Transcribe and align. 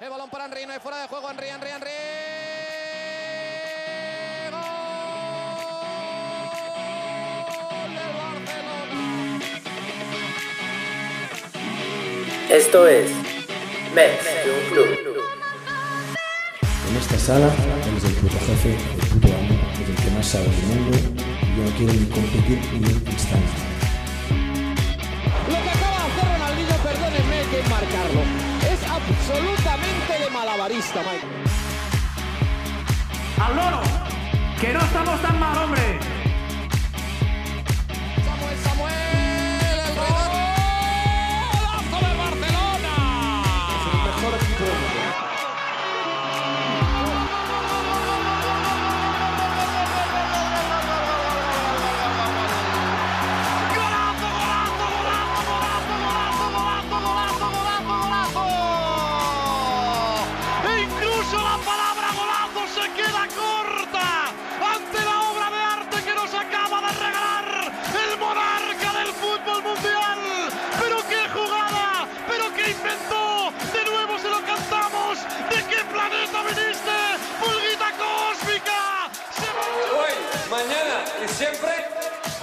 El 0.00 0.10
balón 0.10 0.28
para 0.28 0.46
Henry, 0.46 0.66
no 0.66 0.72
hay 0.72 0.80
fuera 0.80 1.02
de 1.02 1.06
juego. 1.06 1.30
Henry, 1.30 1.46
Henry, 1.48 1.68
Henry. 1.70 1.90
Esto 12.50 12.88
es 12.88 13.10
Mets 13.94 14.24
de 14.44 14.50
un 14.50 14.70
club. 14.70 15.14
En 16.90 16.96
esta 16.96 17.18
sala 17.18 17.52
eres 17.88 18.04
el 18.04 18.14
puto 18.14 18.38
jefe, 18.46 18.74
el 18.74 19.08
puto 19.08 19.28
amo, 19.28 19.54
eres 19.76 19.88
el 19.88 20.04
que 20.04 20.10
más 20.10 20.26
sabe 20.26 20.44
del 20.44 20.62
mundo 20.66 20.98
y 20.98 21.56
yo 21.56 21.64
no 21.64 21.76
quiero 21.76 21.92
ni 21.92 22.06
competir 22.06 22.58
ni 22.72 22.78
un 22.78 23.12
instante. 23.12 23.73
Absolutamente 29.08 30.18
de 30.24 30.30
malabarista, 30.30 31.00
Mike. 31.00 31.26
¡Al 33.42 33.56
loro! 33.56 33.80
¡Que 34.60 34.72
no 34.72 34.80
estamos 34.80 35.20
tan 35.20 35.38
mal, 35.38 35.58
hombre! 35.58 36.13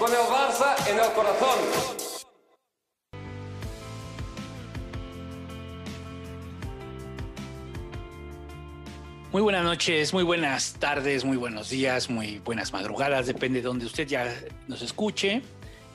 Con 0.02 0.12
el 0.12 0.18
Barça 0.18 0.76
en 0.90 0.98
el 0.98 1.12
corazón. 1.14 1.60
Muy 9.32 9.44
buenas 9.44 9.64
noches, 9.64 10.12
muy 10.12 10.24
buenas 10.24 10.74
tardes, 10.80 11.24
muy 11.24 11.38
buenos 11.38 11.70
días, 11.70 12.10
muy 12.10 12.40
buenas 12.40 12.74
madrugadas, 12.74 13.28
depende 13.28 13.62
de 13.62 13.68
donde 13.68 13.86
usted 13.86 14.08
ya 14.08 14.34
nos 14.68 14.82
escuche 14.82 15.44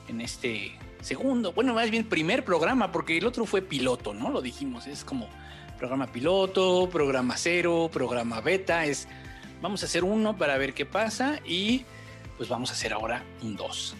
en 0.07 0.21
este 0.21 0.79
segundo, 1.01 1.51
bueno, 1.51 1.73
más 1.73 1.91
bien 1.91 2.05
primer 2.05 2.45
programa, 2.45 2.93
porque 2.93 3.17
el 3.17 3.25
otro 3.25 3.45
fue 3.45 3.61
piloto, 3.61 4.13
¿no? 4.13 4.29
Lo 4.29 4.41
dijimos, 4.41 4.87
es 4.87 5.03
como 5.03 5.27
programa 5.77 6.07
piloto, 6.07 6.89
programa 6.89 7.35
cero, 7.35 7.89
programa 7.91 8.39
beta, 8.39 8.85
es 8.85 9.05
vamos 9.61 9.83
a 9.83 9.85
hacer 9.85 10.05
uno 10.05 10.37
para 10.37 10.57
ver 10.57 10.73
qué 10.73 10.85
pasa 10.85 11.41
y 11.45 11.83
pues 12.37 12.49
vamos 12.49 12.69
a 12.69 12.73
hacer 12.73 12.93
ahora 12.93 13.23
un 13.41 13.55
dos. 13.55 13.95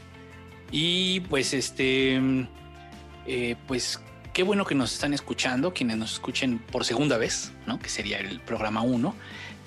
Y 0.71 1.21
pues 1.21 1.53
este, 1.53 2.21
eh, 3.25 3.55
pues 3.67 3.99
qué 4.33 4.43
bueno 4.43 4.65
que 4.65 4.75
nos 4.75 4.93
están 4.93 5.13
escuchando, 5.13 5.73
quienes 5.73 5.97
nos 5.97 6.13
escuchen 6.13 6.59
por 6.59 6.85
segunda 6.85 7.17
vez, 7.17 7.51
¿no? 7.65 7.79
Que 7.79 7.89
sería 7.89 8.19
el 8.19 8.39
programa 8.41 8.81
1. 8.81 9.15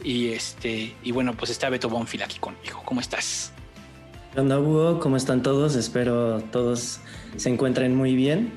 Y 0.05 0.29
este, 0.29 0.95
y 1.03 1.13
bueno, 1.13 1.35
pues 1.37 1.51
está 1.51 1.69
Beto 1.69 1.89
Bonfil 1.89 2.23
aquí 2.23 2.39
conmigo. 2.39 2.83
¿Cómo 2.85 3.01
estás? 3.01 3.53
¿Qué 4.33 4.41
onda, 4.41 4.59
Hugo? 4.59 5.01
¿Cómo 5.01 5.17
están 5.17 5.43
todos? 5.43 5.75
Espero 5.75 6.41
todos 6.53 7.01
se 7.37 7.49
encuentren 7.49 7.97
muy 7.97 8.15
bien. 8.15 8.53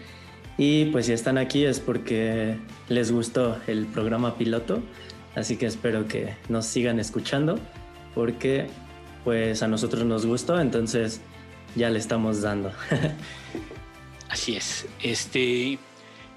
Y 0.57 0.85
pues 0.85 1.07
si 1.07 1.13
están 1.13 1.38
aquí 1.38 1.66
es 1.66 1.80
porque 1.80 2.59
les 2.90 3.12
gustó 3.12 3.57
el 3.68 3.88
programa 3.88 4.38
piloto. 4.38 4.84
Así 5.35 5.57
que 5.57 5.66
espero 5.66 6.07
que 6.07 6.35
nos 6.47 6.68
sigan 6.68 7.00
escuchando 7.00 7.59
porque 8.13 8.68
pues 9.23 9.63
a 9.63 9.67
nosotros 9.67 10.06
nos 10.06 10.25
gustó, 10.25 10.59
entonces 10.59 11.22
ya 11.75 11.89
le 11.89 12.00
estamos 12.00 12.41
dando. 12.41 12.72
Así 14.29 14.56
es. 14.56 14.88
Este, 15.01 15.78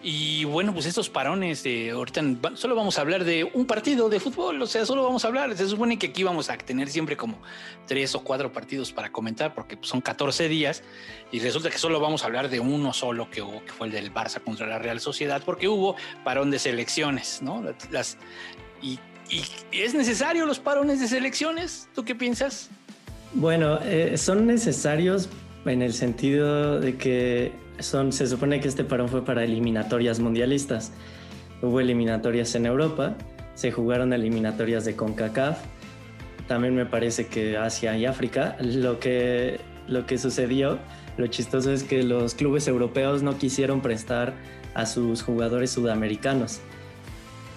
y 0.02 0.44
bueno, 0.44 0.72
pues 0.72 0.86
estos 0.86 1.08
parones 1.08 1.62
de 1.62 1.90
ahorita 1.90 2.22
solo 2.54 2.76
vamos 2.76 2.96
a 2.96 3.00
hablar 3.00 3.24
de 3.24 3.42
un 3.42 3.66
partido 3.66 4.08
de 4.08 4.20
fútbol, 4.20 4.60
o 4.62 4.66
sea, 4.66 4.86
solo 4.86 5.02
vamos 5.02 5.24
a 5.24 5.28
hablar. 5.28 5.56
Se 5.56 5.66
supone 5.66 5.98
que 5.98 6.08
aquí 6.08 6.22
vamos 6.22 6.48
a 6.48 6.56
tener 6.58 6.88
siempre 6.88 7.16
como 7.16 7.40
tres 7.86 8.14
o 8.14 8.20
cuatro 8.22 8.52
partidos 8.52 8.92
para 8.92 9.10
comentar, 9.10 9.54
porque 9.54 9.78
son 9.80 10.00
14 10.00 10.48
días, 10.48 10.84
y 11.32 11.40
resulta 11.40 11.70
que 11.70 11.78
solo 11.78 11.98
vamos 11.98 12.22
a 12.22 12.26
hablar 12.26 12.48
de 12.50 12.60
uno 12.60 12.92
solo 12.92 13.30
que 13.30 13.42
hubo, 13.42 13.64
que 13.64 13.72
fue 13.72 13.88
el 13.88 13.92
del 13.94 14.14
Barça 14.14 14.40
contra 14.40 14.66
la 14.66 14.78
Real 14.78 15.00
Sociedad, 15.00 15.42
porque 15.44 15.66
hubo 15.66 15.96
parón 16.22 16.50
de 16.50 16.60
selecciones, 16.60 17.42
¿no? 17.42 17.64
Las, 17.90 18.18
y, 18.82 19.00
y 19.30 19.80
es 19.80 19.94
necesario 19.94 20.46
los 20.46 20.58
parones 20.58 21.00
de 21.00 21.08
selecciones. 21.08 21.88
¿Tú 21.94 22.04
qué 22.04 22.14
piensas? 22.14 22.70
Bueno, 23.34 23.78
eh, 23.82 24.16
son 24.16 24.46
necesarios 24.46 25.28
en 25.66 25.82
el 25.82 25.92
sentido 25.92 26.80
de 26.80 26.96
que 26.96 27.52
son, 27.78 28.12
se 28.12 28.26
supone 28.26 28.60
que 28.60 28.68
este 28.68 28.84
parón 28.84 29.08
fue 29.08 29.24
para 29.24 29.44
eliminatorias 29.44 30.20
mundialistas. 30.20 30.92
Hubo 31.60 31.80
eliminatorias 31.80 32.54
en 32.54 32.66
Europa, 32.66 33.16
se 33.54 33.72
jugaron 33.72 34.12
eliminatorias 34.12 34.84
de 34.84 34.96
CONCACAF, 34.96 35.58
también 36.46 36.74
me 36.74 36.86
parece 36.86 37.26
que 37.26 37.56
Asia 37.56 37.96
y 37.98 38.06
África. 38.06 38.56
Lo 38.60 39.00
que, 39.00 39.60
lo 39.88 40.06
que 40.06 40.16
sucedió, 40.16 40.78
lo 41.16 41.26
chistoso 41.26 41.72
es 41.72 41.82
que 41.82 42.02
los 42.02 42.34
clubes 42.34 42.68
europeos 42.68 43.22
no 43.22 43.36
quisieron 43.36 43.82
prestar 43.82 44.34
a 44.74 44.86
sus 44.86 45.22
jugadores 45.22 45.70
sudamericanos. 45.72 46.60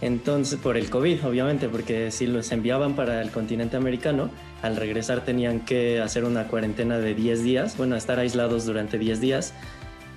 Entonces, 0.01 0.57
por 0.59 0.77
el 0.77 0.89
COVID, 0.89 1.25
obviamente, 1.25 1.67
porque 1.67 2.11
si 2.11 2.25
los 2.25 2.51
enviaban 2.51 2.95
para 2.95 3.21
el 3.21 3.31
continente 3.31 3.75
americano, 3.75 4.29
al 4.61 4.77
regresar 4.77 5.25
tenían 5.25 5.61
que 5.61 5.99
hacer 5.99 6.23
una 6.23 6.47
cuarentena 6.47 6.99
de 6.99 7.13
10 7.13 7.43
días, 7.43 7.77
bueno, 7.77 7.95
estar 7.95 8.19
aislados 8.19 8.65
durante 8.65 8.97
10 8.97 9.19
días. 9.19 9.53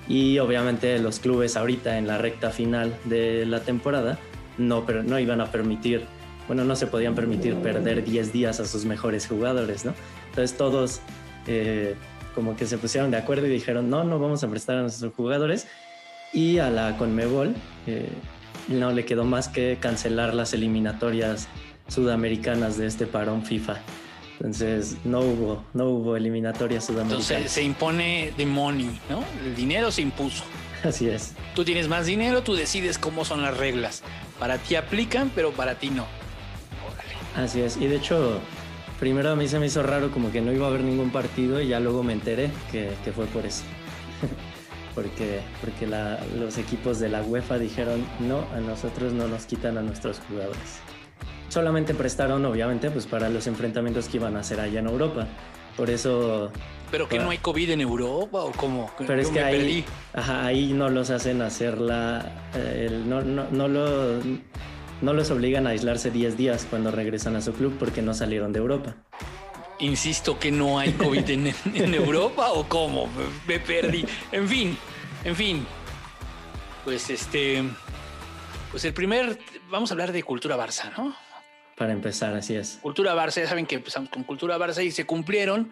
Y 0.09 0.38
obviamente 0.38 0.98
los 0.98 1.19
clubes 1.20 1.56
ahorita 1.56 1.98
en 1.98 2.06
la 2.06 2.19
recta 2.19 2.50
final 2.50 2.94
de 3.04 3.47
la 3.47 3.60
temporada 3.60 4.19
no, 4.59 4.84
pero 4.84 5.03
no 5.03 5.19
iban 5.19 5.41
a 5.41 5.50
permitir, 5.50 6.04
bueno, 6.47 6.64
no 6.64 6.76
se 6.76 6.87
podían 6.87 7.14
permitir 7.14 7.54
perder 7.56 8.04
10 8.04 8.32
días 8.32 8.60
a 8.60 8.66
sus 8.66 8.84
mejores 8.84 9.26
jugadores, 9.26 9.84
¿no? 9.84 9.94
Entonces 10.28 10.56
todos 10.56 11.00
eh, 11.47 11.94
como 12.34 12.56
que 12.56 12.66
se 12.66 12.78
pusieron 12.78 13.10
de 13.10 13.16
acuerdo 13.16 13.47
y 13.47 13.50
dijeron, 13.50 13.91
no, 13.91 14.04
no 14.04 14.19
vamos 14.19 14.43
a 14.44 14.49
prestar 14.49 14.76
a 14.76 14.82
nuestros 14.82 15.12
jugadores. 15.14 15.66
Y 16.32 16.59
a 16.59 16.70
la 16.70 16.97
Conmebol 16.97 17.54
eh, 17.87 18.09
no 18.68 18.92
le 18.92 19.04
quedó 19.04 19.24
más 19.24 19.48
que 19.48 19.78
cancelar 19.80 20.34
las 20.34 20.52
eliminatorias 20.52 21.48
sudamericanas 21.88 22.78
de 22.78 22.86
este 22.86 23.06
parón 23.06 23.44
FIFA. 23.44 23.80
Entonces 24.34 24.96
no 25.04 25.20
hubo, 25.20 25.64
no 25.72 25.86
hubo 25.86 26.16
eliminatorias 26.16 26.84
sudamericanas. 26.84 27.30
Entonces 27.30 27.52
se 27.52 27.62
impone 27.62 28.32
the 28.36 28.46
money, 28.46 28.98
¿no? 29.08 29.24
El 29.44 29.54
dinero 29.54 29.90
se 29.90 30.02
impuso. 30.02 30.44
Así 30.82 31.08
es. 31.08 31.34
Tú 31.54 31.64
tienes 31.64 31.86
más 31.86 32.06
dinero, 32.06 32.42
tú 32.42 32.54
decides 32.54 32.98
cómo 32.98 33.24
son 33.24 33.42
las 33.42 33.56
reglas. 33.56 34.02
Para 34.38 34.58
ti 34.58 34.74
aplican, 34.74 35.30
pero 35.34 35.52
para 35.52 35.76
ti 35.76 35.90
no. 35.90 36.06
Órale. 36.92 37.44
Así 37.44 37.60
es. 37.60 37.76
Y 37.76 37.86
de 37.86 37.96
hecho, 37.96 38.40
primero 38.98 39.30
a 39.30 39.36
mí 39.36 39.46
se 39.46 39.60
me 39.60 39.66
hizo 39.66 39.82
raro 39.84 40.10
como 40.10 40.32
que 40.32 40.40
no 40.40 40.50
iba 40.50 40.66
a 40.66 40.70
haber 40.70 40.82
ningún 40.82 41.10
partido 41.10 41.60
y 41.60 41.68
ya 41.68 41.78
luego 41.78 42.02
me 42.02 42.12
enteré 42.12 42.50
que, 42.72 42.90
que 43.04 43.12
fue 43.12 43.26
por 43.26 43.46
eso. 43.46 43.62
porque 44.94 45.41
porque 45.60 45.86
la- 45.86 46.19
los 46.38 46.58
equipos 46.58 46.98
de 47.00 47.08
la 47.08 47.22
UEFA 47.22 47.58
dijeron, 47.58 48.04
no, 48.20 48.44
a 48.54 48.60
nosotros 48.60 49.12
no 49.12 49.28
nos 49.28 49.47
quitan 49.47 49.78
a 49.78 49.82
nuestros 49.82 50.20
jugadores. 50.28 50.81
Solamente 51.49 51.93
prestaron, 51.94 52.44
obviamente, 52.46 52.90
pues 52.90 53.06
para 53.06 53.28
los 53.28 53.46
enfrentamientos 53.46 54.08
que 54.08 54.16
iban 54.16 54.37
a 54.37 54.40
hacer 54.40 54.58
allá 54.61 54.81
en 54.81 54.87
Europa. 54.87 55.26
Por 55.76 55.90
eso 55.90 56.50
¿Pero 56.90 57.08
que 57.08 57.19
no 57.19 57.31
hay 57.31 57.38
COVID 57.38 57.70
en 57.70 57.81
Europa 57.81 58.40
o 58.43 58.52
cómo? 58.52 58.90
Pero 58.99 59.20
es 59.20 59.28
Yo 59.28 59.34
que 59.34 59.40
me 59.40 59.46
ahí, 59.46 59.58
perdí. 59.58 59.84
ajá, 60.14 60.44
ahí 60.46 60.72
no 60.75 60.88
los 60.90 61.11
hacen 61.11 61.40
hacer 61.43 61.78
la. 61.78 62.31
eh, 62.55 62.88
el- 62.90 63.08
no, 63.08 63.22
no, 63.22 63.46
no, 63.50 63.69
lo- 63.69 64.20
no 65.00 65.12
los 65.14 65.31
obligan 65.31 65.66
a 65.66 65.70
aislarse 65.70 66.11
10 66.11 66.37
días 66.37 66.66
cuando 66.69 66.90
regresan 66.90 67.37
a 67.37 67.40
su 67.43 67.52
club 67.55 67.75
porque 67.78 68.02
no 68.02 68.12
salieron 68.14 68.52
de 68.52 68.58
Europa. 68.58 68.96
Insisto 69.81 70.38
que 70.38 70.52
no 70.52 70.78
hay 70.78 70.93
COVID 70.93 71.28
en, 71.31 71.46
en 71.75 71.94
Europa 71.94 72.52
o 72.52 72.69
cómo. 72.69 73.08
Me 73.49 73.58
perdí. 73.58 74.05
En 74.31 74.46
fin, 74.49 74.76
en 75.24 75.36
fin. 75.36 75.66
Pues 76.84 77.10
este. 77.10 77.62
Pues 78.70 78.84
el 78.84 78.94
primer. 78.94 79.38
Vamos 79.70 79.90
a 79.90 79.94
hablar 79.94 80.12
de 80.12 80.22
cultura 80.22 80.56
Barça, 80.56 80.96
¿no? 80.96 81.14
Para 81.76 81.92
empezar, 81.92 82.34
así 82.34 82.54
es. 82.54 82.78
Cultura 82.82 83.14
Barça, 83.14 83.42
ya 83.42 83.48
saben 83.48 83.66
que 83.66 83.76
empezamos 83.76 84.10
con 84.10 84.24
Cultura 84.24 84.58
Barça 84.58 84.84
y 84.84 84.90
se 84.90 85.06
cumplieron, 85.06 85.70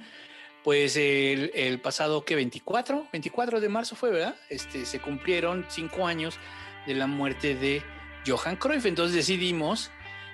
pues 0.64 0.96
el, 0.96 1.50
el 1.54 1.80
pasado 1.80 2.24
que 2.24 2.34
24, 2.34 3.08
24 3.12 3.60
de 3.60 3.68
marzo 3.68 3.96
fue, 3.96 4.10
¿verdad? 4.10 4.34
Este, 4.48 4.86
se 4.86 5.00
cumplieron 5.00 5.66
cinco 5.68 6.06
años 6.06 6.38
de 6.86 6.94
la 6.94 7.06
muerte 7.06 7.54
de 7.54 7.82
Johan 8.26 8.56
Cruyff. 8.56 8.86
Entonces 8.86 9.14
decidimos 9.14 9.90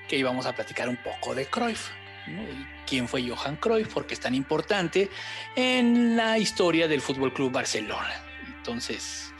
que 0.08 0.16
íbamos 0.16 0.46
a 0.46 0.54
platicar 0.54 0.88
un 0.88 0.96
poco 0.96 1.34
de 1.34 1.46
Cruyff. 1.46 1.90
¿no? 2.28 2.42
¿Quién 2.86 3.08
fue 3.08 3.28
Johan 3.28 3.56
Cruyff? 3.56 3.92
Porque 3.92 4.14
es 4.14 4.20
tan 4.20 4.34
importante 4.34 5.10
en 5.56 6.16
la 6.16 6.38
historia 6.38 6.88
del 6.88 7.00
Fútbol 7.00 7.32
Club 7.32 7.52
Barcelona. 7.52 8.25
Entonces, 8.66 9.32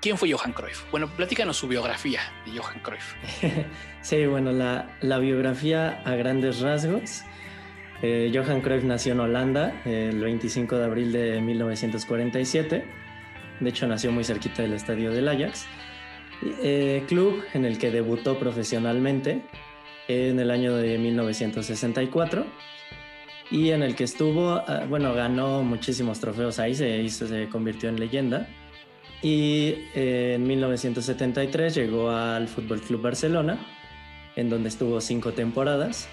¿quién 0.00 0.18
fue 0.18 0.32
Johan 0.32 0.52
Cruyff? 0.52 0.82
Bueno, 0.90 1.08
platícanos 1.16 1.56
su 1.56 1.68
biografía 1.68 2.20
de 2.44 2.58
Johan 2.58 2.80
Cruyff. 2.80 3.14
sí, 4.02 4.26
bueno, 4.26 4.50
la, 4.50 5.18
biografía 5.20 6.02
a 6.04 6.16
grandes 6.16 6.58
rasgos. 6.58 7.22
Eh, 8.02 8.32
Johan 8.34 8.60
Cruyff 8.60 8.82
nació 8.82 9.12
en 9.12 9.20
Holanda 9.20 9.80
el 9.84 10.20
25 10.20 10.78
de 10.78 10.84
abril 10.84 11.12
de 11.12 11.40
1947. 11.40 12.84
De 13.60 13.70
hecho, 13.70 13.86
nació 13.86 14.10
muy 14.10 14.24
cerquita 14.24 14.62
del 14.62 14.72
estadio 14.72 15.12
del 15.12 15.28
Ajax. 15.28 15.66
Eh, 16.42 17.04
club 17.06 17.44
en 17.54 17.64
el 17.64 17.78
que 17.78 17.92
debutó 17.92 18.36
profesionalmente 18.36 19.44
en 20.08 20.40
el 20.40 20.50
año 20.50 20.74
de 20.74 20.98
1964 20.98 22.46
y 23.50 23.70
en 23.70 23.82
el 23.82 23.96
que 23.96 24.04
estuvo, 24.04 24.62
ah, 24.66 24.86
bueno, 24.88 25.12
ganó 25.12 25.62
muchísimos 25.62 26.20
trofeos 26.20 26.58
ahí, 26.58 26.74
se, 26.74 27.08
se 27.08 27.48
convirtió 27.48 27.88
en 27.88 27.98
leyenda. 27.98 28.48
Y 29.22 29.74
eh, 29.94 30.34
en 30.36 30.46
1973 30.46 31.74
llegó 31.74 32.10
al 32.10 32.48
Fútbol 32.48 32.80
Club 32.80 33.02
Barcelona, 33.02 33.58
en 34.36 34.48
donde 34.48 34.68
estuvo 34.68 35.00
cinco 35.00 35.32
temporadas. 35.32 36.08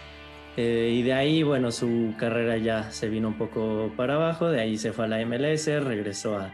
Eh, 0.58 0.92
y 0.96 1.04
de 1.04 1.14
ahí, 1.14 1.44
bueno, 1.44 1.72
su 1.72 2.16
carrera 2.18 2.58
ya 2.58 2.92
se 2.92 3.08
vino 3.08 3.28
un 3.28 3.38
poco 3.38 3.94
para 3.96 4.16
abajo, 4.16 4.50
de 4.50 4.60
ahí 4.60 4.78
se 4.78 4.92
fue 4.92 5.06
a 5.06 5.08
la 5.08 5.24
MLS, 5.24 5.68
regresó 5.84 6.38
a, 6.38 6.52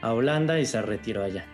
a 0.00 0.14
Holanda 0.14 0.58
y 0.58 0.64
se 0.64 0.80
retiró 0.80 1.22
allá. 1.22 1.44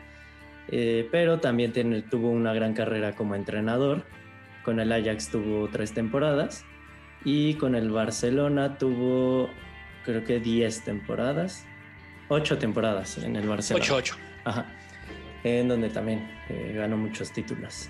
Eh, 0.71 1.09
pero 1.11 1.41
también 1.41 1.73
tiene, 1.73 2.03
tuvo 2.03 2.31
una 2.31 2.55
gran 2.55 2.75
carrera 2.75 3.17
como 3.17 3.35
entrenador. 3.35 4.05
Con 4.65 4.79
el 4.81 4.93
Ajax 4.93 5.31
tuvo 5.31 5.69
tres 5.69 5.93
temporadas 5.93 6.65
y 7.25 7.55
con 7.55 7.75
el 7.75 7.91
Barcelona 7.91 8.79
tuvo 8.79 9.51
creo 10.05 10.25
que 10.25 10.41
10 10.41 10.85
temporadas, 10.85 11.67
8 12.29 12.59
temporadas 12.59 13.19
en 13.19 13.37
el 13.37 13.49
Barcelona. 13.49 13.85
8, 13.85 13.97
8. 13.97 14.17
Ajá. 14.45 14.67
En 15.45 15.69
donde 15.69 15.91
también 15.91 16.29
eh, 16.49 16.73
ganó 16.75 16.97
muchos 16.97 17.33
títulos. 17.33 17.89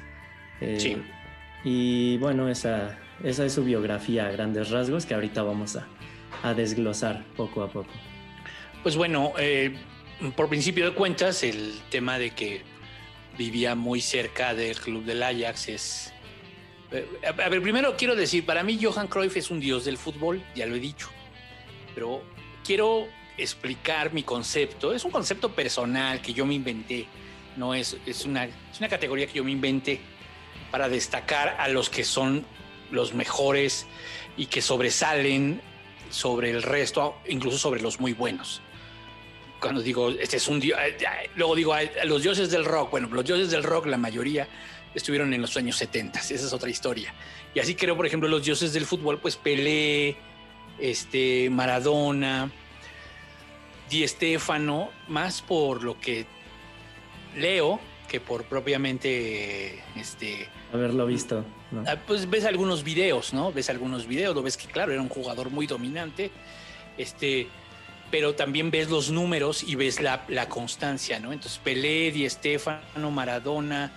Eh, 0.60 0.78
Sí. 0.78 0.96
Y 1.64 2.18
bueno, 2.18 2.48
esa, 2.48 2.98
esa 3.24 3.44
es 3.44 3.52
su 3.52 3.64
biografía 3.64 4.26
a 4.26 4.30
grandes 4.30 4.70
rasgos 4.70 5.06
que 5.06 5.14
ahorita 5.14 5.42
vamos 5.42 5.76
a, 5.76 5.86
a 6.42 6.54
desglosar 6.54 7.24
poco 7.36 7.62
a 7.62 7.70
poco. 7.70 7.90
Pues 8.82 8.96
bueno, 8.96 9.32
eh, 9.38 9.74
por 10.36 10.48
principio 10.48 10.86
de 10.86 10.94
cuentas, 10.94 11.42
el 11.42 11.80
tema 11.90 12.18
de 12.18 12.30
que 12.30 12.62
vivía 13.36 13.74
muy 13.74 14.00
cerca 14.00 14.54
del 14.54 14.76
club 14.78 15.04
del 15.04 15.22
Ajax 15.22 15.68
es... 15.68 16.14
eh, 16.92 17.06
A 17.26 17.48
ver, 17.48 17.62
primero 17.62 17.96
quiero 17.96 18.14
decir, 18.16 18.44
para 18.44 18.62
mí 18.62 18.78
Johan 18.80 19.08
Cruyff 19.08 19.36
es 19.36 19.50
un 19.50 19.60
dios 19.60 19.84
del 19.84 19.98
fútbol, 19.98 20.42
ya 20.54 20.66
lo 20.66 20.76
he 20.76 20.80
dicho, 20.80 21.08
pero 21.94 22.22
quiero 22.64 23.08
explicar 23.36 24.12
mi 24.12 24.22
concepto. 24.22 24.92
Es 24.92 25.04
un 25.04 25.10
concepto 25.10 25.50
personal 25.52 26.20
que 26.20 26.32
yo 26.32 26.44
me 26.44 26.54
inventé, 26.54 27.06
no 27.56 27.74
es, 27.74 27.96
es, 28.06 28.24
una, 28.24 28.44
es 28.44 28.78
una 28.78 28.88
categoría 28.88 29.26
que 29.26 29.34
yo 29.34 29.44
me 29.44 29.52
inventé 29.52 30.00
para 30.70 30.88
destacar 30.88 31.56
a 31.58 31.68
los 31.68 31.88
que 31.88 32.04
son 32.04 32.44
los 32.90 33.14
mejores 33.14 33.86
y 34.36 34.46
que 34.46 34.62
sobresalen 34.62 35.60
sobre 36.10 36.50
el 36.50 36.62
resto, 36.62 37.16
incluso 37.28 37.58
sobre 37.58 37.80
los 37.80 38.00
muy 38.00 38.12
buenos 38.12 38.62
cuando 39.60 39.82
digo, 39.82 40.10
este 40.10 40.36
es 40.36 40.48
un 40.48 40.60
dios, 40.60 40.78
luego 41.34 41.54
digo, 41.54 41.74
los 42.04 42.22
dioses 42.22 42.50
del 42.50 42.64
rock, 42.64 42.90
bueno, 42.90 43.08
los 43.10 43.24
dioses 43.24 43.50
del 43.50 43.62
rock, 43.62 43.86
la 43.86 43.98
mayoría 43.98 44.48
estuvieron 44.94 45.32
en 45.34 45.40
los 45.40 45.56
años 45.56 45.76
70, 45.76 46.20
esa 46.20 46.34
es 46.34 46.52
otra 46.52 46.70
historia. 46.70 47.14
Y 47.54 47.60
así 47.60 47.74
creo, 47.74 47.96
por 47.96 48.06
ejemplo, 48.06 48.28
los 48.28 48.44
dioses 48.44 48.72
del 48.72 48.86
fútbol, 48.86 49.18
pues 49.18 49.36
Pelé, 49.36 50.16
este, 50.78 51.50
Maradona, 51.50 52.50
Di 53.90 54.06
Stéfano, 54.06 54.90
más 55.08 55.42
por 55.42 55.82
lo 55.82 55.98
que 56.00 56.26
leo 57.36 57.80
que 58.08 58.20
por 58.20 58.44
propiamente, 58.44 59.82
este, 59.94 60.48
Haberlo 60.72 61.06
visto. 61.06 61.44
¿no? 61.70 61.84
Ah, 61.86 61.96
pues 62.06 62.28
ves 62.28 62.44
algunos 62.46 62.82
videos, 62.82 63.34
¿no? 63.34 63.52
Ves 63.52 63.70
algunos 63.70 64.06
videos, 64.06 64.34
lo 64.34 64.42
ves 64.42 64.56
que 64.56 64.66
claro, 64.66 64.92
era 64.92 65.02
un 65.02 65.08
jugador 65.08 65.50
muy 65.50 65.66
dominante, 65.66 66.30
este, 66.96 67.48
pero 68.10 68.34
también 68.34 68.70
ves 68.70 68.88
los 68.88 69.10
números 69.10 69.62
y 69.62 69.74
ves 69.74 70.00
la, 70.00 70.24
la 70.28 70.48
constancia, 70.48 71.20
¿no? 71.20 71.32
Entonces 71.32 71.60
Pelé, 71.62 72.10
Di 72.10 72.28
Stéfano, 72.28 73.10
Maradona, 73.10 73.92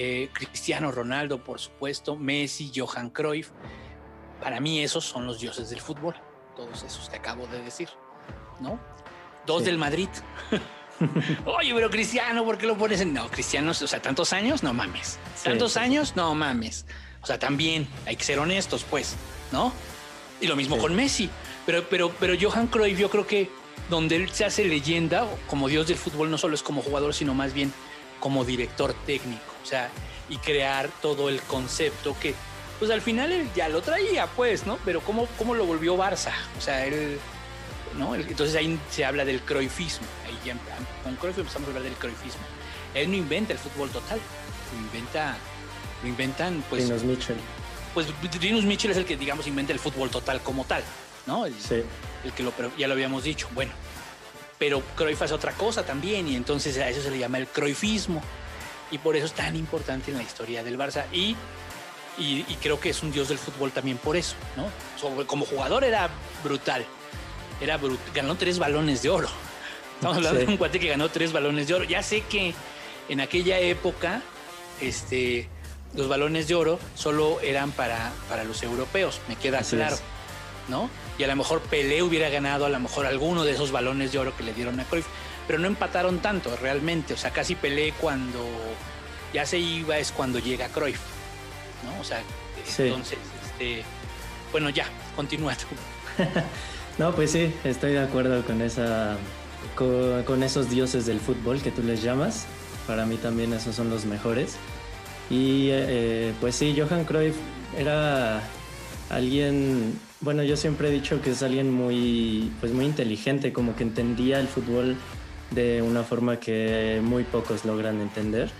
eh, 0.00 0.30
Cristiano 0.32 0.92
Ronaldo, 0.92 1.42
por 1.42 1.58
supuesto, 1.58 2.14
Messi, 2.14 2.70
Johan 2.74 3.10
Cruyff, 3.10 3.50
para 4.40 4.60
mí 4.60 4.80
esos 4.80 5.04
son 5.04 5.26
los 5.26 5.40
dioses 5.40 5.70
del 5.70 5.80
fútbol, 5.80 6.14
todos 6.54 6.84
esos 6.84 7.08
que 7.10 7.16
acabo 7.16 7.48
de 7.48 7.60
decir, 7.62 7.88
¿no? 8.60 8.78
Dos 9.44 9.60
Sí. 9.62 9.66
del 9.66 9.78
Madrid. 9.78 10.08
Oye, 11.46 11.72
pero 11.74 11.90
Cristiano, 11.90 12.44
¿por 12.44 12.58
qué 12.58 12.66
lo 12.66 12.76
pones 12.76 13.00
en.? 13.00 13.12
No, 13.12 13.28
Cristiano, 13.28 13.70
o 13.72 13.74
sea, 13.74 14.00
tantos 14.00 14.32
años, 14.32 14.62
no 14.62 14.72
mames. 14.72 15.18
Tantos 15.42 15.72
sí, 15.72 15.78
sí. 15.80 15.84
años, 15.84 16.14
no 16.14 16.32
mames. 16.34 16.86
O 17.22 17.26
sea, 17.26 17.38
también 17.40 17.88
hay 18.06 18.14
que 18.14 18.22
ser 18.24 18.38
honestos, 18.38 18.84
pues, 18.88 19.16
¿no? 19.50 19.72
Y 20.40 20.46
lo 20.46 20.54
mismo 20.54 20.76
Sí. 20.76 20.82
con 20.82 20.94
Messi. 20.94 21.28
Pero, 21.66 21.88
pero, 21.88 22.10
pero 22.20 22.34
Johan 22.40 22.68
Cruyff, 22.68 22.98
yo 22.98 23.10
creo 23.10 23.26
que 23.26 23.50
donde 23.90 24.14
él 24.16 24.30
se 24.30 24.44
hace 24.44 24.64
leyenda 24.64 25.26
como 25.48 25.66
dios 25.68 25.88
del 25.88 25.96
fútbol, 25.96 26.30
no 26.30 26.38
solo 26.38 26.54
es 26.54 26.62
como 26.62 26.82
jugador, 26.82 27.14
sino 27.14 27.34
más 27.34 27.52
bien 27.52 27.72
como 28.20 28.44
director 28.44 28.94
técnico. 29.06 29.47
Sea, 29.68 29.90
y 30.30 30.38
crear 30.38 30.88
todo 31.02 31.28
el 31.28 31.42
concepto 31.42 32.16
que, 32.18 32.34
pues 32.78 32.90
al 32.90 33.02
final 33.02 33.32
él 33.32 33.48
ya 33.54 33.68
lo 33.68 33.82
traía, 33.82 34.26
pues, 34.28 34.66
¿no? 34.66 34.78
Pero 34.84 35.00
¿cómo, 35.02 35.26
cómo 35.36 35.54
lo 35.54 35.66
volvió 35.66 35.96
Barça? 35.96 36.32
O 36.56 36.60
sea, 36.60 36.86
él. 36.86 37.18
¿no? 37.98 38.14
Entonces 38.14 38.54
ahí 38.56 38.78
se 38.90 39.04
habla 39.04 39.24
del 39.24 39.40
cruyffismo. 39.40 40.06
Ahí 40.26 40.38
ya 40.44 40.54
con 41.02 41.16
Cruyff 41.16 41.38
empezamos 41.38 41.66
a 41.66 41.70
hablar 41.70 41.82
del 41.82 41.94
cruyffismo. 41.94 42.40
Él 42.94 43.10
no 43.10 43.16
inventa 43.16 43.52
el 43.52 43.58
fútbol 43.58 43.90
total, 43.90 44.18
lo 44.72 44.78
inventa, 44.78 45.36
lo 46.02 46.08
inventan, 46.08 46.62
pues, 46.70 46.84
Rinos 46.84 47.02
Mitchell. 47.02 47.36
pues 47.94 48.06
Rinus 48.40 48.64
Mitchell 48.64 48.90
es 48.90 48.96
el 48.96 49.04
que, 49.04 49.16
digamos, 49.16 49.46
inventa 49.46 49.72
el 49.72 49.78
fútbol 49.78 50.10
total 50.10 50.40
como 50.42 50.64
tal, 50.64 50.82
¿no? 51.26 51.46
El, 51.46 51.54
Sí. 51.60 51.82
el 52.24 52.32
que 52.32 52.42
lo, 52.42 52.52
pero 52.52 52.70
ya 52.78 52.86
lo 52.86 52.94
habíamos 52.94 53.24
dicho, 53.24 53.48
bueno. 53.54 53.72
Pero 54.58 54.82
Cruyff 54.96 55.22
hace 55.22 55.34
otra 55.34 55.52
cosa 55.52 55.84
también 55.84 56.28
y 56.28 56.36
entonces 56.36 56.76
a 56.78 56.88
eso 56.88 57.02
se 57.02 57.10
le 57.10 57.18
llama 57.18 57.38
el 57.38 57.46
cruyffismo. 57.46 58.22
Y 58.90 58.98
por 58.98 59.16
eso 59.16 59.26
es 59.26 59.32
tan 59.32 59.54
importante 59.56 60.10
en 60.10 60.16
la 60.16 60.22
historia 60.22 60.62
del 60.64 60.78
Barça. 60.78 61.04
Y, 61.12 61.36
y, 62.18 62.44
y 62.48 62.56
creo 62.60 62.80
que 62.80 62.90
es 62.90 63.02
un 63.02 63.12
dios 63.12 63.28
del 63.28 63.38
fútbol 63.38 63.70
también 63.70 63.98
por 63.98 64.16
eso, 64.16 64.34
¿no? 64.56 64.66
Sobre- 65.00 65.26
como 65.26 65.44
jugador 65.44 65.84
era 65.84 66.08
brutal. 66.42 66.84
Era 67.60 67.78
brut- 67.78 67.98
ganó 68.14 68.36
tres 68.36 68.58
balones 68.58 69.02
de 69.02 69.10
oro. 69.10 69.28
Estamos 69.96 70.16
hablando 70.18 70.40
Sí. 70.40 70.46
de 70.46 70.52
un 70.52 70.58
cuate 70.58 70.78
que 70.80 70.88
ganó 70.88 71.08
tres 71.10 71.32
balones 71.32 71.66
de 71.68 71.74
oro. 71.74 71.84
Ya 71.84 72.02
sé 72.02 72.22
que 72.22 72.54
en 73.08 73.20
aquella 73.20 73.58
época, 73.58 74.22
este, 74.80 75.48
los 75.94 76.08
balones 76.08 76.48
de 76.48 76.54
oro 76.54 76.78
solo 76.94 77.40
eran 77.40 77.72
para, 77.72 78.12
para 78.28 78.44
los 78.44 78.62
europeos, 78.62 79.20
me 79.28 79.36
queda 79.36 79.58
Así 79.60 79.76
claro. 79.76 79.96
es. 79.96 80.02
¿no? 80.68 80.88
Y 81.18 81.24
a 81.24 81.26
lo 81.26 81.34
mejor 81.36 81.60
Pelé 81.62 82.02
hubiera 82.02 82.28
ganado 82.28 82.66
a 82.66 82.68
lo 82.68 82.78
mejor 82.78 83.06
alguno 83.06 83.42
de 83.44 83.52
esos 83.52 83.72
balones 83.72 84.12
de 84.12 84.18
oro 84.18 84.36
que 84.36 84.42
le 84.42 84.52
dieron 84.52 84.78
a 84.78 84.84
Cruyff, 84.84 85.06
pero 85.48 85.58
no 85.58 85.66
empataron 85.66 86.20
tanto 86.20 86.54
realmente, 86.58 87.14
o 87.14 87.16
sea, 87.16 87.30
casi 87.32 87.56
Pelé 87.56 87.92
cuando 88.00 88.46
ya 89.34 89.44
se 89.44 89.58
iba 89.58 89.98
es 89.98 90.12
cuando 90.12 90.38
llega 90.38 90.68
Cruyff, 90.68 91.00
¿no? 91.84 92.00
O 92.00 92.04
sea, 92.04 92.20
Sí. 92.64 92.82
entonces, 92.84 93.18
este, 93.46 93.82
bueno, 94.52 94.68
ya, 94.70 94.84
continúa 95.16 95.56
tú. 95.56 95.66
No, 96.98 97.14
pues 97.14 97.30
sí, 97.30 97.54
estoy 97.62 97.92
de 97.92 98.00
acuerdo 98.00 98.44
con 98.44 98.60
esa 98.60 99.16
con, 99.76 100.24
con 100.24 100.42
esos 100.42 100.68
dioses 100.68 101.06
del 101.06 101.20
fútbol 101.20 101.62
que 101.62 101.70
tú 101.70 101.80
les 101.84 102.02
llamas. 102.02 102.46
Para 102.88 103.06
mí 103.06 103.16
también 103.18 103.52
esos 103.52 103.76
son 103.76 103.88
los 103.88 104.04
mejores. 104.04 104.56
Y 105.30 105.68
eh, 105.70 106.32
pues 106.40 106.56
sí, 106.56 106.76
Johan 106.76 107.04
Cruyff 107.04 107.36
era 107.78 108.42
alguien, 109.10 109.96
bueno, 110.20 110.42
yo 110.42 110.56
siempre 110.56 110.88
he 110.88 110.90
dicho 110.90 111.22
que 111.22 111.30
es 111.30 111.42
alguien 111.44 111.72
muy, 111.72 112.50
pues 112.60 112.72
muy 112.72 112.86
inteligente, 112.86 113.52
como 113.52 113.76
que 113.76 113.84
entendía 113.84 114.40
el 114.40 114.48
fútbol 114.48 114.96
de 115.50 115.82
una 115.82 116.02
forma 116.02 116.38
que 116.38 117.00
muy 117.02 117.24
pocos 117.24 117.64
logran 117.64 118.00
entender, 118.00 118.50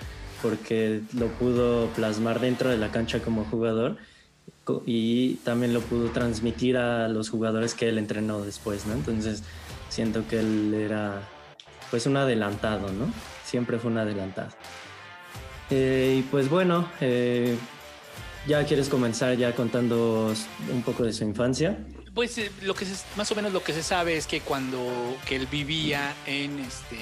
porque 0.42 1.02
lo 1.14 1.26
pudo 1.26 1.88
plasmar 1.88 2.40
dentro 2.40 2.70
de 2.70 2.76
la 2.76 2.90
cancha 2.90 3.20
como 3.20 3.44
jugador 3.44 3.96
y 4.86 5.34
también 5.36 5.72
lo 5.72 5.80
pudo 5.80 6.10
transmitir 6.10 6.76
a 6.76 7.08
los 7.08 7.30
jugadores 7.30 7.74
que 7.74 7.88
él 7.88 7.98
entrenó 7.98 8.42
después, 8.42 8.86
¿no? 8.86 8.94
Entonces 8.94 9.42
siento 9.88 10.26
que 10.28 10.40
él 10.40 10.74
era 10.74 11.22
pues 11.90 12.06
un 12.06 12.16
adelantado, 12.16 12.92
¿no? 12.92 13.10
Siempre 13.44 13.78
fue 13.78 13.90
un 13.90 13.98
adelantado. 13.98 14.50
Eh, 15.70 16.16
y 16.18 16.22
pues 16.22 16.48
bueno, 16.48 16.88
eh, 17.00 17.56
ya 18.46 18.64
quieres 18.64 18.88
comenzar 18.88 19.36
ya 19.36 19.54
contando 19.54 20.32
un 20.72 20.82
poco 20.82 21.04
de 21.04 21.12
su 21.12 21.24
infancia. 21.24 21.78
Pues 22.18 22.36
eh, 22.38 22.50
lo 22.62 22.74
que 22.74 22.84
se- 22.84 22.96
más 23.14 23.30
o 23.30 23.36
menos 23.36 23.52
lo 23.52 23.62
que 23.62 23.72
se 23.72 23.84
sabe 23.84 24.16
es 24.16 24.26
que 24.26 24.40
cuando 24.40 25.16
que 25.24 25.36
él 25.36 25.46
vivía 25.46 26.16
en 26.26 26.58
este 26.58 26.98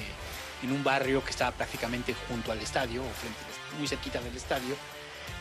en 0.61 0.71
un 0.71 0.83
barrio 0.83 1.23
que 1.25 1.31
estaba 1.31 1.49
prácticamente 1.49 2.13
junto 2.27 2.51
al 2.51 2.59
estadio, 2.59 3.01
muy 3.79 3.87
cerquita 3.87 4.21
del 4.21 4.37
estadio, 4.37 4.75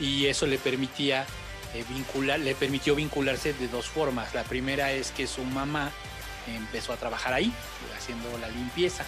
y 0.01 0.29
eso 0.29 0.47
le 0.47 0.57
permitía 0.57 1.27
eh, 1.75 1.85
vincular, 1.91 2.41
le 2.41 2.55
permitió 2.55 2.95
vincularse 2.95 3.53
de 3.53 3.69
dos 3.69 3.87
formas. 3.87 4.33
La 4.33 4.45
primera 4.45 4.93
es 4.93 5.11
que 5.11 5.27
su 5.27 5.45
mamá 5.45 5.91
empezó 6.47 6.95
a 6.95 6.97
trabajar 6.97 7.35
ahí, 7.35 7.53
haciendo 7.99 8.39
la 8.39 8.49
limpieza, 8.49 9.05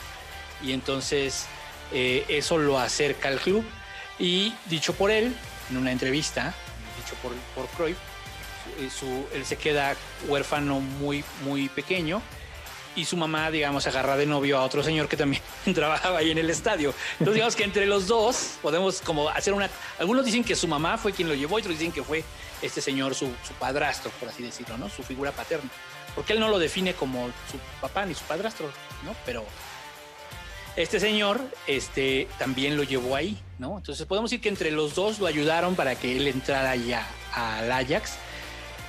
y 0.63 0.73
entonces 0.73 1.47
eh, 1.95 2.27
eso 2.29 2.59
lo 2.59 2.79
acerca 2.79 3.29
al 3.29 3.41
club. 3.41 3.65
Y 4.19 4.53
dicho 4.67 4.93
por 4.93 5.11
él, 5.11 5.35
en 5.71 5.79
una 5.79 5.93
entrevista, 5.93 6.53
dicho 7.03 7.15
por, 7.23 7.33
por 7.55 7.67
Cruyff, 7.75 7.97
él 8.79 9.45
se 9.45 9.57
queda 9.57 9.97
huérfano 10.29 10.81
muy, 10.81 11.25
muy 11.45 11.69
pequeño 11.69 12.23
y 12.99 13.05
su 13.05 13.17
mamá, 13.17 13.51
digamos, 13.51 13.87
agarra 13.87 14.17
de 14.17 14.27
novio 14.27 14.59
a 14.59 14.65
otro 14.65 14.83
señor 14.83 15.09
que 15.09 15.17
también 15.17 15.43
trabajaba 15.75 16.19
ahí 16.19 16.33
en 16.33 16.39
el 16.39 16.51
estadio. 16.51 16.93
Entonces, 17.13 17.35
digamos 17.35 17.57
que 17.57 17.65
entre 17.65 17.87
los 17.87 18.07
dos 18.07 18.59
podemos 18.61 19.01
como 19.01 19.29
hacer 19.29 19.55
una... 19.55 19.71
Algunos 19.99 20.25
dicen 20.25 20.43
que 20.43 20.57
su 20.57 20.67
mamá 20.67 20.99
fue 20.99 21.13
quien 21.13 21.29
lo 21.29 21.35
llevó 21.35 21.57
otros 21.57 21.79
dicen 21.79 21.93
que 21.93 22.03
fue 22.03 22.25
este 22.61 22.81
señor 22.81 23.15
su, 23.15 23.27
su 23.47 23.55
padrastro, 23.59 24.11
por 24.19 24.29
así 24.29 24.43
decirlo, 24.43 24.77
¿no? 24.79 24.89
Su 24.89 25.03
figura 25.03 25.31
paterna. 25.31 25.71
Porque 26.15 26.33
él 26.33 26.41
no 26.41 26.49
lo 26.49 26.59
define 26.59 26.95
como 26.95 27.27
su 27.51 27.59
papá 27.81 28.05
ni 28.05 28.15
su 28.15 28.25
padrastro, 28.25 28.67
¿no? 29.05 29.15
Pero 29.25 29.45
este 30.75 31.01
señor 31.01 31.41
este, 31.67 32.29
también 32.39 32.77
lo 32.77 32.83
llevó 32.83 33.15
ahí, 33.15 33.37
¿no? 33.59 33.79
Entonces 33.79 34.07
podemos 34.07 34.31
decir 34.31 34.41
que 34.41 34.49
entre 34.49 34.71
los 34.71 34.95
dos 34.95 35.19
lo 35.19 35.27
ayudaron 35.27 35.77
para 35.77 35.95
que 35.95 36.17
él 36.17 36.27
entrara 36.27 36.75
ya 36.75 37.07
al 37.33 37.71
Ajax 37.71 38.19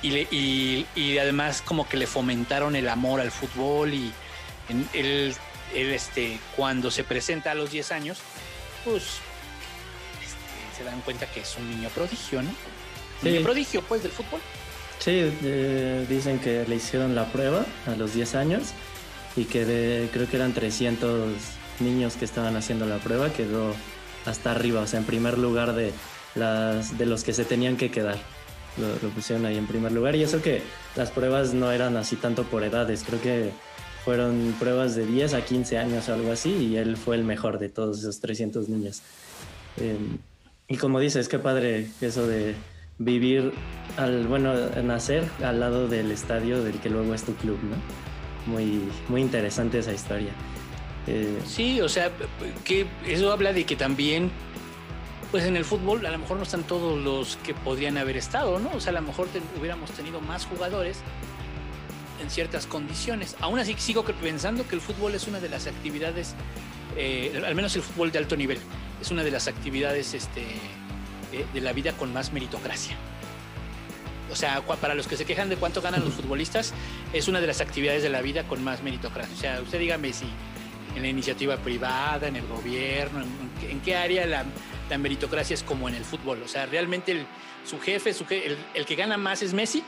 y, 0.01 0.11
le, 0.11 0.27
y, 0.31 0.85
y, 0.95 1.17
además 1.17 1.61
como 1.61 1.87
que 1.87 1.97
le 1.97 2.07
fomentaron 2.07 2.75
el 2.75 2.87
amor 2.87 3.19
al 3.19 3.31
fútbol 3.31 3.93
y 3.93 4.11
en, 4.69 4.87
él, 4.93 5.35
él, 5.73 5.93
este, 5.93 6.39
cuando 6.55 6.91
se 6.91 7.03
presenta 7.03 7.51
a 7.51 7.55
los 7.55 7.71
10 7.71 7.91
años, 7.91 8.19
pues 8.85 9.03
este, 10.23 10.77
se 10.77 10.83
dan 10.83 11.01
cuenta 11.01 11.25
que 11.25 11.41
es 11.41 11.57
un 11.57 11.69
niño 11.69 11.89
prodigio, 11.89 12.41
¿no? 12.41 12.49
Sí. 13.21 13.29
Niño 13.29 13.43
prodigio, 13.43 13.81
pues, 13.81 14.03
del 14.03 14.11
fútbol. 14.11 14.39
Sí, 14.99 15.11
eh, 15.43 16.05
dicen 16.09 16.39
que 16.39 16.65
le 16.67 16.75
hicieron 16.75 17.15
la 17.15 17.25
prueba 17.31 17.65
a 17.87 17.91
los 17.91 18.13
10 18.13 18.35
años 18.35 18.73
y 19.35 19.45
que 19.45 19.65
de, 19.65 20.09
creo 20.11 20.29
que 20.29 20.35
eran 20.35 20.53
300 20.53 21.33
niños 21.79 22.15
que 22.15 22.25
estaban 22.25 22.55
haciendo 22.57 22.85
la 22.85 22.97
prueba, 22.97 23.31
quedó 23.31 23.75
hasta 24.25 24.51
arriba, 24.51 24.81
o 24.81 24.87
sea, 24.87 24.99
en 24.99 25.05
primer 25.05 25.37
lugar 25.37 25.73
de, 25.73 25.93
las, 26.35 26.97
de 26.97 27.05
los 27.05 27.23
que 27.23 27.33
se 27.33 27.45
tenían 27.45 27.77
que 27.77 27.91
quedar. 27.91 28.17
Lo, 28.77 28.87
lo, 28.87 29.13
pusieron 29.13 29.45
ahí 29.45 29.57
en 29.57 29.67
primer 29.67 29.91
lugar. 29.91 30.15
Y 30.15 30.23
eso 30.23 30.41
que 30.41 30.61
las 30.95 31.11
pruebas 31.11 31.53
no 31.53 31.71
eran 31.71 31.97
así 31.97 32.15
tanto 32.15 32.43
por 32.43 32.63
edades, 32.63 33.03
creo 33.05 33.21
que 33.21 33.51
fueron 34.05 34.55
pruebas 34.59 34.95
de 34.95 35.05
10 35.05 35.33
a 35.33 35.45
15 35.45 35.77
años 35.77 36.09
o 36.09 36.13
algo 36.13 36.31
así, 36.31 36.51
y 36.51 36.77
él 36.77 36.97
fue 36.97 37.15
el 37.15 37.23
mejor 37.23 37.59
de 37.59 37.69
todos 37.69 37.99
esos 37.99 38.19
300 38.19 38.69
niños. 38.69 39.01
Eh, 39.77 39.97
y 40.67 40.77
como 40.77 40.99
dices, 40.99 41.27
qué 41.27 41.39
padre 41.39 41.87
eso 42.01 42.27
de 42.27 42.55
vivir, 42.97 43.51
al, 43.97 44.27
bueno, 44.27 44.53
nacer 44.83 45.23
al 45.43 45.59
lado 45.59 45.87
del 45.87 46.11
estadio 46.11 46.63
del 46.63 46.79
que 46.79 46.89
luego 46.89 47.13
es 47.13 47.23
tu 47.23 47.33
club, 47.35 47.57
¿no? 47.63 48.51
Muy, 48.51 48.81
muy 49.07 49.21
interesante 49.21 49.79
esa 49.79 49.93
historia. 49.93 50.31
Eh, 51.07 51.39
sí, 51.45 51.81
o 51.81 51.89
sea, 51.89 52.11
que 52.63 52.87
eso 53.07 53.31
habla 53.31 53.53
de 53.53 53.65
que 53.65 53.75
también 53.75 54.31
pues 55.31 55.43
en 55.45 55.55
el 55.55 55.65
fútbol 55.65 56.05
a 56.05 56.11
lo 56.11 56.17
mejor 56.17 56.37
no 56.37 56.43
están 56.43 56.63
todos 56.63 56.97
los 56.97 57.37
que 57.37 57.53
podrían 57.53 57.97
haber 57.97 58.17
estado, 58.17 58.59
¿no? 58.59 58.71
O 58.73 58.79
sea, 58.79 58.91
a 58.91 58.93
lo 58.93 59.01
mejor 59.01 59.27
te, 59.27 59.41
hubiéramos 59.59 59.91
tenido 59.91 60.21
más 60.21 60.45
jugadores 60.45 61.01
en 62.21 62.29
ciertas 62.29 62.65
condiciones. 62.65 63.35
Aún 63.39 63.59
así 63.59 63.75
sigo 63.77 64.03
pensando 64.03 64.67
que 64.67 64.75
el 64.75 64.81
fútbol 64.81 65.13
es 65.15 65.27
una 65.27 65.39
de 65.39 65.49
las 65.49 65.67
actividades, 65.67 66.35
eh, 66.97 67.41
al 67.45 67.55
menos 67.55 67.75
el 67.75 67.83
fútbol 67.83 68.11
de 68.11 68.17
alto 68.17 68.35
nivel, 68.35 68.59
es 69.01 69.11
una 69.11 69.23
de 69.23 69.31
las 69.31 69.47
actividades 69.47 70.13
este, 70.13 70.41
eh, 71.31 71.45
de 71.53 71.61
la 71.61 71.73
vida 71.73 71.93
con 71.93 72.11
más 72.11 72.33
meritocracia. 72.33 72.97
O 74.31 74.35
sea, 74.35 74.61
para 74.61 74.93
los 74.93 75.07
que 75.07 75.17
se 75.17 75.25
quejan 75.25 75.49
de 75.49 75.57
cuánto 75.57 75.81
ganan 75.81 76.03
los 76.05 76.13
futbolistas, 76.13 76.73
es 77.13 77.27
una 77.27 77.41
de 77.41 77.47
las 77.47 77.61
actividades 77.61 78.03
de 78.03 78.09
la 78.09 78.21
vida 78.21 78.43
con 78.43 78.63
más 78.63 78.83
meritocracia. 78.83 79.35
O 79.35 79.39
sea, 79.39 79.61
usted 79.61 79.79
dígame 79.79 80.13
si 80.13 80.25
en 80.95 81.01
la 81.01 81.07
iniciativa 81.07 81.57
privada, 81.57 82.27
en 82.27 82.35
el 82.35 82.45
gobierno, 82.45 83.21
en, 83.21 83.69
en 83.69 83.79
qué 83.81 83.95
área 83.95 84.27
la, 84.27 84.45
la, 84.89 84.97
meritocracia 84.97 85.53
es 85.53 85.63
como 85.63 85.87
en 85.87 85.95
el 85.95 86.03
fútbol. 86.03 86.41
O 86.43 86.47
sea, 86.47 86.65
realmente 86.65 87.11
el, 87.11 87.25
su 87.65 87.79
jefe, 87.79 88.13
su 88.13 88.25
jefe 88.25 88.47
el, 88.47 88.57
el, 88.73 88.85
que 88.85 88.95
gana 88.95 89.17
más 89.17 89.41
es 89.41 89.53
Messi. 89.53 89.83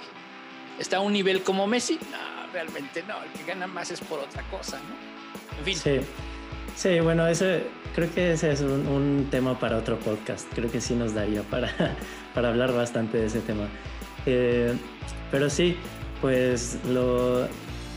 ¿Está 0.79 0.97
a 0.97 0.99
un 1.01 1.13
nivel 1.13 1.43
como 1.43 1.67
Messi? 1.67 1.99
No, 2.11 2.51
realmente 2.53 3.03
no. 3.07 3.21
El 3.23 3.29
que 3.31 3.45
gana 3.45 3.67
más 3.67 3.91
es 3.91 3.99
por 4.01 4.19
otra 4.19 4.43
cosa, 4.43 4.77
¿no? 4.77 5.57
En 5.59 5.65
fin. 5.65 5.75
Sí, 5.75 5.99
sí 6.75 6.99
bueno, 6.99 7.27
ese, 7.27 7.63
creo 7.95 8.13
que 8.13 8.33
ese 8.33 8.51
es 8.51 8.61
un, 8.61 8.87
un, 8.87 9.27
tema 9.29 9.59
para 9.59 9.77
otro 9.77 9.99
podcast. 9.99 10.47
Creo 10.53 10.71
que 10.71 10.81
sí 10.81 10.95
nos 10.95 11.13
daría 11.13 11.43
para, 11.43 11.95
para 12.33 12.49
hablar 12.49 12.73
bastante 12.73 13.17
de 13.17 13.27
ese 13.27 13.41
tema. 13.41 13.67
Eh, 14.25 14.75
pero 15.31 15.49
sí, 15.49 15.77
pues 16.21 16.77
lo, 16.87 17.47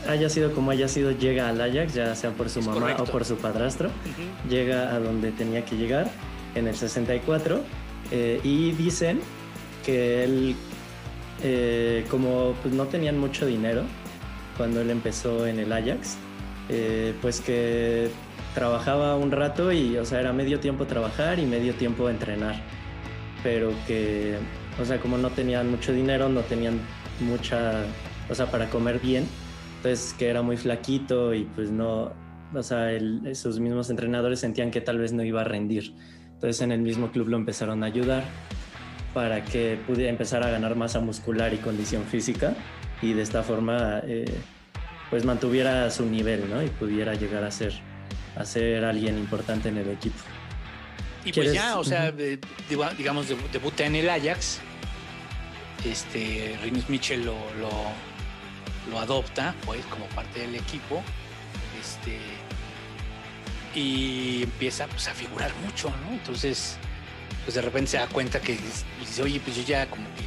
haya 0.07 0.29
sido 0.29 0.53
como 0.53 0.71
haya 0.71 0.87
sido, 0.87 1.11
llega 1.11 1.49
al 1.49 1.61
Ajax, 1.61 1.93
ya 1.93 2.15
sea 2.15 2.31
por 2.31 2.49
su 2.49 2.59
es 2.59 2.67
mamá 2.67 2.79
correcto. 2.79 3.03
o 3.03 3.05
por 3.05 3.25
su 3.25 3.37
padrastro, 3.37 3.89
uh 3.89 3.91
-huh. 3.91 4.49
llega 4.49 4.93
a 4.93 4.99
donde 4.99 5.31
tenía 5.31 5.63
que 5.65 5.75
llegar 5.75 6.09
en 6.55 6.67
el 6.67 6.75
64 6.75 7.61
eh, 8.11 8.39
y 8.43 8.71
dicen 8.71 9.19
que 9.85 10.23
él, 10.23 10.55
eh, 11.43 12.05
como 12.09 12.53
pues, 12.61 12.73
no 12.73 12.85
tenían 12.85 13.19
mucho 13.19 13.45
dinero 13.45 13.83
cuando 14.57 14.81
él 14.81 14.89
empezó 14.89 15.45
en 15.45 15.59
el 15.59 15.71
Ajax, 15.71 16.17
eh, 16.69 17.13
pues 17.21 17.41
que 17.41 18.09
trabajaba 18.53 19.15
un 19.17 19.31
rato 19.31 19.71
y, 19.71 19.97
o 19.97 20.05
sea, 20.05 20.21
era 20.21 20.33
medio 20.33 20.59
tiempo 20.59 20.85
trabajar 20.85 21.39
y 21.39 21.45
medio 21.45 21.75
tiempo 21.75 22.09
entrenar, 22.09 22.55
pero 23.43 23.71
que, 23.85 24.37
o 24.81 24.85
sea, 24.85 24.99
como 24.99 25.17
no 25.17 25.29
tenían 25.29 25.69
mucho 25.69 25.91
dinero, 25.91 26.29
no 26.29 26.41
tenían 26.41 26.79
mucha, 27.19 27.83
o 28.29 28.35
sea, 28.35 28.45
para 28.49 28.69
comer 28.69 28.99
bien, 28.99 29.27
entonces 29.77 30.15
que 30.17 30.29
era 30.29 30.41
muy 30.41 30.55
flaquito 30.55 31.33
y 31.33 31.43
pues 31.43 31.69
no, 31.69 32.13
o 32.53 32.63
sea, 32.63 32.91
el, 32.91 33.35
sus 33.35 33.59
mismos 33.59 33.89
entrenadores 33.89 34.39
sentían 34.39 34.71
que 34.71 34.81
tal 34.81 34.99
vez 34.99 35.11
no 35.11 35.23
iba 35.23 35.41
a 35.41 35.43
rendir. 35.43 35.93
Entonces 36.35 36.61
en 36.61 36.71
el 36.71 36.79
mismo 36.81 37.11
club 37.11 37.29
lo 37.29 37.37
empezaron 37.37 37.83
a 37.83 37.87
ayudar 37.87 38.23
para 39.13 39.43
que 39.43 39.79
pudiera 39.87 40.09
empezar 40.09 40.43
a 40.43 40.49
ganar 40.49 40.75
masa 40.75 40.99
muscular 40.99 41.53
y 41.53 41.57
condición 41.57 42.03
física 42.03 42.53
y 43.01 43.13
de 43.13 43.21
esta 43.21 43.43
forma 43.43 44.01
eh, 44.05 44.25
pues 45.09 45.25
mantuviera 45.25 45.89
su 45.89 46.05
nivel, 46.05 46.49
¿no? 46.49 46.61
Y 46.61 46.67
pudiera 46.67 47.13
llegar 47.13 47.43
a 47.43 47.51
ser, 47.51 47.73
a 48.35 48.45
ser 48.45 48.83
alguien 48.83 49.17
importante 49.17 49.69
en 49.69 49.77
el 49.77 49.89
equipo. 49.89 50.19
Y 51.23 51.31
pues 51.33 51.53
ya, 51.53 51.79
o 51.79 51.83
sea, 51.83 52.13
uh 52.15 52.19
-huh. 52.19 52.95
digamos, 52.97 53.27
debuta 53.51 53.85
en 53.85 53.95
el 53.95 54.09
Ajax. 54.09 54.59
Este, 55.83 56.57
Rinus 56.63 56.89
Mitchell 56.89 57.25
lo, 57.25 57.35
lo 57.59 57.69
lo 58.89 58.99
adopta 58.99 59.55
pues 59.65 59.83
como 59.85 60.05
parte 60.07 60.41
del 60.41 60.55
equipo 60.55 61.01
este 61.79 62.19
y 63.75 64.43
empieza 64.43 64.87
pues 64.87 65.07
a 65.07 65.13
figurar 65.13 65.51
mucho 65.65 65.89
no 66.05 66.13
entonces 66.13 66.77
pues 67.43 67.55
de 67.55 67.61
repente 67.61 67.91
se 67.91 67.97
da 67.97 68.07
cuenta 68.07 68.39
que 68.39 68.57
dice 68.99 69.21
oye 69.21 69.39
pues 69.39 69.55
yo 69.57 69.63
ya 69.63 69.87
como 69.87 70.05
que 70.15 70.23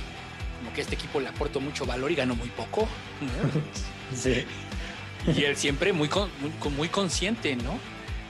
como 0.58 0.72
que 0.72 0.80
a 0.80 0.84
este 0.84 0.94
equipo 0.94 1.20
le 1.20 1.28
aporto 1.28 1.60
mucho 1.60 1.86
valor 1.86 2.10
y 2.12 2.14
gano 2.14 2.34
muy 2.34 2.48
poco 2.48 2.88
¿no? 3.20 4.16
sí. 4.16 4.44
y 5.26 5.44
él 5.44 5.56
siempre 5.56 5.92
muy, 5.92 6.08
muy, 6.40 6.72
muy 6.72 6.88
consciente 6.88 7.56
no 7.56 7.78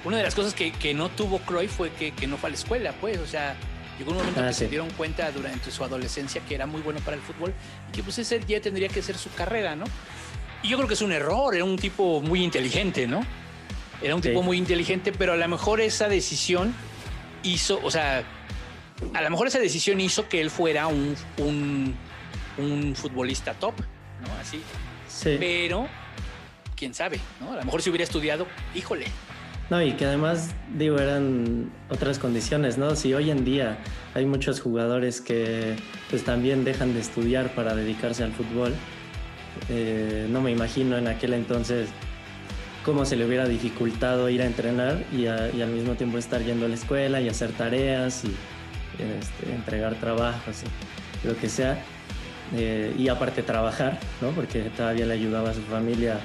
una 0.04 0.16
de 0.16 0.22
las 0.22 0.34
cosas 0.34 0.54
que, 0.54 0.70
que 0.72 0.94
no 0.94 1.08
tuvo 1.08 1.40
Croy 1.40 1.66
fue 1.66 1.90
que, 1.90 2.12
que, 2.12 2.26
no 2.26 2.36
fue 2.36 2.48
a 2.48 2.52
la 2.52 2.56
escuela 2.56 2.92
pues 3.00 3.18
o 3.18 3.26
sea 3.26 3.56
llegó 3.98 4.12
un 4.12 4.18
momento 4.18 4.40
ah, 4.40 4.48
que 4.48 4.52
sí. 4.52 4.60
se 4.60 4.68
dieron 4.68 4.88
cuenta 4.90 5.30
durante 5.32 5.70
su 5.70 5.82
adolescencia 5.82 6.40
que 6.46 6.54
era 6.54 6.66
muy 6.66 6.80
bueno 6.80 7.00
para 7.00 7.16
el 7.16 7.22
fútbol 7.22 7.52
y 7.88 7.96
que 7.96 8.02
pues 8.02 8.18
ese 8.18 8.38
día 8.38 8.60
tendría 8.60 8.88
que 8.88 9.02
ser 9.02 9.18
su 9.18 9.30
carrera, 9.32 9.74
¿no? 9.74 9.84
Y 10.62 10.68
yo 10.68 10.76
creo 10.76 10.88
que 10.88 10.94
es 10.94 11.02
un 11.02 11.12
error, 11.12 11.54
era 11.54 11.64
un 11.64 11.76
tipo 11.76 12.20
muy 12.20 12.42
inteligente, 12.42 13.06
¿no? 13.06 13.24
Era 14.02 14.14
un 14.14 14.20
tipo 14.20 14.42
muy 14.42 14.56
inteligente, 14.56 15.12
pero 15.12 15.32
a 15.32 15.36
lo 15.36 15.48
mejor 15.48 15.80
esa 15.80 16.08
decisión 16.08 16.74
hizo, 17.42 17.80
o 17.82 17.90
sea, 17.90 18.24
a 19.14 19.22
lo 19.22 19.30
mejor 19.30 19.48
esa 19.48 19.58
decisión 19.58 20.00
hizo 20.00 20.28
que 20.28 20.40
él 20.40 20.50
fuera 20.50 20.86
un, 20.86 21.16
un, 21.38 21.94
un 22.58 22.94
futbolista 22.94 23.54
top, 23.54 23.74
¿no? 23.80 24.40
Así. 24.40 24.60
Sí. 25.08 25.36
Pero, 25.38 25.88
quién 26.76 26.94
sabe, 26.94 27.18
¿no? 27.40 27.52
A 27.52 27.56
lo 27.56 27.64
mejor 27.64 27.82
si 27.82 27.90
hubiera 27.90 28.04
estudiado, 28.04 28.46
híjole, 28.74 29.06
no, 29.70 29.82
y 29.82 29.92
que 29.92 30.06
además, 30.06 30.54
digo, 30.74 30.98
eran 30.98 31.70
otras 31.90 32.18
condiciones, 32.18 32.78
¿no? 32.78 32.96
Si 32.96 33.12
hoy 33.12 33.30
en 33.30 33.44
día 33.44 33.78
hay 34.14 34.24
muchos 34.24 34.60
jugadores 34.60 35.20
que 35.20 35.76
pues 36.08 36.24
también 36.24 36.64
dejan 36.64 36.94
de 36.94 37.00
estudiar 37.00 37.54
para 37.54 37.74
dedicarse 37.74 38.24
al 38.24 38.32
fútbol, 38.32 38.74
eh, 39.68 40.26
no 40.30 40.40
me 40.40 40.52
imagino 40.52 40.96
en 40.96 41.06
aquel 41.06 41.34
entonces 41.34 41.90
cómo 42.88 43.04
se 43.04 43.16
le 43.16 43.26
hubiera 43.26 43.46
dificultado 43.46 44.30
ir 44.30 44.40
a 44.40 44.46
entrenar 44.46 45.04
y, 45.12 45.26
a, 45.26 45.50
y 45.50 45.60
al 45.60 45.68
mismo 45.68 45.94
tiempo 45.94 46.16
estar 46.16 46.42
yendo 46.42 46.64
a 46.64 46.70
la 46.70 46.74
escuela 46.74 47.20
y 47.20 47.28
hacer 47.28 47.52
tareas 47.52 48.24
y 48.24 48.28
este, 48.98 49.54
entregar 49.54 49.94
trabajos, 49.96 50.62
y 51.22 51.28
lo 51.28 51.36
que 51.36 51.50
sea. 51.50 51.84
Eh, 52.56 52.94
y 52.98 53.08
aparte 53.08 53.42
trabajar, 53.42 54.00
¿no? 54.22 54.30
Porque 54.30 54.70
todavía 54.74 55.04
le 55.04 55.12
ayudaba 55.12 55.50
a 55.50 55.54
su 55.54 55.60
familia 55.64 56.18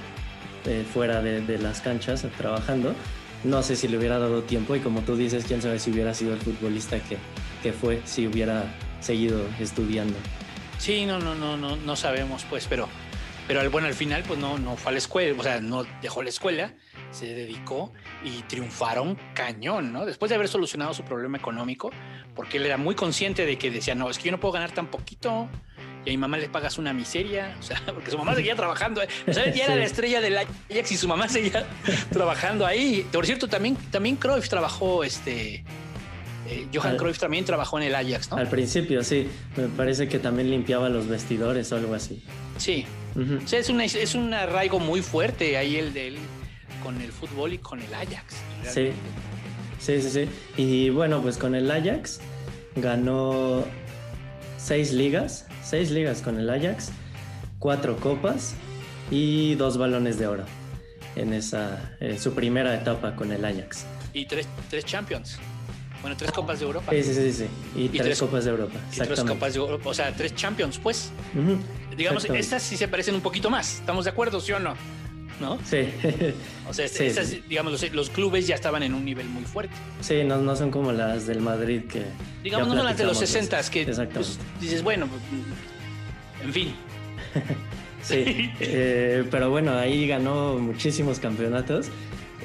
eh, 0.66 0.86
fuera 0.94 1.22
de, 1.22 1.42
de 1.42 1.58
las 1.58 1.82
canchas 1.82 2.26
trabajando 2.38 2.96
no 3.44 3.62
sé 3.62 3.76
si 3.76 3.90
le 3.90 3.98
hubiera 3.98 4.20
dado 4.20 4.44
tiempo 4.44 4.74
y 4.74 4.80
como 4.80 5.02
tú 5.02 5.18
dices, 5.18 5.44
quién 5.46 5.62
sabe 5.62 5.78
si 5.78 5.92
hubiera 5.92 6.14
sido 6.14 6.34
el 6.34 6.40
futbolista 6.40 6.98
que, 7.00 7.18
que 7.62 7.74
fue, 7.74 8.02
si 8.06 8.26
hubiera 8.26 8.64
seguido 9.02 9.42
estudiando. 9.60 10.16
Sí, 10.78 11.06
no, 11.06 11.20
no, 11.20 11.36
no, 11.36 11.58
no, 11.58 11.76
no 11.76 11.96
sabemos, 11.98 12.46
pues, 12.50 12.68
pero, 12.70 12.88
pero 13.48 13.70
bueno, 13.72 13.88
al 13.88 13.94
final, 13.94 14.24
pues 14.28 14.40
no, 14.40 14.58
no 14.58 14.76
fue 14.78 14.90
a 14.90 14.94
la 14.94 14.98
escuela, 15.00 15.36
o 15.40 15.44
sea, 15.44 15.60
no 15.62 15.86
dejó 16.02 16.24
la 16.24 16.30
escuela, 16.30 16.74
se 17.12 17.28
dedicó 17.28 17.92
y 18.24 18.42
triunfaron 18.44 19.18
cañón, 19.34 19.92
¿no? 19.94 20.06
Después 20.06 20.30
de 20.30 20.36
haber 20.36 20.48
solucionado 20.48 20.94
su 20.94 21.04
problema 21.04 21.38
económico, 21.38 21.92
porque 22.36 22.58
él 22.58 22.66
era 22.66 22.78
muy 22.78 22.96
consciente 22.96 23.46
de 23.46 23.58
que 23.58 23.70
decía, 23.72 23.96
no, 23.96 24.10
es 24.10 24.18
que 24.18 24.26
yo 24.26 24.32
no 24.32 24.40
puedo 24.40 24.54
ganar 24.54 24.72
tan 24.72 24.88
poquito. 24.88 25.48
Y 26.06 26.10
a 26.10 26.12
mi 26.12 26.18
mamá 26.18 26.38
le 26.38 26.50
pagas 26.50 26.78
una 26.78 26.92
miseria, 26.92 27.56
o 27.60 27.64
sea, 27.64 27.82
porque 27.86 28.12
su 28.12 28.18
mamá 28.18 28.36
seguía 28.36 28.56
trabajando, 28.56 29.02
¿eh? 29.02 29.08
sea, 29.32 29.46
ya 29.54 29.66
era 29.66 29.74
Sí. 29.74 29.80
la 29.80 29.86
estrella 29.86 30.22
del 30.22 30.38
Ajax 30.38 30.92
y 30.92 30.98
su 30.98 31.08
mamá 31.08 31.30
seguía 31.30 31.66
trabajando 32.12 32.66
ahí. 32.66 33.08
Por 33.12 33.26
cierto, 33.26 33.48
también, 33.48 33.76
también 33.90 34.18
Cruyff 34.18 34.50
trabajó, 34.50 35.04
este, 35.06 35.64
eh, 36.50 36.68
Johan 36.74 36.92
Al- 36.92 36.98
Cruyff 36.98 37.20
también 37.20 37.46
trabajó 37.46 37.78
en 37.78 37.86
el 37.86 37.96
Ajax, 37.96 38.32
¿no? 38.32 38.38
Al 38.38 38.50
principio, 38.50 39.02
sí, 39.04 39.30
me 39.56 39.68
parece 39.70 40.10
que 40.10 40.20
también 40.20 40.50
limpiaba 40.50 40.90
los 40.90 41.08
vestidores 41.08 41.72
o 41.72 41.78
algo 41.78 41.94
así. 41.96 42.22
Sí, 42.58 42.86
O 43.16 43.48
sea, 43.48 43.60
es, 43.60 43.70
una, 43.70 43.86
es 43.86 44.16
un 44.16 44.34
arraigo 44.34 44.80
muy 44.80 45.02
fuerte 45.02 45.58
ahí 45.58 45.76
el 45.76 45.94
de 45.94 46.08
él 46.10 46.18
con 46.84 47.00
el 47.02 47.12
fútbol 47.12 47.54
y 47.54 47.58
con 47.60 47.82
el 47.82 47.94
Ajax. 47.94 48.36
Sí, 48.64 48.92
sí, 49.80 50.02
sí, 50.02 50.10
sí. 50.10 50.30
Y 50.58 50.90
bueno, 50.90 51.22
pues 51.22 51.38
con 51.38 51.56
el 51.56 51.70
Ajax 51.70 52.20
ganó 52.76 53.64
seis 54.58 54.92
ligas, 54.94 55.48
seis 55.64 55.92
ligas 55.92 56.22
con 56.22 56.40
el 56.40 56.50
Ajax, 56.50 56.92
cuatro 57.60 57.98
copas 57.98 58.56
y 59.12 59.56
dos 59.56 59.78
balones 59.78 60.18
de 60.18 60.28
oro 60.28 60.46
en 61.16 61.34
esa 61.34 61.96
en 62.00 62.20
su 62.20 62.34
primera 62.34 62.74
etapa 62.76 63.16
con 63.16 63.32
el 63.32 63.46
Ajax. 63.46 63.86
Y 64.14 64.26
tres, 64.26 64.48
tres 64.70 64.86
Champions. 64.86 65.40
Bueno, 66.04 66.16
tres 66.16 66.32
Copas 66.32 66.60
de 66.60 66.66
Europa. 66.66 66.92
Sí, 66.92 67.02
sí, 67.02 67.14
sí, 67.16 67.34
sí. 67.34 67.46
Y, 67.76 67.88
tres, 67.90 68.04
tres- 68.04 68.20
copas 68.20 68.44
de 68.46 68.52
Europa. 68.52 68.76
Y 68.92 68.96
tres. 69.00 69.24
Copas 69.24 69.54
de 69.54 69.60
Europa. 69.60 69.90
O 69.90 69.94
sea, 69.96 70.14
tres 70.16 70.36
Champions, 70.36 70.78
pues. 70.78 71.12
Digamos, 71.98 72.26
estas 72.26 72.62
sí 72.62 72.78
se 72.78 72.88
parecen 72.88 73.16
un 73.16 73.22
poquito 73.22 73.50
más. 73.50 73.80
¿Estamos 73.80 74.06
de 74.06 74.12
acuerdo, 74.12 74.40
sí 74.40 74.52
o 74.52 74.60
no? 74.60 74.76
¿No? 75.40 75.58
Sí, 75.66 75.88
O 76.70 76.74
sea, 76.74 76.88
Sí, 76.90 77.06
estas, 77.06 77.28
sí. 77.28 77.44
digamos, 77.50 77.72
los, 77.72 77.92
los 77.94 78.10
clubes 78.12 78.46
ya 78.46 78.54
estaban 78.54 78.84
en 78.84 78.94
un 78.94 79.04
nivel 79.04 79.28
muy 79.28 79.44
fuerte. 79.46 79.74
sí, 80.02 80.24
no, 80.24 80.38
no 80.38 80.56
son 80.56 80.70
como 80.70 80.92
las 80.92 81.26
del 81.26 81.42
Madrid 81.42 81.82
que. 81.90 82.04
Digamos, 82.44 82.68
no 82.68 82.84
las 82.84 82.98
de 82.98 83.06
los 83.06 83.18
platicamos 83.18 83.60
60 83.64 83.72
que 83.72 83.86
pues, 84.14 84.38
dices, 84.62 84.84
bueno, 84.84 85.08
en 86.44 86.54
fin. 86.54 86.76
Sí, 88.04 88.52
eh, 88.60 89.24
pero 89.32 89.50
bueno, 89.50 89.78
ahí 89.78 90.06
ganó 90.08 90.56
muchísimos 90.60 91.20
campeonatos 91.20 91.88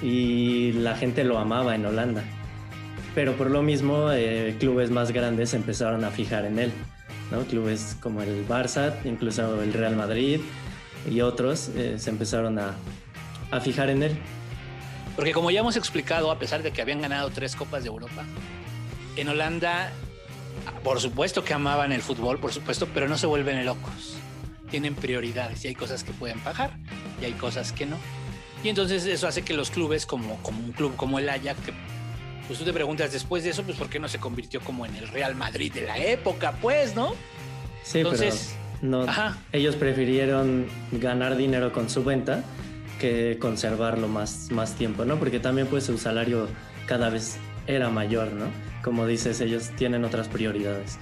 y 0.00 0.70
la 0.70 0.94
gente 0.96 1.24
lo 1.24 1.36
amaba 1.36 1.74
en 1.74 1.84
Holanda. 1.84 2.22
Pero 3.14 3.34
por 3.36 3.50
lo 3.50 3.62
mismo, 3.62 4.12
eh, 4.12 4.56
clubes 4.58 4.90
más 4.90 5.10
grandes 5.10 5.54
empezaron 5.54 6.04
a 6.04 6.10
fijar 6.10 6.44
en 6.44 6.58
él, 6.58 6.72
¿no? 7.30 7.42
Clubes 7.44 7.96
como 8.00 8.22
el 8.22 8.46
Barça, 8.46 8.94
incluso 9.04 9.62
el 9.62 9.72
Real 9.72 9.96
Madrid 9.96 10.40
y 11.10 11.20
otros 11.20 11.70
eh, 11.74 11.98
se 11.98 12.10
empezaron 12.10 12.58
a, 12.58 12.74
fijar 13.60 13.90
en 13.90 14.02
él. 14.02 14.18
Porque 15.16 15.32
como 15.32 15.50
ya 15.50 15.60
hemos 15.60 15.76
explicado, 15.76 16.30
a 16.30 16.38
pesar 16.38 16.62
de 16.62 16.70
que 16.70 16.82
habían 16.82 17.00
ganado 17.00 17.30
tres 17.30 17.56
Copas 17.56 17.82
de 17.82 17.88
Europa, 17.88 18.24
en 19.16 19.28
Holanda, 19.28 19.90
por 20.84 21.00
supuesto 21.00 21.44
que 21.44 21.54
amaban 21.54 21.92
el 21.92 22.02
fútbol, 22.02 22.38
por 22.38 22.52
supuesto, 22.52 22.86
pero 22.92 23.08
no 23.08 23.18
se 23.18 23.26
vuelven 23.26 23.64
locos. 23.64 24.16
Tienen 24.70 24.94
prioridades 24.94 25.64
y 25.64 25.68
hay 25.68 25.74
cosas 25.74 26.04
que 26.04 26.12
pueden 26.12 26.38
pagar 26.40 26.76
y 27.20 27.24
hay 27.24 27.32
cosas 27.32 27.72
que 27.72 27.86
no. 27.86 27.96
Y 28.62 28.68
entonces 28.68 29.06
eso 29.06 29.26
hace 29.26 29.42
que 29.42 29.54
los 29.54 29.70
clubes, 29.70 30.04
como, 30.04 30.38
un 30.46 30.72
club 30.72 30.94
como 30.96 31.18
el 31.18 31.28
Ajax, 31.28 31.58
pues 32.48 32.58
tú 32.58 32.64
te 32.64 32.72
preguntas 32.72 33.12
después 33.12 33.44
de 33.44 33.50
eso, 33.50 33.62
pues 33.62 33.76
¿por 33.76 33.88
qué 33.88 34.00
no 34.00 34.08
se 34.08 34.18
convirtió 34.18 34.60
como 34.60 34.84
en 34.86 34.96
el 34.96 35.06
Real 35.08 35.36
Madrid 35.36 35.72
de 35.72 35.82
la 35.82 35.98
época? 35.98 36.52
Pues, 36.60 36.96
¿no? 36.96 37.14
Sí, 37.84 37.98
Entonces, 37.98 38.56
pero 38.80 38.90
no, 38.90 39.02
ajá. 39.02 39.38
ellos 39.52 39.76
prefirieron 39.76 40.66
ganar 40.92 41.36
dinero 41.36 41.72
con 41.72 41.88
su 41.88 42.02
venta 42.02 42.42
que 42.98 43.38
conservarlo 43.40 44.08
más, 44.08 44.48
más 44.50 44.74
tiempo, 44.74 45.04
¿no? 45.04 45.18
Porque 45.18 45.38
también 45.38 45.68
pues 45.68 45.84
su 45.84 45.98
salario 45.98 46.48
cada 46.86 47.10
vez 47.10 47.36
era 47.68 47.90
mayor, 47.90 48.32
¿no? 48.32 48.46
Como 48.82 49.06
dices, 49.06 49.40
ellos 49.40 49.70
tienen 49.76 50.04
otras 50.04 50.26
prioridades. 50.28 50.98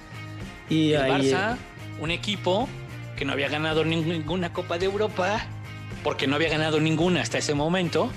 Y 0.69 0.91
el 0.93 1.01
ahí, 1.01 1.31
Barça, 1.31 1.57
un 1.99 2.11
equipo 2.11 2.67
que 3.15 3.25
no 3.25 3.31
había 3.33 3.47
ganado 3.49 3.83
ning- 3.85 4.05
ninguna 4.05 4.53
Copa 4.53 4.77
de 4.77 4.85
Europa, 4.85 5.45
porque 6.03 6.27
no 6.27 6.35
había 6.35 6.49
ganado 6.49 6.79
ninguna 6.79 7.21
hasta 7.21 7.37
ese 7.37 7.53
momento, 7.55 8.11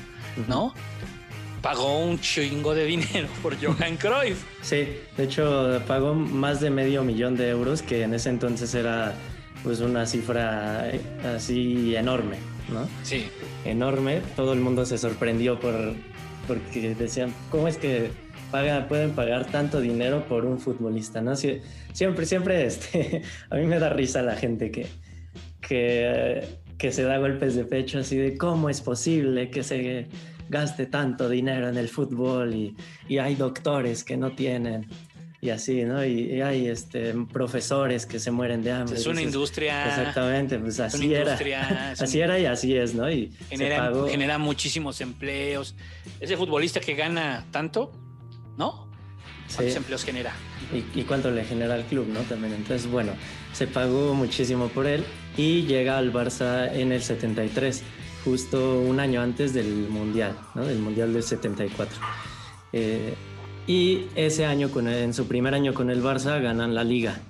¿no? 0.49 0.75
Pagó 1.63 1.99
un 2.05 2.19
chingo 2.21 2.75
de 2.75 2.87
dinero 2.87 3.29
por 3.43 3.55
Johan 3.63 3.97
Cruyff. 3.97 4.45
Sí, 4.63 4.89
de 5.17 5.25
hecho 5.25 5.81
pagó 5.87 6.15
más 6.15 6.61
de 6.61 6.71
medio 6.71 7.05
millón 7.05 7.37
de 7.37 7.49
euros, 7.51 7.83
que 7.83 8.03
en 8.03 8.15
ese 8.15 8.31
entonces 8.31 8.75
era 8.75 9.15
pues 9.63 9.81
una 9.81 10.07
cifra 10.07 10.89
eh, 10.91 11.01
así 11.37 11.95
enorme, 11.95 12.37
¿no? 12.73 12.89
Sí, 13.03 13.27
enorme. 13.67 14.23
Todo 14.37 14.55
el 14.55 14.61
mundo 14.61 14.87
se 14.87 14.97
sorprendió 14.97 15.61
por 15.61 15.75
porque 16.49 16.95
decían, 16.95 17.33
¿cómo 17.51 17.69
es 17.69 17.77
que 17.77 18.11
pueden 18.89 19.11
pagar 19.13 19.47
tanto 19.47 19.81
dinero 19.81 20.25
por 20.29 20.45
un 20.47 20.59
futbolista? 20.59 21.21
¿no? 21.21 21.33
Sie- 21.37 21.61
siempre, 21.93 22.25
siempre, 22.27 22.65
este, 22.67 23.23
a 23.51 23.57
mí 23.57 23.67
me 23.67 23.79
da 23.79 23.91
risa 23.91 24.23
la 24.23 24.35
gente 24.35 24.71
que, 24.71 24.87
que, 25.61 26.43
que 26.79 26.91
se 26.91 27.03
da 27.03 27.19
golpes 27.19 27.55
de 27.55 27.65
pecho 27.65 27.99
así 27.99 28.17
de 28.17 28.37
cómo 28.37 28.71
es 28.71 28.81
posible 28.81 29.51
que 29.51 29.63
se 29.63 30.07
gaste 30.51 30.85
tanto 30.87 31.29
dinero 31.29 31.69
en 31.69 31.77
el 31.79 31.89
fútbol 31.89 32.55
y, 32.55 32.77
y 33.09 33.17
hay 33.19 33.37
doctores 33.37 34.05
que 34.05 34.17
no 34.19 34.33
tienen 34.33 34.87
y 35.43 35.49
así, 35.49 35.85
¿no? 35.85 36.05
Y, 36.05 36.35
y 36.35 36.41
hay 36.43 36.67
este, 36.67 37.15
profesores 37.33 38.05
que 38.05 38.19
se 38.19 38.31
mueren 38.31 38.63
de 38.63 38.73
hambre. 38.73 38.99
es 38.99 39.07
una 39.07 39.21
Dices, 39.21 39.33
industria. 39.35 39.87
Exactamente, 39.89 40.59
pues 40.59 40.79
así 40.81 41.15
era. 41.15 41.33
Así 41.99 42.19
un- 42.19 42.25
era 42.25 42.39
y 42.39 42.45
así 42.45 42.77
es, 42.77 42.95
¿no? 42.95 43.11
Y 43.11 43.33
se 43.49 43.57
Genera, 43.57 43.79
pagó. 43.79 44.07
genera 44.09 44.37
muchísimos 44.37 45.01
empleos. 45.01 45.75
Ese 46.21 46.37
futbolista 46.37 46.79
que 46.81 46.95
gana 46.95 47.47
tanto, 47.51 47.91
¿no? 48.59 48.91
¿Cuántos 49.55 49.73
Sí. 49.73 49.79
empleos 49.79 50.05
genera? 50.05 50.33
y, 50.75 51.01
y 51.01 51.05
cuánto 51.05 51.31
le 51.31 51.43
genera 51.45 51.75
al 51.75 51.85
club, 51.85 52.07
¿no? 52.09 52.21
También. 52.21 52.53
Entonces, 52.53 52.87
bueno, 52.91 53.13
se 53.55 53.67
pagó 53.67 54.13
muchísimo 54.15 54.69
por 54.69 54.87
él 54.87 55.03
y 55.39 55.63
llega 55.63 55.97
al 55.97 56.13
Barça 56.13 56.71
en 56.73 56.93
el 56.93 57.03
73, 57.03 57.83
justo 58.25 58.79
un 58.81 59.01
año 59.01 59.21
antes 59.23 59.53
del 59.55 59.89
Mundial, 59.89 60.37
¿no? 60.55 60.65
Del 60.65 60.79
Mundial 60.79 61.13
del 61.13 61.23
74. 61.23 61.97
Eh, 62.73 63.15
y 63.67 64.07
ese 64.15 64.47
año, 64.47 64.71
con 64.71 64.89
en 64.89 65.15
su 65.15 65.27
primer 65.27 65.55
año 65.55 65.75
con 65.75 65.91
el 65.91 66.03
Barça, 66.03 66.41
ganan 66.43 66.75
la 66.75 66.85
liga. 66.85 67.21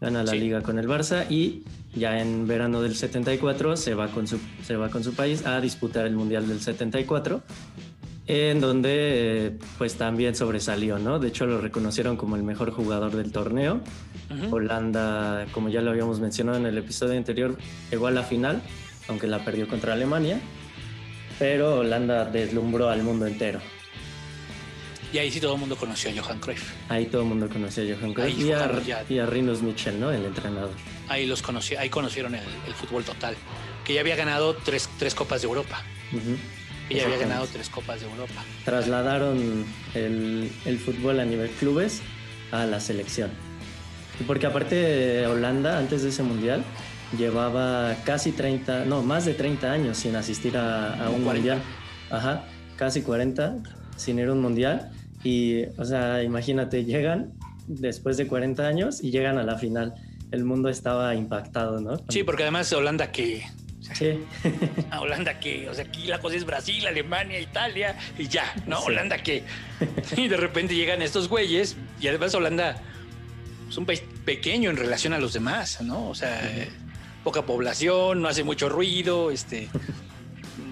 Gana 0.00 0.22
la 0.22 0.32
Sí. 0.32 0.38
liga 0.38 0.62
con 0.62 0.78
el 0.78 0.86
Barça 0.88 1.26
y 1.28 1.64
ya 1.94 2.20
en 2.20 2.46
verano 2.46 2.80
del 2.80 2.94
74 2.94 3.76
se 3.76 3.94
va 3.94 4.08
con 4.08 4.26
su, 4.28 4.38
se 4.62 4.76
va 4.76 4.88
con 4.90 5.02
su 5.02 5.12
país 5.14 5.44
a 5.44 5.60
disputar 5.60 6.06
el 6.06 6.14
Mundial 6.14 6.46
del 6.46 6.60
74 6.60 7.42
en 8.28 8.60
donde 8.60 8.90
eh, 9.46 9.58
pues 9.78 9.94
también 9.94 10.34
sobresalió, 10.36 10.98
¿no? 10.98 11.18
De 11.18 11.28
hecho 11.28 11.46
lo 11.46 11.60
reconocieron 11.60 12.16
como 12.16 12.36
el 12.36 12.42
mejor 12.42 12.70
jugador 12.70 13.16
del 13.16 13.32
torneo. 13.32 13.80
Holanda, 14.50 15.46
como 15.52 15.70
ya 15.70 15.80
lo 15.80 15.90
habíamos 15.90 16.20
mencionado 16.20 16.58
en 16.58 16.66
el 16.66 16.76
episodio 16.78 17.16
anterior, 17.16 17.56
llegó 17.90 18.06
a 18.06 18.10
la 18.10 18.22
final, 18.22 18.60
aunque 19.08 19.26
la 19.26 19.44
perdió 19.44 19.66
contra 19.68 19.92
Alemania, 19.94 20.40
pero 21.38 21.78
Holanda 21.80 22.24
deslumbró 22.24 22.88
al 22.88 23.02
mundo 23.02 23.26
entero. 23.26 23.60
Y 25.12 25.18
ahí 25.18 25.30
sí 25.30 25.40
todo 25.40 25.54
el 25.54 25.60
mundo 25.60 25.74
conoció 25.76 26.10
a 26.10 26.22
Johan 26.22 26.38
Cruyff. 26.38 26.70
Ahí 26.90 27.06
todo 27.06 27.22
el 27.22 27.28
mundo 27.28 27.48
conocía 27.48 27.82
a 27.84 27.96
Johan 27.96 28.12
Cruyff 28.12 28.38
y 28.38 28.52
a, 28.52 28.80
ya. 28.82 29.04
y 29.08 29.18
a 29.18 29.24
Rinus 29.26 29.62
Michel, 29.62 29.98
¿no? 29.98 30.12
El 30.12 30.24
entrenador. 30.26 30.70
Ahí 31.08 31.26
los 31.26 31.40
conocí, 31.40 31.76
ahí 31.76 31.88
conocieron 31.88 32.34
el, 32.34 32.44
el 32.66 32.74
fútbol 32.74 33.04
total. 33.04 33.34
Que 33.84 33.94
ya 33.94 34.00
había 34.00 34.16
ganado 34.16 34.54
tres, 34.54 34.88
tres 34.98 35.14
Copas 35.14 35.40
de 35.40 35.48
Europa. 35.48 35.82
Que 36.90 36.96
ya 36.96 37.04
había 37.04 37.16
ganado 37.16 37.46
tres 37.46 37.70
Copas 37.70 38.00
de 38.00 38.06
Europa. 38.06 38.44
trasladaron 38.66 39.64
el, 39.94 40.50
el 40.66 40.78
fútbol 40.78 41.20
a 41.20 41.24
nivel 41.24 41.48
clubes 41.52 42.02
a 42.52 42.66
la 42.66 42.78
selección. 42.78 43.30
Porque 44.26 44.46
aparte 44.46 45.26
Holanda, 45.26 45.78
antes 45.78 46.02
de 46.02 46.10
ese 46.10 46.22
mundial, 46.22 46.64
llevaba 47.16 47.96
casi 48.04 48.32
30, 48.32 48.84
no, 48.84 49.02
más 49.02 49.24
de 49.24 49.34
30 49.34 49.70
años 49.70 49.98
sin 49.98 50.16
asistir 50.16 50.56
a, 50.56 50.94
a 50.94 51.10
un 51.10 51.22
40. 51.22 51.32
mundial. 51.32 51.62
Ajá, 52.10 52.44
casi 52.76 53.02
40 53.02 53.56
sin 53.96 54.18
ir 54.18 54.28
a 54.28 54.32
un 54.32 54.40
mundial. 54.40 54.90
Y, 55.24 55.64
o 55.76 55.84
sea, 55.84 56.22
imagínate, 56.22 56.84
llegan 56.84 57.32
después 57.66 58.16
de 58.16 58.26
40 58.26 58.66
años 58.66 59.02
y 59.02 59.10
llegan 59.10 59.38
a 59.38 59.42
la 59.42 59.56
final. 59.58 59.94
El 60.30 60.44
mundo 60.44 60.68
estaba 60.68 61.14
impactado, 61.14 61.80
¿no? 61.80 61.96
Sí, 62.08 62.22
porque 62.22 62.42
además 62.42 62.72
Holanda 62.72 63.10
que 63.10 63.44
Sí. 63.94 64.18
a 64.90 65.00
Holanda 65.00 65.40
que, 65.40 65.68
o 65.68 65.74
sea, 65.74 65.84
aquí 65.84 66.06
la 66.06 66.20
cosa 66.20 66.36
es 66.36 66.44
Brasil, 66.44 66.86
Alemania, 66.86 67.40
Italia 67.40 67.96
y 68.18 68.28
ya, 68.28 68.52
¿no? 68.66 68.78
Sí. 68.80 68.84
Holanda 68.88 69.18
que. 69.18 69.44
Y 70.16 70.28
de 70.28 70.36
repente 70.36 70.74
llegan 70.74 71.02
estos 71.02 71.28
güeyes 71.28 71.76
y 72.00 72.08
además 72.08 72.34
Holanda 72.34 72.76
es 73.68 73.76
un 73.76 73.86
país 73.86 74.02
pequeño 74.24 74.70
en 74.70 74.76
relación 74.76 75.12
a 75.12 75.18
los 75.18 75.32
demás, 75.32 75.80
¿no? 75.80 76.08
O 76.08 76.14
sea, 76.14 76.40
poca 77.28 77.42
población, 77.42 78.22
no 78.22 78.28
hace 78.28 78.42
mucho 78.42 78.70
ruido, 78.70 79.30
este, 79.30 79.68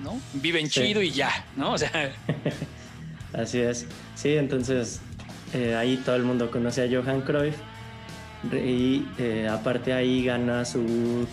¿no? 0.03 0.19
Viven 0.33 0.71
Sí. 0.71 0.81
chido 0.87 1.03
y 1.03 1.11
ya, 1.11 1.45
¿no? 1.55 1.73
O 1.73 1.79
sea, 1.79 1.91
Así 3.35 3.59
es. 3.61 3.85
Sí, 4.15 4.37
entonces 4.39 5.01
eh, 5.53 5.75
ahí 5.75 5.99
todo 5.99 6.17
el 6.17 6.23
mundo 6.23 6.51
conoce 6.51 6.83
a 6.83 6.89
Johan 6.91 7.21
Cruyff 7.21 7.57
y 8.55 9.07
eh, 9.19 9.47
aparte 9.53 9.93
ahí 9.93 10.25
gana 10.25 10.65
su 10.65 11.29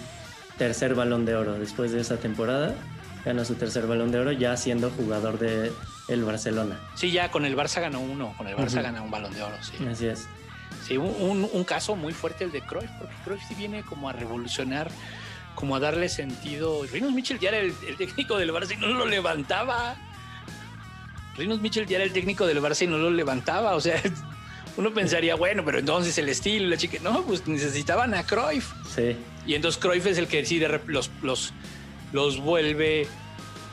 tercer 0.58 0.94
balón 0.94 1.24
de 1.24 1.36
oro. 1.36 1.54
Después 1.58 1.94
de 1.94 2.02
esa 2.02 2.18
temporada 2.18 2.76
gana 3.24 3.46
su 3.46 3.56
tercer 3.56 3.88
balón 3.88 4.12
de 4.12 4.20
oro 4.20 4.34
ya 4.34 4.58
siendo 4.58 4.90
jugador 4.92 5.40
de 5.40 5.72
el 6.10 6.24
Barcelona. 6.26 6.78
Sí, 6.96 7.12
ya 7.12 7.32
con 7.32 7.46
el 7.46 7.56
Barça 7.56 7.80
ganó 7.80 8.02
uno, 8.02 8.34
con 8.38 8.48
el 8.48 8.58
Barça 8.58 8.82
gana 8.82 9.02
un 9.02 9.10
balón 9.12 9.34
de 9.34 9.42
oro, 9.42 9.56
sí. 9.62 9.86
Así 9.90 10.08
es. 10.08 10.28
Sí, 10.88 10.98
un, 10.98 11.64
caso 11.64 11.96
muy 11.96 12.14
fuerte 12.14 12.44
el 12.44 12.52
de 12.52 12.62
Cruyff, 12.62 12.90
porque 13.00 13.16
Cruyff 13.24 13.42
sí 13.48 13.56
viene 13.56 13.84
como 13.84 14.10
a 14.10 14.14
revolucionar, 14.14 14.92
como 15.56 15.76
a 15.76 15.80
darle 15.80 16.10
sentido. 16.10 16.84
Rinus 16.92 17.14
Mitchell 17.14 17.40
ya 17.40 17.50
era 17.50 17.60
el, 17.60 17.74
el 17.88 17.96
técnico 17.96 18.38
del 18.38 18.52
Barça 18.52 18.74
y 18.74 18.78
no 18.78 18.88
lo 18.88 19.06
levantaba. 19.06 19.96
Rinus 21.38 21.62
Mitchell 21.62 21.86
ya 21.88 21.96
era 21.98 22.04
el 22.06 22.12
técnico 22.14 22.46
del 22.46 22.62
Barça 22.62 22.84
y 22.84 22.88
no 22.88 22.98
lo 22.98 23.10
levantaba. 23.10 23.76
O 23.76 23.82
sea, 23.82 24.02
uno 24.78 24.94
pensaría, 24.94 25.36
bueno, 25.36 25.64
pero 25.66 25.80
entonces 25.80 26.18
el 26.18 26.28
estilo, 26.30 26.68
la 26.68 26.78
chica. 26.78 26.98
No, 27.02 27.24
pues 27.24 27.48
necesitaban 27.48 28.14
a 28.14 28.24
Cruyff. 28.26 28.72
Sí, 28.94 29.16
Y 29.48 29.56
entonces 29.56 29.82
Cruyff 29.82 30.06
es 30.06 30.18
el 30.18 30.28
que 30.28 30.38
decide 30.38 30.68
rep- 30.68 30.88
los, 30.88 31.10
los, 31.22 31.54
los 32.12 32.40
vuelve 32.40 33.08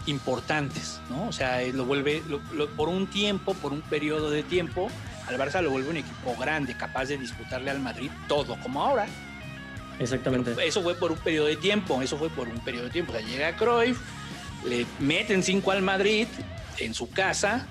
importantes, 0.06 1.00
¿no? 1.10 1.28
O 1.28 1.32
sea, 1.32 1.60
lo 1.72 1.84
vuelve 1.84 2.22
lo- 2.28 2.40
lo- 2.54 2.68
por 2.70 2.88
un 2.88 3.06
tiempo, 3.06 3.54
por 3.54 3.72
un 3.72 3.82
periodo 3.82 4.30
de 4.30 4.42
tiempo, 4.42 4.90
al 5.30 5.38
Barça 5.38 5.62
lo 5.62 5.70
vuelve 5.70 5.90
un 5.90 5.96
equipo 5.96 6.36
grande, 6.38 6.74
capaz 6.74 7.06
de 7.06 7.16
disputarle 7.18 7.70
al 7.70 7.80
Madrid 7.80 8.10
todo, 8.28 8.56
como 8.62 8.82
ahora. 8.82 9.06
exactamente. 9.98 10.54
Eso 10.66 10.82
fue 10.82 10.94
por 10.94 11.12
un 11.12 11.18
periodo 11.18 11.46
de 11.46 11.56
tiempo, 11.56 12.00
eso 12.02 12.16
fue 12.18 12.28
por 12.30 12.48
un 12.48 12.58
periodo 12.60 12.84
de 12.84 12.90
tiempo. 12.90 13.12
O 13.12 13.16
sea, 13.16 13.26
llega 13.26 13.56
Cruyff, 13.56 13.98
le 14.66 14.86
meten 14.98 15.42
cinco 15.42 15.72
al 15.72 15.82
Madrid 15.82 16.26
en 16.78 16.94
su 16.94 17.10
casa, 17.10 17.66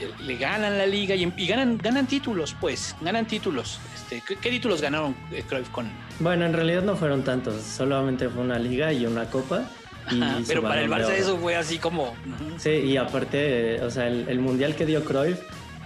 eh, 0.00 0.10
le 0.20 0.36
ganan 0.36 0.76
la 0.78 0.86
liga 0.86 1.14
y, 1.14 1.32
y 1.36 1.46
ganan, 1.46 1.78
ganan 1.78 2.06
títulos, 2.06 2.56
pues, 2.60 2.96
ganan 3.00 3.26
títulos. 3.26 3.78
Este, 3.94 4.22
¿qué, 4.26 4.36
qué 4.36 4.50
títulos 4.50 4.80
ganaron 4.80 5.14
eh, 5.32 5.42
Cruyff 5.48 5.68
con, 5.70 5.90
Bueno, 6.20 6.46
en 6.46 6.52
realidad 6.52 6.82
no 6.82 6.96
fueron 6.96 7.22
tantos, 7.24 7.62
solamente 7.62 8.28
fue 8.28 8.42
una 8.42 8.58
liga 8.58 8.92
y 8.92 9.06
una 9.06 9.26
copa. 9.26 9.64
Y 10.10 10.22
Ajá, 10.22 10.38
su 10.38 10.46
pero 10.46 10.62
para 10.62 10.80
el 10.80 10.90
Barça 10.90 11.10
eso 11.10 11.36
fue 11.36 11.54
así 11.54 11.76
como. 11.78 12.14
Sí, 12.56 12.70
y 12.70 12.96
aparte, 12.96 13.76
eh, 13.76 13.82
o 13.82 13.90
sea, 13.90 14.06
el, 14.08 14.26
el 14.28 14.40
mundial 14.40 14.74
que 14.74 14.86
dio 14.86 15.04
Cruyff, 15.04 15.38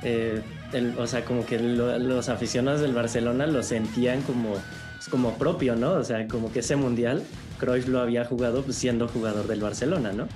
eh, 0.04 0.40
el- 0.72 0.98
o 0.98 1.06
sea, 1.06 1.24
como 1.24 1.44
que 1.46 1.58
lo- 1.58 1.98
los 1.98 2.28
aficionados 2.28 2.80
del 2.80 2.92
Barcelona 2.94 3.46
lo 3.46 3.62
sentían 3.62 4.22
como, 4.22 4.52
pues, 4.96 5.08
como 5.10 5.36
propio, 5.38 5.76
¿no? 5.76 5.92
O 5.92 6.04
sea, 6.04 6.26
como 6.28 6.52
que 6.52 6.60
ese 6.60 6.76
mundial 6.76 7.22
Cruyff 7.58 7.86
lo 7.88 8.00
había 8.00 8.24
jugado 8.24 8.62
pues, 8.62 8.76
siendo 8.76 9.08
jugador 9.08 9.46
del 9.46 9.60
Barcelona, 9.60 10.12
¿no? 10.12 10.26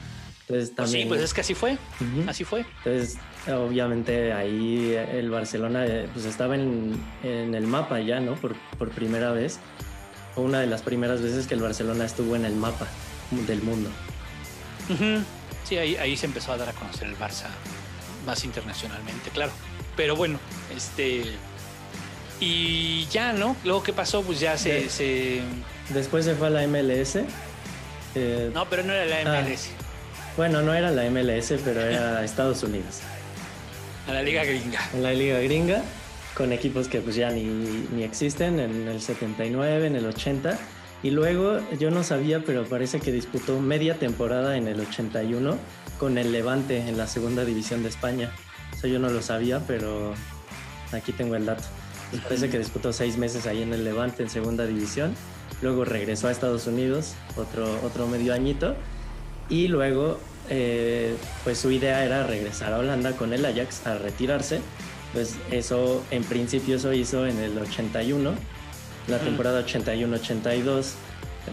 Entonces 0.49 0.71
Pues 0.71 0.75
también. 0.77 1.03
sí, 1.03 1.09
pues 1.09 1.21
es 1.23 1.35
que 1.35 1.41
así 1.41 1.55
fue. 1.55 1.77
Así 2.29 2.45
fue. 2.45 2.65
Entonces, 2.85 3.19
obviamente 3.53 4.33
ahí 4.33 4.95
el 4.95 5.29
Barcelona 5.29 5.85
eh, 5.87 6.09
pues 6.13 6.25
estaba 6.25 6.55
en, 6.55 6.93
en 7.25 7.55
el 7.57 7.67
mapa 7.67 7.99
ya, 8.01 8.21
¿no? 8.21 8.35
Por, 8.37 8.55
por 8.79 8.91
primera 8.91 9.33
vez. 9.33 9.59
Fue 10.37 10.45
una 10.45 10.61
de 10.61 10.67
las 10.69 10.83
primeras 10.83 11.21
veces 11.21 11.47
que 11.49 11.55
el 11.55 11.63
Barcelona 11.63 12.05
estuvo 12.05 12.37
en 12.37 12.45
el 12.45 12.55
mapa 12.55 12.87
del 13.49 13.61
mundo. 13.63 13.91
Sí, 15.65 15.77
ahí, 15.79 15.97
ahí 15.97 16.17
se 16.17 16.27
empezó 16.27 16.53
a 16.53 16.57
dar 16.59 16.69
a 16.69 16.73
conocer 16.73 17.09
el 17.09 17.17
Barça 17.17 17.47
más 18.25 18.45
internacionalmente, 18.45 19.31
claro. 19.31 19.51
Pero 19.97 20.15
bueno, 20.17 20.39
este. 20.77 21.23
Y 22.41 23.07
ya, 23.07 23.33
¿no? 23.33 23.57
Luego, 23.65 23.83
¿qué 23.83 23.93
pasó? 23.93 24.23
Pues 24.23 24.41
ya 24.41 24.57
se. 24.59 24.73
De- 24.73 24.89
se- 24.91 25.41
Después 25.91 26.25
se 26.25 26.35
fue 26.35 26.49
a 26.49 26.51
la 26.51 26.63
MLS. 26.67 27.25
eh, 28.15 28.51
No, 28.53 28.69
pero 28.69 28.83
no 28.83 28.93
era 28.93 29.07
la 29.07 29.39
Ah. 29.39 29.41
MLS, 29.43 29.71
Bueno, 30.37 30.61
no 30.63 30.75
era 30.75 30.91
la 30.91 31.05
MLS, 31.05 31.55
pero 31.65 31.81
era 31.81 32.25
Estados 32.25 32.63
Unidos. 32.63 33.01
a 34.09 34.13
la 34.13 34.23
Liga 34.23 34.45
Gringa. 34.45 34.81
En 34.95 35.03
la 35.03 35.13
liga 35.13 35.39
gringa, 35.41 35.83
con 36.37 36.53
equipos 36.53 36.87
que 36.89 37.01
pues 37.01 37.17
ya 37.17 37.31
ni, 37.31 37.43
ni 37.43 38.05
existen, 38.05 38.61
en 38.61 38.87
el 38.87 39.01
79, 39.01 39.87
en 39.89 39.97
el 39.97 40.07
80. 40.07 40.59
Y 41.03 41.11
luego, 41.11 41.59
yo 41.79 41.91
no 41.91 42.03
sabía, 42.05 42.41
pero 42.45 42.65
parece 42.67 43.01
que 43.01 43.11
disputó 43.13 43.59
media 43.61 43.95
temporada 43.99 44.57
en 44.57 44.69
el 44.69 44.79
81 44.81 45.57
con 45.99 46.19
el 46.19 46.31
Levante 46.33 46.79
en 46.79 46.97
la 46.99 47.07
segunda 47.07 47.45
división 47.45 47.83
de 47.83 47.89
España. 47.89 48.31
Eso 48.77 48.89
yo 48.89 48.99
no 48.99 49.09
lo 49.09 49.23
sabía, 49.23 49.61
pero 49.67 50.13
aquí 50.93 51.13
tengo 51.13 51.35
el 51.35 51.47
dato. 51.47 51.65
Pues 52.11 52.23
parece 52.23 52.51
que 52.51 52.59
disputó 52.59 52.93
seis 52.93 53.17
meses 53.17 53.47
ahí 53.47 53.63
en 53.63 53.73
el 53.73 53.85
Levante 53.85 54.23
en 54.23 54.31
segunda 54.31 54.67
división. 54.67 55.15
Luego 55.63 55.85
regresó 55.85 56.29
a 56.29 56.31
Estados 56.31 56.67
Unidos, 56.67 57.15
otro, 57.37 57.81
otro 57.83 58.07
medio 58.07 58.35
añito. 58.35 58.77
Y 59.49 59.69
luego, 59.69 60.19
eh, 60.51 61.17
pues 61.45 61.59
su 61.59 61.71
idea 61.71 62.05
era 62.05 62.27
regresar 62.27 62.73
a 62.73 62.79
Holanda 62.79 63.13
con 63.13 63.33
el 63.33 63.45
Ajax 63.45 63.87
a 63.87 63.97
retirarse. 63.97 64.61
Pues 65.13 65.37
eso, 65.51 66.05
en 66.11 66.25
principio, 66.25 66.77
eso 66.77 66.93
hizo 66.93 67.27
en 67.27 67.39
el 67.39 67.57
81, 67.59 68.33
la 69.09 69.19
temporada 69.19 69.65
81-82. 69.65 70.93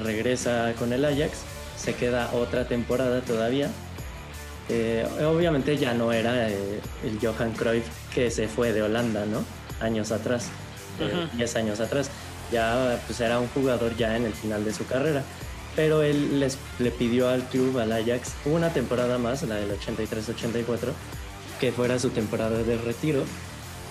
Regresa 0.04 0.74
con 0.78 0.92
el 0.92 1.06
Ajax, 1.06 1.40
se 1.78 1.96
queda 1.96 2.32
otra 2.34 2.68
temporada 2.68 3.22
todavía. 3.22 3.70
Eh, 4.70 5.06
obviamente 5.26 5.78
ya 5.78 5.94
no 5.94 6.14
era 6.14 6.50
eh, 6.50 6.80
el 7.04 7.20
Johan 7.22 7.52
Cruyff 7.52 7.86
que 8.14 8.32
se 8.32 8.48
fue 8.48 8.72
de 8.72 8.82
Holanda, 8.82 9.26
¿no? 9.26 9.44
Años 9.82 10.12
atrás, 10.12 10.48
eh, 11.00 11.26
Ujú. 11.28 11.38
10 11.38 11.56
años 11.58 11.80
atrás. 11.80 12.10
Ya 12.52 13.02
pues 13.08 13.20
era 13.20 13.40
un 13.40 13.48
jugador 13.50 13.96
ya 13.98 14.16
en 14.16 14.26
el 14.26 14.34
final 14.34 14.64
de 14.64 14.74
su 14.74 14.86
carrera. 14.86 15.24
Pero 15.76 16.04
él 16.04 16.40
les, 16.40 16.58
le 16.78 16.92
pidió 16.92 17.30
al 17.30 17.44
club, 17.46 17.80
al 17.80 17.92
Ajax, 17.92 18.34
una 18.46 18.72
temporada 18.72 19.18
más, 19.18 19.42
la 19.44 19.56
del 19.56 19.72
83-84, 19.72 20.92
que 21.60 21.72
fuera 21.72 21.98
su 21.98 22.10
temporada 22.12 22.62
de 22.62 22.78
retiro. 22.78 23.24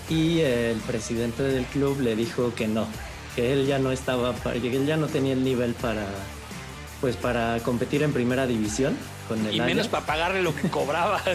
Y 0.09 0.39
eh, 0.39 0.71
el 0.71 0.77
presidente 0.79 1.43
del 1.43 1.65
club 1.65 1.99
le 1.99 2.15
dijo 2.15 2.53
que 2.55 2.67
no, 2.67 2.87
que 3.35 3.51
él 3.51 3.67
ya 3.67 3.79
no 3.79 3.91
estaba, 3.91 4.33
que 4.33 4.75
él 4.75 4.85
ya 4.85 4.95
no 4.95 5.07
tenía 5.07 5.33
el 5.33 5.43
nivel 5.43 5.73
para, 5.73 6.05
pues 7.03 7.17
para 7.17 7.59
competir 7.59 8.01
en 8.01 8.13
primera 8.13 8.47
división 8.47 8.95
con 9.27 9.45
el 9.45 9.53
Y 9.55 9.59
menos 9.59 9.87
Ajax. 9.87 9.87
para 9.89 10.05
pagarle 10.05 10.41
lo 10.41 10.55
que 10.55 10.69
cobraba. 10.69 11.21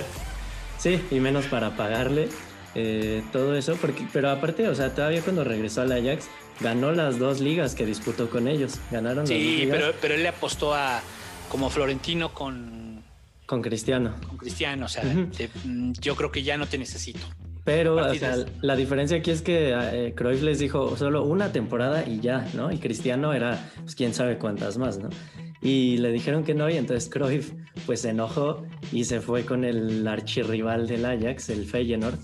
Sí, 0.78 0.98
y 1.10 1.20
menos 1.20 1.44
para 1.46 1.76
pagarle 1.76 2.28
eh, 2.74 3.22
todo 3.32 3.54
eso, 3.54 3.76
porque, 3.80 4.06
pero 4.12 4.30
aparte, 4.30 4.66
o 4.68 4.74
sea, 4.74 4.94
todavía 4.94 5.20
cuando 5.20 5.44
regresó 5.44 5.82
al 5.82 5.92
Ajax, 5.92 6.28
ganó 6.60 6.92
las 6.92 7.18
dos 7.18 7.40
ligas 7.40 7.74
que 7.74 7.84
disputó 7.84 8.30
con 8.30 8.48
ellos. 8.48 8.78
Ganaron 8.90 9.18
las 9.24 9.28
dos 9.28 9.36
Sí, 9.36 9.56
ligas 9.58 9.76
pero, 9.76 9.92
pero 10.00 10.14
él 10.14 10.22
le 10.22 10.28
apostó 10.28 10.74
a. 10.74 11.02
Como 11.50 11.68
Florentino 11.68 12.32
con, 12.32 13.02
con 13.44 13.60
Cristiano. 13.60 14.14
con 14.26 14.36
Cristiano. 14.38 14.86
O 14.86 14.88
sea, 14.88 15.02
te- 15.36 15.50
mm, 15.64 15.92
yo 16.00 16.14
creo 16.16 16.30
que 16.32 16.42
ya 16.44 16.56
no 16.56 16.66
te 16.66 16.78
necesito. 16.78 17.26
Pero 17.64 17.96
o 17.96 18.14
sea, 18.14 18.36
la 18.62 18.76
diferencia 18.76 19.18
aquí 19.18 19.30
es 19.32 19.42
que 19.42 19.74
eh, 19.74 20.14
Cruyff 20.16 20.42
les 20.42 20.58
dijo 20.58 20.96
solo 20.96 21.24
una 21.24 21.52
temporada 21.52 22.04
y 22.06 22.20
ya, 22.20 22.48
¿no? 22.54 22.70
Y 22.72 22.78
Cristiano 22.78 23.34
era, 23.34 23.68
pues 23.82 23.94
quién 23.94 24.14
sabe 24.14 24.38
cuántas 24.38 24.78
más, 24.78 24.96
¿no? 24.98 25.10
Y 25.60 25.98
le 25.98 26.12
dijeron 26.12 26.44
que 26.44 26.54
no 26.54 26.70
y 26.70 26.76
entonces 26.76 27.10
Cruyff 27.10 27.52
pues 27.84 28.02
se 28.02 28.10
enojó 28.10 28.64
y 28.92 29.04
se 29.04 29.20
fue 29.20 29.44
con 29.44 29.64
el 29.64 30.06
archirrival 30.06 30.86
del 30.86 31.04
Ajax, 31.04 31.48
el 31.50 31.66
Feyenoord, 31.66 32.18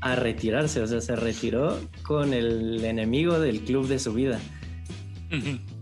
a 0.00 0.14
retirarse, 0.14 0.80
o 0.80 0.86
sea, 0.86 1.00
se 1.00 1.16
retiró 1.16 1.78
con 2.04 2.32
el 2.34 2.84
enemigo 2.84 3.40
del 3.40 3.60
club 3.62 3.88
de 3.88 3.98
su 3.98 4.12
vida. 4.14 4.38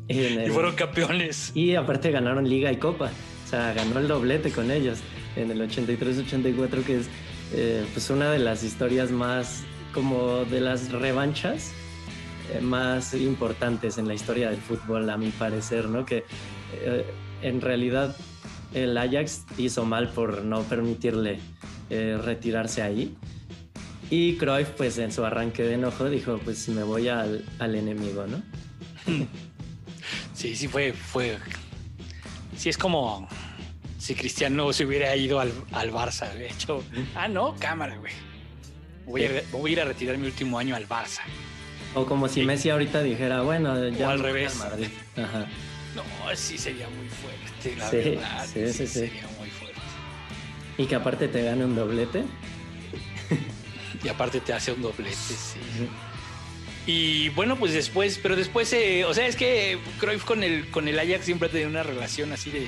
El- 0.09 0.47
Y 0.47 0.51
fueron 0.51 0.75
campeones. 0.75 1.53
y 1.55 1.75
aparte 1.75 2.11
ganaron 2.11 2.49
Liga 2.49 2.73
y 2.73 2.77
Copa. 2.77 3.11
O 3.45 3.49
sea, 3.49 3.73
ganó 3.75 3.99
el 3.99 4.09
doblete 4.09 4.51
con 4.51 4.71
ellos 4.71 4.99
en 5.37 5.51
el 5.51 5.61
83-84, 5.61 6.83
que 6.85 6.99
es 6.99 7.09
eh, 7.53 7.85
pues 7.93 8.09
una 8.11 8.31
de 8.31 8.39
las 8.39 8.63
historias 8.63 9.11
más, 9.11 9.65
como 9.93 10.45
de 10.45 10.61
las 10.61 10.93
revanchas 10.93 11.73
eh, 12.55 12.61
más 12.61 13.13
importantes 13.15 13.99
en 13.99 14.07
la 14.07 14.15
historia 14.15 14.51
del 14.51 14.61
fútbol, 14.61 15.11
a 15.11 15.17
mi 15.17 15.31
parecer, 15.31 15.87
¿no? 15.87 16.05
Que 16.07 16.25
eh, 16.73 17.05
en 17.43 17.61
realidad 17.61 18.17
el 18.75 18.97
Ajax 18.97 19.45
hizo 19.59 19.85
mal 19.85 20.09
por 20.11 20.45
no 20.45 20.63
permitirle 20.63 21.39
eh, 21.91 22.19
retirarse 22.23 22.83
ahí. 22.83 23.15
Y 24.11 24.37
Cruyff, 24.37 24.71
pues 24.71 24.99
en 24.99 25.13
su 25.13 25.25
arranque 25.25 25.63
de 25.63 25.75
enojo, 25.75 26.11
dijo, 26.11 26.39
pues 26.45 26.69
me 26.69 26.83
voy 26.83 27.09
al, 27.09 27.45
al 27.59 27.75
enemigo, 27.75 28.27
¿no? 28.27 28.43
Sí, 30.35 30.57
sí 30.57 30.69
fue, 30.69 30.95
fue. 30.95 31.37
Sí 32.57 32.71
es 32.71 32.79
como 32.79 33.29
si 33.99 34.15
Cristiano 34.15 34.73
se 34.73 34.87
hubiera 34.87 35.15
ido 35.15 35.39
al, 35.39 35.53
al 35.73 35.93
Barça. 35.93 36.33
De 36.33 36.47
hecho, 36.49 36.83
ah, 37.15 37.29
no, 37.29 37.55
cámara, 37.59 37.99
güey. 37.99 38.13
Voy, 39.05 39.25
a, 39.25 39.43
voy 39.53 39.71
a 39.71 39.73
ir 39.75 39.81
a 39.83 39.85
retirar 39.85 40.17
mi 40.17 40.27
último 40.27 40.59
año 40.59 40.75
al 40.75 40.89
Barça. 40.89 41.21
O 41.95 42.07
como 42.07 42.27
si 42.27 42.41
Sí. 42.41 42.47
Messi 42.47 42.71
ahorita 42.71 43.03
dijera, 43.03 43.43
bueno, 43.43 43.87
ya 43.91 44.09
O 44.09 44.11
al 44.13 44.21
revés. 44.21 44.57
Madrid. 44.57 44.87
Ajá. 45.17 45.47
No, 45.95 46.03
sí 46.37 46.57
sería 46.59 46.89
muy 46.89 47.09
fuerte, 47.09 47.77
la 47.77 47.91
Sí, 47.91 47.97
verdad. 47.97 48.47
sí, 48.47 48.73
sí, 48.73 48.87
sí. 48.87 48.87
Sería 48.87 49.27
muy 49.39 49.51
fuerte. 49.51 49.79
Y 50.79 50.87
que 50.87 50.95
aparte 50.95 51.29
te 51.29 51.43
gane 51.43 51.65
un 51.65 51.75
doblete. 51.75 52.25
Y 54.03 54.09
aparte 54.09 54.41
te 54.41 54.53
hace 54.53 54.73
un 54.73 54.81
doblete, 54.83 55.15
sí. 55.17 55.59
Y 56.87 57.29
bueno, 57.31 57.57
pues 57.57 57.73
después, 57.75 58.19
pero 58.23 58.35
después, 58.37 58.73
eh, 58.73 59.05
o 59.05 59.13
sea, 59.13 59.27
es 59.27 59.37
que 59.37 59.79
Cruyff 59.99 60.25
con 60.25 60.43
el, 60.43 60.71
con 60.71 60.89
el 60.89 60.99
Ajax 60.99 61.27
siempre 61.27 61.49
ha 61.49 61.51
tenido 61.51 61.69
una 61.69 61.83
relación 61.83 62.33
así 62.33 62.51
de, 62.51 62.67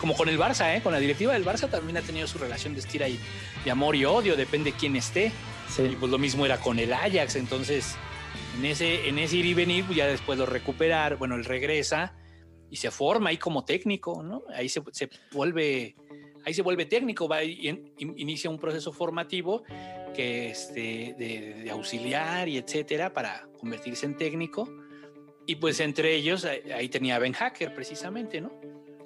como 0.00 0.16
con 0.16 0.28
el 0.30 0.38
Barça, 0.38 0.74
¿eh? 0.74 0.80
con 0.82 0.92
la 0.92 0.98
directiva 0.98 1.34
del 1.34 1.44
Barça 1.44 1.68
también 1.68 1.98
ha 1.98 2.00
tenido 2.00 2.26
su 2.26 2.38
relación 2.38 2.72
de 2.72 2.80
estira 2.80 3.06
y 3.08 3.20
de 3.64 3.70
amor 3.70 3.94
y 3.94 4.06
odio, 4.06 4.36
depende 4.36 4.72
de 4.72 4.76
quién 4.78 4.96
esté. 4.96 5.30
Sí. 5.68 5.82
Y 5.82 5.96
pues 5.96 6.10
lo 6.10 6.18
mismo 6.18 6.46
era 6.46 6.56
con 6.58 6.78
el 6.78 6.92
Ajax, 6.92 7.36
entonces 7.36 7.94
en 8.58 8.64
ese, 8.64 9.06
en 9.08 9.18
ese 9.18 9.36
ir 9.36 9.46
y 9.46 9.54
venir, 9.54 9.84
pues 9.84 9.98
ya 9.98 10.06
después 10.06 10.38
lo 10.38 10.46
recuperar, 10.46 11.16
bueno, 11.16 11.34
él 11.34 11.44
regresa 11.44 12.12
y 12.70 12.76
se 12.76 12.90
forma 12.90 13.30
ahí 13.30 13.36
como 13.36 13.64
técnico, 13.64 14.22
¿no? 14.22 14.44
Ahí 14.54 14.68
se, 14.68 14.80
se 14.92 15.08
vuelve, 15.32 15.96
ahí 16.44 16.54
se 16.54 16.62
vuelve 16.62 16.86
técnico, 16.86 17.28
va 17.28 17.42
y 17.42 17.68
in- 17.68 17.92
inicia 18.16 18.48
un 18.50 18.58
proceso 18.58 18.92
formativo 18.92 19.62
que 20.14 20.50
este, 20.50 21.14
de, 21.18 21.62
de 21.64 21.70
auxiliar 21.70 22.48
y 22.48 22.56
etcétera 22.58 23.12
para 23.12 23.48
convertirse 23.58 24.06
en 24.06 24.16
técnico. 24.16 24.68
Y 25.46 25.56
pues 25.56 25.80
entre 25.80 26.14
ellos, 26.14 26.44
ahí 26.44 26.88
tenía 26.88 27.18
Ben 27.18 27.32
Hacker 27.32 27.74
precisamente, 27.74 28.40
¿no? 28.40 28.52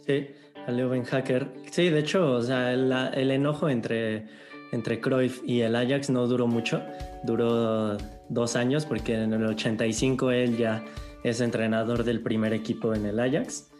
Sí, 0.07 0.27
a 0.67 0.71
Leo 0.71 0.91
Ben 0.91 1.05
Hacker. 1.05 1.49
Sí, 1.71 1.89
de 1.89 2.01
hecho, 2.01 2.33
o 2.33 2.43
sea, 2.43 2.73
el, 2.73 2.93
el 2.93 3.31
enojo 3.31 3.71
entre, 3.71 4.27
entre 4.73 5.01
Cruyff 5.01 5.41
y 5.47 5.61
el 5.63 5.75
Ajax 5.75 6.11
no 6.11 6.27
duró 6.27 6.47
mucho. 6.47 6.83
Duró 7.23 7.97
dos 8.29 8.57
años 8.57 8.85
porque 8.85 9.15
en 9.15 9.33
el 9.33 9.45
85 9.47 10.31
él 10.33 10.59
ya 10.59 10.85
es 11.25 11.41
entrenador 11.41 12.05
del 12.05 12.21
primer 12.21 12.53
equipo 12.53 12.95
en 12.95 13.07
el 13.07 13.19
Ajax. 13.19 13.71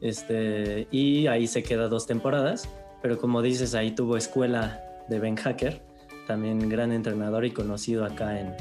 Este, 0.00 0.88
y 0.90 1.28
ahí 1.28 1.46
se 1.46 1.62
queda 1.62 1.88
dos 1.88 2.06
temporadas. 2.06 2.68
Pero 3.02 3.18
como 3.18 3.42
dices, 3.42 3.74
ahí 3.74 3.92
tuvo 3.92 4.16
escuela 4.16 4.82
de 5.08 5.20
Ben 5.20 5.36
Hacker, 5.36 5.82
también 6.26 6.68
gran 6.68 6.90
entrenador 6.90 7.44
y 7.44 7.52
conocido 7.52 8.04
acá 8.04 8.40
en, 8.40 8.54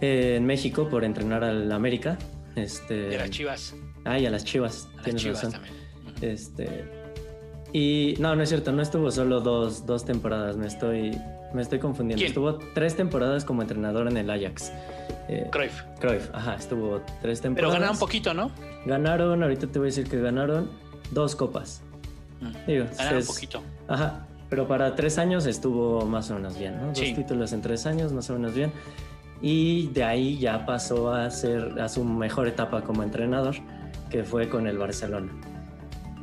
en 0.00 0.44
México 0.44 0.88
por 0.88 1.04
entrenar 1.04 1.44
al 1.44 1.70
América. 1.70 2.18
Este, 2.56 2.94
De 2.94 3.18
las 3.18 3.30
Chivas. 3.30 3.74
Ah, 4.04 4.18
y 4.18 4.26
a 4.26 4.30
las 4.30 4.44
Chivas. 4.44 4.88
a 4.92 4.96
las 4.96 5.04
tienes 5.04 5.22
Chivas 5.22 5.44
razón. 5.44 5.52
también. 5.52 5.74
Este. 6.22 6.84
Y 7.72 8.14
no, 8.18 8.34
no 8.34 8.42
es 8.42 8.48
cierto, 8.48 8.72
no 8.72 8.82
estuvo 8.82 9.10
solo 9.10 9.40
dos, 9.40 9.86
dos 9.86 10.04
temporadas, 10.04 10.56
me 10.56 10.66
estoy, 10.66 11.16
me 11.54 11.62
estoy 11.62 11.78
confundiendo. 11.78 12.18
¿Quién? 12.20 12.28
Estuvo 12.28 12.54
tres 12.74 12.96
temporadas 12.96 13.44
como 13.44 13.62
entrenador 13.62 14.06
en 14.08 14.16
el 14.16 14.30
Ajax. 14.30 14.72
Eh, 15.28 15.48
Cruyff. 15.50 15.82
Cruyff, 16.00 16.28
ajá, 16.34 16.54
estuvo 16.56 17.00
tres 17.22 17.40
Pero 17.40 17.54
temporadas. 17.54 17.74
ganaron 17.74 17.94
un 17.96 18.00
poquito, 18.00 18.34
¿no? 18.34 18.50
Ganaron, 18.86 19.42
ahorita 19.42 19.66
te 19.68 19.78
voy 19.78 19.86
a 19.86 19.90
decir 19.90 20.08
que 20.08 20.20
ganaron 20.20 20.70
dos 21.12 21.36
copas. 21.36 21.82
Mm. 22.40 22.52
Digo, 22.66 22.84
Ganaron 22.96 23.14
un 23.14 23.18
es- 23.20 23.26
poquito. 23.26 23.62
Ajá, 23.88 24.26
pero 24.48 24.66
para 24.66 24.94
tres 24.96 25.18
años 25.18 25.46
estuvo 25.46 26.04
más 26.06 26.30
o 26.30 26.34
menos 26.34 26.58
bien, 26.58 26.76
¿no? 26.80 26.86
Dos 26.88 26.98
títulos 26.98 27.52
en 27.52 27.62
tres 27.62 27.86
años, 27.86 28.12
más 28.12 28.28
o 28.30 28.34
menos 28.34 28.54
bien. 28.54 28.72
Y 29.42 29.86
de 29.88 30.04
ahí 30.04 30.38
ya 30.38 30.66
pasó 30.66 31.12
a 31.14 31.30
ser 31.30 31.80
a 31.80 31.88
su 31.88 32.04
mejor 32.04 32.46
etapa 32.48 32.82
como 32.82 33.02
entrenador, 33.02 33.54
que 34.10 34.24
fue 34.24 34.48
con 34.48 34.66
el 34.66 34.76
Barcelona. 34.78 35.32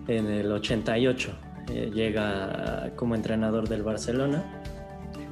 En 0.08 0.28
el 0.28 0.52
88 0.52 1.32
eh, 1.70 1.92
llega 1.94 2.92
como 2.96 3.16
entrenador 3.16 3.68
del 3.68 3.84
Barcelona. 3.84 4.57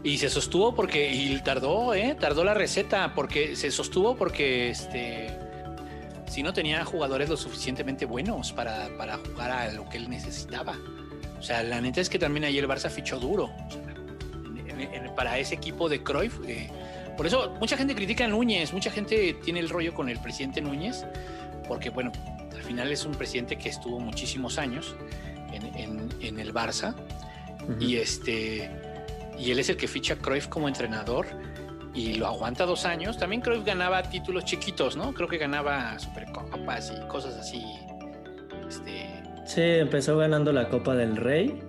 Y 0.05 0.17
se 0.19 0.29
sostuvo 0.29 0.75
porque, 0.75 1.11
y 1.13 1.37
tardó, 1.41 1.93
¿eh? 1.95 2.15
Tardó 2.19 2.43
la 2.43 2.53
receta, 2.53 3.13
porque 3.15 3.55
se 3.55 3.71
sostuvo 3.71 4.15
porque, 4.15 4.69
este, 4.69 5.35
si 6.27 6.43
no 6.43 6.53
tenía 6.53 6.85
jugadores 6.85 7.27
lo 7.27 7.35
suficientemente 7.37 8.05
buenos 8.05 8.53
para, 8.53 8.87
para 8.97 9.17
jugar 9.17 9.49
a 9.51 9.71
lo 9.71 9.89
que 9.89 9.97
él 9.97 10.09
necesitaba. 10.09 10.77
O 11.39 11.41
sea, 11.41 11.63
la 11.63 11.81
neta 11.81 12.01
es 12.01 12.09
que 12.09 12.19
también 12.19 12.43
ahí 12.45 12.57
el 12.57 12.67
Barça 12.67 12.89
fichó 12.89 13.19
duro. 13.19 13.45
O 13.67 13.71
sea, 13.71 13.81
en- 14.67 14.79
en- 15.05 15.15
para 15.15 15.39
ese 15.39 15.55
equipo 15.55 15.89
de 15.89 16.03
Cruyff. 16.03 16.39
eh, 16.47 16.69
por 17.17 17.25
eso 17.25 17.55
mucha 17.59 17.75
gente 17.77 17.95
critica 17.95 18.25
a 18.25 18.27
Núñez, 18.27 18.73
mucha 18.73 18.91
gente 18.91 19.35
tiene 19.43 19.59
el 19.59 19.69
rollo 19.69 19.93
con 19.93 20.09
el 20.09 20.19
presidente 20.19 20.61
Núñez, 20.61 21.05
porque 21.67 21.89
bueno, 21.89 22.11
al 22.53 22.61
final 22.61 22.91
es 22.91 23.05
un 23.05 23.13
presidente 23.13 23.57
que 23.57 23.69
estuvo 23.69 23.99
muchísimos 23.99 24.57
años 24.59 24.95
en, 25.51 26.11
en- 26.21 26.39
el 26.39 26.53
Barça 26.53 26.93
y 27.79 27.95
este 27.95 28.69
y 29.37 29.51
él 29.51 29.59
es 29.59 29.69
el 29.69 29.77
que 29.77 29.87
ficha 29.87 30.15
a 30.15 30.17
Cruyff 30.17 30.47
como 30.47 30.67
entrenador 30.67 31.27
y 31.93 32.15
lo 32.15 32.27
aguanta 32.27 32.65
dos 32.65 32.85
años. 32.85 33.17
También 33.17 33.41
Cruyff 33.41 33.63
ganaba 33.65 34.03
títulos 34.03 34.45
chiquitos, 34.45 34.95
¿no? 34.97 35.13
Creo 35.13 35.27
que 35.27 35.37
ganaba 35.37 35.97
supercopas 35.99 36.91
y 36.95 37.07
cosas 37.07 37.35
así. 37.37 37.63
Este, 38.67 39.23
Sí, 39.45 39.61
empezó 39.61 40.17
ganando 40.17 40.51
la 40.51 40.69
Copa 40.69 40.95
del 40.95 41.15
Rey. 41.17 41.59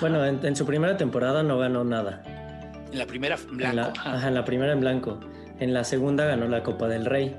Bueno, 0.00 0.24
en, 0.26 0.44
en 0.44 0.56
su 0.56 0.66
primera 0.66 0.96
temporada 0.96 1.42
no 1.42 1.56
ganó 1.58 1.82
nada. 1.84 2.22
en 2.92 2.98
la 2.98 3.06
primera 3.06 3.36
En 3.36 3.56
blanco. 3.56 3.76
la, 3.76 3.86
ajá. 3.88 4.14
ajá, 4.16 4.28
en 4.28 4.34
la 4.34 4.44
primera 4.44 4.72
en 4.72 4.80
blanco. 4.80 5.20
En 5.58 5.72
la 5.72 5.84
segunda 5.84 6.26
ganó 6.26 6.46
la 6.48 6.62
Copa 6.62 6.86
del 6.88 7.04
Rey. 7.06 7.34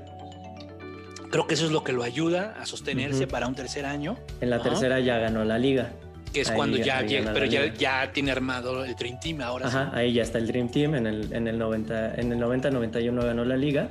Creo 1.30 1.46
que 1.46 1.54
eso 1.54 1.66
es 1.66 1.70
lo 1.72 1.84
que 1.84 1.92
lo 1.92 2.02
ayuda 2.02 2.54
a 2.58 2.66
sostenerse 2.66 3.26
para 3.26 3.46
un 3.46 3.54
tercer 3.54 3.84
año, 3.84 4.16
En 4.40 4.48
la 4.50 4.56
Ajá. 4.56 4.70
tercera 4.70 5.00
ya 5.00 5.18
ganó 5.18 5.44
la 5.44 5.58
liga. 5.58 5.92
Que 6.36 6.42
es 6.42 6.50
Ahí- 6.50 6.56
cuando 6.56 6.76
ya 6.76 7.00
llega, 7.00 7.32
pero 7.32 7.46
ya, 7.46 7.72
ya 7.72 8.12
tiene 8.12 8.30
armado 8.30 8.84
el 8.84 8.94
Dream 8.94 9.18
Team 9.18 9.40
ahora. 9.40 9.70
sí. 9.70 9.76
Ajá, 9.76 9.90
ahí 9.96 10.12
ya 10.12 10.22
está 10.22 10.36
el 10.36 10.46
Dream 10.46 10.68
Team. 10.68 10.94
En 10.94 11.06
el, 11.06 11.32
en 11.32 11.48
el 11.48 11.58
90, 11.58 12.14
en 12.16 12.30
el 12.30 12.38
90-91 12.38 13.24
ganó 13.24 13.42
la 13.46 13.56
liga. 13.56 13.88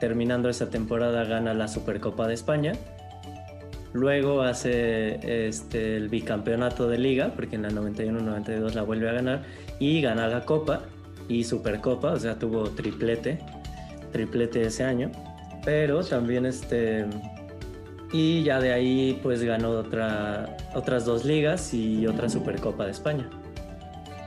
Terminando 0.00 0.48
esa 0.48 0.70
temporada 0.70 1.24
gana 1.24 1.52
la 1.52 1.68
Supercopa 1.68 2.26
de 2.26 2.32
España. 2.32 2.72
Luego 3.92 4.40
hace 4.40 5.46
este, 5.48 5.96
el 5.98 6.08
bicampeonato 6.08 6.88
de 6.88 6.96
liga, 6.96 7.32
porque 7.36 7.56
en 7.56 7.62
la 7.62 7.68
91-92 7.68 8.72
la 8.72 8.82
vuelve 8.84 9.10
a 9.10 9.12
ganar. 9.12 9.42
Y 9.78 10.00
gana 10.00 10.28
la 10.28 10.46
Copa 10.46 10.80
y 11.28 11.44
Supercopa, 11.44 12.12
o 12.12 12.18
sea, 12.18 12.38
tuvo 12.38 12.70
triplete. 12.70 13.38
Triplete 14.12 14.62
ese 14.62 14.84
año. 14.84 15.12
Pero 15.62 16.02
también 16.02 16.46
este... 16.46 17.04
Y 18.12 18.42
ya 18.42 18.60
de 18.60 18.72
ahí 18.72 19.18
pues 19.22 19.42
ganó 19.42 19.70
otra, 19.70 20.56
otras 20.74 21.04
dos 21.06 21.24
ligas 21.24 21.72
y 21.72 22.06
otra 22.06 22.28
Supercopa 22.28 22.84
de 22.84 22.90
España. 22.90 23.28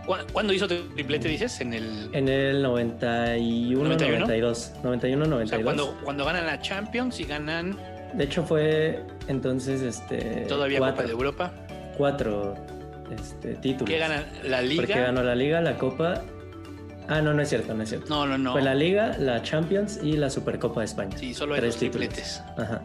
¿Cu- 0.08 0.14
¿Cuándo 0.34 0.54
hizo 0.54 0.68
triplete, 0.68 1.28
dices? 1.28 1.62
En 1.62 1.74
el. 1.74 2.10
En 2.14 2.28
el 2.28 2.62
91, 2.64 3.84
91? 3.84 4.20
92. 4.22 4.72
91, 4.84 5.24
o 5.26 5.28
92. 5.28 5.50
sea, 5.50 5.64
cuando, 5.64 5.98
cuando 6.04 6.26
ganan 6.26 6.46
la 6.46 6.60
Champions 6.62 7.20
y 7.20 7.24
ganan 7.26 7.78
De 8.14 8.24
hecho 8.24 8.44
fue 8.44 9.04
entonces 9.28 9.82
este 9.82 10.46
todavía 10.48 10.80
cuatro, 10.80 10.96
Copa 10.98 11.08
de 11.08 11.12
Europa. 11.14 11.54
cuatro 11.98 12.56
este, 13.16 13.54
títulos. 13.56 13.90
que 13.90 13.98
ganan 14.00 14.24
la 14.44 14.62
Liga? 14.62 14.84
Porque 14.86 15.00
ganó 15.00 15.24
la 15.24 15.36
Liga, 15.36 15.62
la 15.62 15.78
Copa. 15.78 16.24
Ah, 17.08 17.22
no, 17.22 17.34
no 17.36 17.42
es 17.44 17.50
cierto, 17.50 17.74
no 17.76 17.84
es 17.84 17.90
cierto. 17.90 18.08
No, 18.10 18.26
no, 18.26 18.36
no. 18.38 18.52
Fue 18.54 18.64
la 18.64 18.74
Liga, 18.74 19.16
la 19.20 19.44
Champions 19.44 20.00
y 20.02 20.14
la 20.18 20.30
Supercopa 20.32 20.80
de 20.82 20.86
España. 20.88 21.16
Sí, 21.18 21.36
solo 21.36 21.54
hay 21.54 21.60
Tres 21.62 21.76
dos 21.76 21.80
títulos. 21.82 22.08
tripletes. 22.10 22.42
Ajá. 22.58 22.82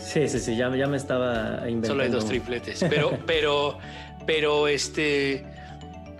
Sí, 0.00 0.28
sí, 0.28 0.38
sí, 0.38 0.56
ya, 0.56 0.74
ya 0.74 0.86
me 0.86 0.96
estaba 0.96 1.58
inventando. 1.68 1.86
Solo 1.88 2.02
hay 2.02 2.08
dos 2.10 2.26
tripletes. 2.26 2.84
Pero, 2.88 3.18
pero, 3.26 3.78
pero 4.26 4.68
este. 4.68 5.44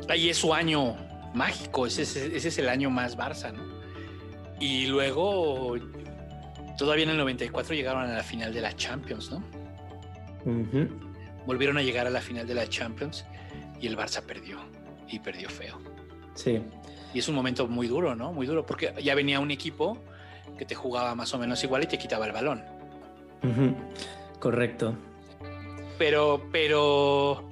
Ahí 0.09 0.29
es 0.31 0.37
su 0.39 0.53
año 0.53 0.97
mágico. 1.35 1.87
Ese, 1.87 2.03
es- 2.03 2.17
ese 2.17 2.49
es 2.49 2.59
el 2.59 2.69
año 2.69 2.91
más 2.91 3.17
Barça, 3.17 3.53
¿no? 3.53 3.63
Y 4.61 4.87
luego, 4.87 5.77
todavía 6.79 7.05
en 7.05 7.11
el 7.11 7.17
94 7.19 7.75
llegaron 7.75 8.03
a 8.03 8.15
la 8.15 8.23
final 8.23 8.53
de 8.55 8.61
la 8.61 8.73
Champions, 8.77 9.31
¿no? 9.31 9.43
Ujú. 10.45 10.89
Volvieron 11.47 11.79
a 11.79 11.83
llegar 11.83 12.07
a 12.07 12.11
la 12.11 12.21
final 12.21 12.47
de 12.47 12.55
la 12.55 12.69
Champions 12.69 13.25
y 13.81 13.87
el 13.87 13.97
Barça 13.97 14.23
perdió. 14.23 14.59
Y 15.09 15.19
perdió 15.19 15.51
feo. 15.51 15.79
Sí, 16.35 16.61
Y 17.13 17.19
es 17.19 17.29
un 17.29 17.35
momento 17.35 17.67
muy 17.69 17.87
duro, 17.89 18.15
¿no? 18.17 18.33
Muy 18.33 18.47
duro 18.47 18.65
porque 18.65 18.95
ya 19.03 19.15
venía 19.15 19.41
un 19.41 19.51
equipo 19.51 19.99
que 20.57 20.65
te 20.65 20.75
jugaba 20.75 21.15
más 21.15 21.35
o 21.35 21.39
menos 21.39 21.63
igual 21.63 21.83
y 21.85 21.87
te 21.87 21.99
quitaba 21.99 22.25
el 22.27 22.33
balón. 22.33 22.65
Correcto. 24.39 24.97
Pero, 25.99 26.49
pero, 26.51 27.49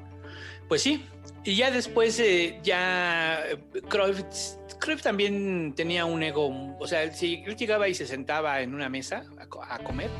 pues 0.69 0.83
sí. 0.83 1.05
Y 1.45 1.55
ya 1.57 1.71
después, 1.71 2.19
eh, 2.21 2.59
ya 2.63 3.41
eh, 3.49 3.57
Cruyff, 3.89 4.21
Cruyff 4.79 5.03
también 5.03 5.73
tenía 5.75 6.05
un 6.05 6.23
ego. 6.23 6.77
O 6.79 6.87
sea, 6.87 7.11
si 7.13 7.43
él 7.47 7.57
llegaba 7.57 7.89
y 7.89 7.95
se 7.95 8.07
sentaba 8.07 8.61
en 8.61 8.75
una 8.75 8.89
mesa 8.89 9.25
a, 9.39 9.47
co- 9.47 9.63
a 9.63 9.79
comer 9.79 10.11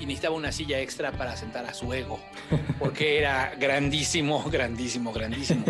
y 0.00 0.04
necesitaba 0.06 0.34
una 0.36 0.52
silla 0.52 0.80
extra 0.80 1.12
para 1.12 1.36
sentar 1.36 1.64
a 1.64 1.72
su 1.74 1.92
ego, 1.92 2.20
porque 2.78 3.18
era 3.18 3.54
grandísimo, 3.58 4.44
grandísimo, 4.50 5.12
grandísimo. 5.12 5.64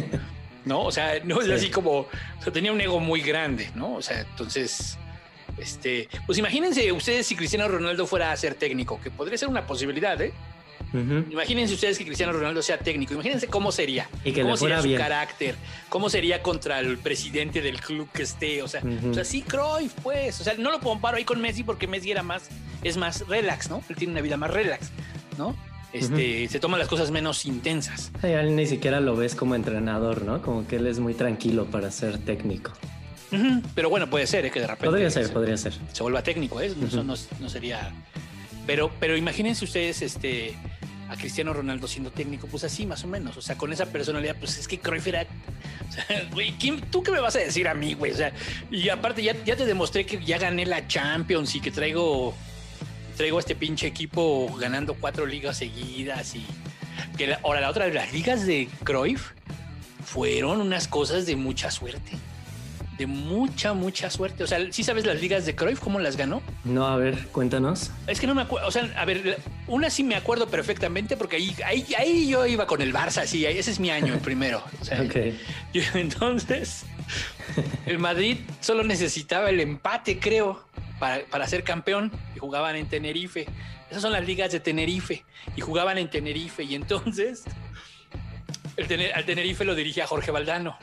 ¿No? 0.64 0.82
O 0.82 0.90
sea, 0.92 1.20
no 1.24 1.40
es 1.40 1.46
Sí. 1.46 1.52
así 1.52 1.70
como. 1.70 2.00
O 2.00 2.08
sea, 2.42 2.52
tenía 2.52 2.72
un 2.72 2.80
ego 2.80 2.98
muy 3.00 3.20
grande, 3.22 3.70
¿no? 3.74 3.94
O 3.94 4.02
sea, 4.02 4.20
entonces. 4.20 4.98
Este, 5.60 6.08
pues 6.26 6.38
imagínense 6.38 6.92
ustedes 6.92 7.26
si 7.26 7.36
Cristiano 7.36 7.68
Ronaldo 7.68 8.06
fuera 8.06 8.32
a 8.32 8.36
ser 8.36 8.54
técnico, 8.54 9.00
que 9.00 9.10
podría 9.10 9.38
ser 9.38 9.48
una 9.48 9.66
posibilidad, 9.66 10.20
¿eh? 10.20 10.32
Imagínense 10.92 11.74
ustedes 11.74 11.98
que 11.98 12.04
Cristiano 12.04 12.32
Ronaldo 12.32 12.62
sea 12.62 12.78
técnico. 12.78 13.12
Imagínense 13.14 13.46
cómo 13.46 13.72
sería. 13.72 14.08
Y 14.24 14.32
que 14.32 14.42
cómo 14.42 14.56
sería 14.56 14.80
su 14.80 14.94
carácter. 14.94 15.54
Cómo 15.88 16.08
sería 16.08 16.42
contra 16.42 16.80
el 16.80 16.98
presidente 16.98 17.60
del 17.60 17.80
club 17.80 18.08
que 18.12 18.22
esté. 18.22 18.62
O 18.62 18.68
sea, 18.68 18.82
o 19.08 19.12
sea, 19.12 19.24
sí, 19.24 19.42
Cruyff, 19.42 19.92
pues. 20.02 20.40
O 20.40 20.44
sea, 20.44 20.54
no 20.54 20.70
lo 20.70 20.80
comparo 20.80 21.18
ahí 21.18 21.24
con 21.24 21.40
Messi 21.40 21.62
porque 21.62 21.86
Messi 21.86 22.10
era 22.10 22.22
más, 22.22 22.48
es 22.82 22.96
más 22.96 23.26
relax, 23.28 23.68
¿no? 23.68 23.82
Él 23.88 23.96
tiene 23.96 24.12
una 24.12 24.22
vida 24.22 24.36
más 24.36 24.50
relax, 24.50 24.90
¿no? 25.36 25.54
Este, 25.92 26.48
se 26.48 26.60
toma 26.60 26.76
las 26.78 26.88
cosas 26.88 27.10
menos 27.10 27.46
intensas. 27.46 28.10
Ay, 28.22 28.32
él 28.32 28.56
ni 28.56 28.66
siquiera 28.66 29.00
lo 29.00 29.16
ves 29.16 29.34
como 29.34 29.54
entrenador, 29.54 30.22
¿no? 30.22 30.42
Como 30.42 30.66
que 30.66 30.76
él 30.76 30.86
es 30.86 31.00
muy 31.00 31.14
tranquilo 31.14 31.66
para 31.66 31.90
ser 31.90 32.18
técnico. 32.18 32.72
Ujú, 33.32 33.62
Pero 33.74 33.90
bueno, 33.90 34.08
puede 34.08 34.26
ser, 34.26 34.46
¿eh? 34.46 34.50
que 34.50 34.60
de 34.60 34.66
repente 34.66 34.86
Podría 34.86 35.10
ser, 35.10 35.26
se, 35.26 35.32
podría 35.32 35.56
ser. 35.56 35.74
se 35.92 36.02
vuelva 36.02 36.22
técnico, 36.22 36.60
¿eh? 36.60 36.72
Eso 36.86 37.02
no, 37.04 37.14
no 37.40 37.48
sería. 37.48 37.92
Pero, 38.66 38.90
pero 39.00 39.16
imagínense 39.16 39.64
ustedes, 39.64 40.00
este, 40.02 40.54
a 41.10 41.16
Cristiano 41.16 41.52
Ronaldo 41.52 41.86
siendo 41.88 42.10
técnico, 42.10 42.46
pues 42.48 42.64
así 42.64 42.86
más 42.86 43.04
o 43.04 43.06
menos, 43.08 43.36
o 43.36 43.42
sea, 43.42 43.56
con 43.56 43.72
esa 43.72 43.86
personalidad, 43.86 44.36
pues 44.38 44.58
es 44.58 44.68
que 44.68 44.78
Cruyff 44.78 45.06
era, 45.06 45.22
o 45.88 45.92
sea, 45.92 46.04
güey, 46.32 46.52
¿quién- 46.52 46.80
¿tú 46.90 47.02
qué 47.02 47.10
me 47.10 47.20
vas 47.20 47.36
a 47.36 47.38
decir 47.40 47.66
a 47.68 47.74
mí, 47.74 47.94
güey? 47.94 48.12
O 48.12 48.16
sea, 48.16 48.32
y 48.70 48.88
aparte 48.90 49.22
ya, 49.22 49.34
ya 49.44 49.56
te 49.56 49.64
demostré 49.66 50.04
que 50.06 50.22
ya 50.24 50.38
gané 50.38 50.64
la 50.66 50.86
Champions 50.86 51.54
y 51.54 51.60
que 51.60 51.70
traigo, 51.70 52.34
traigo 53.16 53.38
a 53.38 53.40
este 53.40 53.54
pinche 53.56 53.86
equipo 53.86 54.54
ganando 54.58 54.94
cuatro 54.94 55.24
ligas 55.26 55.56
seguidas 55.58 56.34
y 56.34 56.44
que 57.16 57.26
la- 57.28 57.40
ahora 57.42 57.60
la 57.60 57.70
otra, 57.70 57.88
las 57.88 58.12
ligas 58.12 58.46
de 58.46 58.68
Cruyff 58.84 59.32
fueron 60.04 60.60
unas 60.60 60.88
cosas 60.88 61.26
de 61.26 61.36
mucha 61.36 61.70
suerte. 61.70 62.12
De 62.98 63.06
mucha, 63.06 63.74
mucha 63.74 64.10
suerte. 64.10 64.42
O 64.42 64.46
sea, 64.48 64.58
¿sí 64.72 64.82
sabes 64.82 65.06
las 65.06 65.20
ligas 65.20 65.46
de 65.46 65.54
Cruyff 65.54 65.78
cómo 65.78 66.00
las 66.00 66.16
ganó? 66.16 66.42
No, 66.64 66.86
a 66.86 66.96
ver, 66.96 67.28
cuéntanos. 67.28 67.92
Es 68.08 68.18
que 68.20 68.26
no 68.26 68.34
me 68.34 68.42
acuerdo, 68.42 68.66
o 68.66 68.70
sea, 68.72 68.92
a 68.96 69.04
ver, 69.04 69.38
una 69.68 69.88
sí 69.88 70.02
me 70.02 70.16
acuerdo 70.16 70.48
perfectamente 70.48 71.16
porque 71.16 71.36
ahí, 71.36 71.54
ahí, 71.64 71.86
ahí 71.96 72.28
yo 72.28 72.44
iba 72.46 72.66
con 72.66 72.82
el 72.82 72.92
Barça, 72.92 73.24
sí, 73.24 73.46
ese 73.46 73.70
es 73.70 73.78
mi 73.78 73.90
año, 73.90 74.14
el 74.14 74.20
primero. 74.20 74.64
O 74.80 74.84
sea, 74.84 75.02
yo- 75.72 75.82
entonces, 75.94 76.84
el 77.86 78.00
Madrid 78.00 78.38
solo 78.60 78.82
necesitaba 78.82 79.48
el 79.50 79.60
empate, 79.60 80.18
creo, 80.18 80.66
para, 80.98 81.24
para 81.26 81.46
ser 81.46 81.62
campeón 81.62 82.10
y 82.34 82.40
jugaban 82.40 82.74
en 82.74 82.88
Tenerife. 82.88 83.46
Esas 83.90 84.02
son 84.02 84.10
las 84.12 84.26
ligas 84.26 84.50
de 84.50 84.58
Tenerife 84.58 85.24
y 85.54 85.60
jugaban 85.60 85.98
en 85.98 86.10
Tenerife 86.10 86.64
y 86.64 86.74
entonces 86.74 87.44
el 88.76 88.88
Tener- 88.88 89.12
al 89.14 89.24
Tenerife 89.24 89.64
lo 89.64 89.74
dirigía 89.76 90.06
Jorge 90.06 90.32
Valdano. 90.32 90.76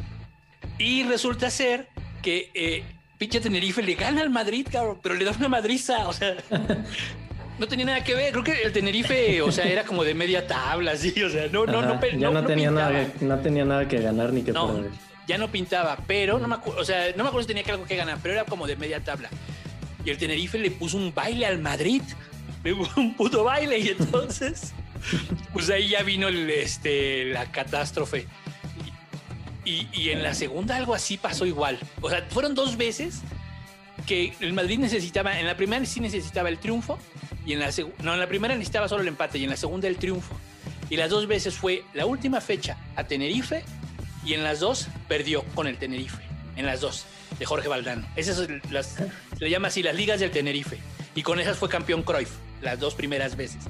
Y 0.77 1.03
resulta 1.03 1.49
ser 1.49 1.87
que 2.25 2.49
eh, 2.55 2.83
pinche 3.19 3.39
Tenerife 3.39 3.83
le 3.83 3.93
gana 3.93 4.21
al 4.23 4.31
Madrid, 4.31 4.65
cabrón, 4.71 4.99
pero 5.03 5.13
le 5.13 5.23
da 5.25 5.31
una 5.31 5.47
madriza, 5.47 6.07
o 6.09 6.13
sea, 6.13 6.35
no 7.59 7.67
tenía 7.67 7.85
nada 7.85 8.03
que 8.03 8.15
ver. 8.15 8.31
Creo 8.31 8.43
que 8.43 8.63
el 8.63 8.71
Tenerife, 8.73 9.41
o 9.43 9.51
sea, 9.51 9.65
era 9.65 9.83
como 9.85 10.03
de 10.03 10.15
media 10.15 10.47
tabla, 10.47 10.95
sí, 10.97 11.13
o 11.21 11.29
sea, 11.29 11.47
no, 11.51 11.65
no, 11.67 11.79
Ajá, 11.79 11.87
no, 11.87 11.99
pe- 11.99 12.17
ya 12.17 12.31
no, 12.31 12.43
tenía 12.43 12.69
pintaba. 12.69 12.91
nada, 12.91 13.07
no 13.21 13.39
tenía 13.39 13.65
nada 13.65 13.87
que 13.87 13.99
ganar 14.01 14.33
ni 14.33 14.41
que 14.41 14.51
No, 14.51 14.73
perder. 14.73 14.91
ya 15.27 15.37
no 15.37 15.51
pintaba, 15.51 15.97
pero 16.07 16.39
no 16.39 16.47
me 16.47 16.55
acuerdo, 16.55 16.81
o 16.81 16.83
sea, 16.85 17.09
no 17.15 17.23
me 17.23 17.29
acuerdo 17.29 17.41
si 17.43 17.47
tenía 17.49 17.63
que 17.63 17.71
algo 17.71 17.85
que 17.85 17.95
ganar, 17.95 18.17
pero 18.23 18.33
era 18.33 18.43
como 18.45 18.65
de 18.65 18.75
media 18.75 18.99
tabla. 19.03 19.29
Y 20.03 20.09
el 20.09 20.17
Tenerife 20.17 20.57
le 20.57 20.71
puso 20.71 20.97
un 20.97 21.13
baile 21.13 21.45
al 21.45 21.59
Madrid, 21.59 22.01
le 22.63 22.73
puso 22.73 22.99
un 22.99 23.13
puto 23.15 23.43
baile 23.43 23.77
y 23.77 23.89
entonces, 23.89 24.73
pues 25.53 25.69
ahí 25.69 25.89
ya 25.89 26.01
vino 26.01 26.27
el, 26.27 26.49
este, 26.49 27.25
la 27.25 27.45
catástrofe. 27.51 28.25
Y, 29.65 29.87
y 29.91 30.09
en 30.09 30.23
la 30.23 30.33
segunda 30.33 30.75
algo 30.75 30.93
así 30.93 31.17
pasó 31.17 31.45
igual. 31.45 31.79
O 32.01 32.09
sea, 32.09 32.25
fueron 32.29 32.55
dos 32.55 32.77
veces 32.77 33.21
que 34.05 34.33
el 34.39 34.53
Madrid 34.53 34.77
necesitaba, 34.79 35.39
en 35.39 35.47
la 35.47 35.57
primera 35.57 35.83
sí 35.85 35.99
necesitaba 35.99 36.49
el 36.49 36.59
triunfo 36.59 36.99
y 37.45 37.53
en 37.53 37.59
la 37.59 37.69
no, 38.03 38.13
en 38.13 38.19
la 38.19 38.27
primera 38.27 38.53
necesitaba 38.53 38.87
solo 38.87 39.01
el 39.01 39.07
empate 39.07 39.39
y 39.39 39.43
en 39.43 39.49
la 39.49 39.57
segunda 39.57 39.87
el 39.87 39.97
triunfo. 39.97 40.35
Y 40.89 40.97
las 40.97 41.09
dos 41.09 41.27
veces 41.27 41.55
fue 41.55 41.83
la 41.93 42.05
última 42.05 42.41
fecha 42.41 42.77
a 42.95 43.05
Tenerife 43.05 43.63
y 44.23 44.33
en 44.33 44.43
las 44.43 44.59
dos 44.59 44.87
perdió 45.07 45.43
con 45.55 45.67
el 45.67 45.77
Tenerife. 45.77 46.21
En 46.55 46.65
las 46.65 46.81
dos, 46.81 47.05
de 47.37 47.45
Jorge 47.45 47.67
Valdano. 47.67 48.07
Esas 48.15 48.37
son 48.37 48.61
las, 48.71 48.95
le 49.39 49.49
llama 49.49 49.67
así 49.67 49.83
las 49.83 49.95
ligas 49.95 50.19
del 50.19 50.31
Tenerife. 50.31 50.77
Y 51.15 51.23
con 51.23 51.39
esas 51.39 51.57
fue 51.57 51.69
campeón 51.69 52.03
Cruyff, 52.03 52.31
las 52.61 52.79
dos 52.79 52.95
primeras 52.95 53.35
veces. 53.35 53.63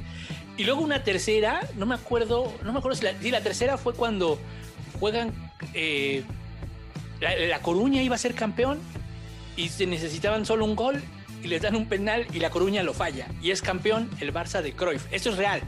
Y 0.57 0.63
luego 0.63 0.81
una 0.81 1.03
tercera, 1.03 1.61
no 1.75 1.85
me 1.85 1.95
acuerdo, 1.95 2.53
no 2.63 2.73
me 2.73 2.79
acuerdo 2.79 2.97
si 2.97 3.03
la, 3.03 3.19
sí, 3.19 3.31
la 3.31 3.41
tercera 3.41 3.77
fue 3.77 3.93
cuando 3.93 4.39
juegan, 4.99 5.44
eh, 5.73 6.23
la, 7.21 7.35
la 7.35 7.59
Coruña 7.59 8.01
iba 8.01 8.15
a 8.15 8.19
ser 8.19 8.33
campeón 8.35 8.79
y 9.55 9.69
se 9.69 9.85
necesitaban 9.85 10.45
solo 10.45 10.65
un 10.65 10.75
gol 10.75 11.01
y 11.43 11.47
les 11.47 11.61
dan 11.61 11.75
un 11.75 11.87
penal 11.87 12.25
y 12.33 12.39
la 12.39 12.49
Coruña 12.49 12.83
lo 12.83 12.93
falla. 12.93 13.27
Y 13.41 13.51
es 13.51 13.61
campeón 13.61 14.09
el 14.19 14.33
Barça 14.33 14.61
de 14.61 14.73
Cruyff. 14.73 15.05
Esto 15.11 15.29
es 15.29 15.37
real. 15.37 15.61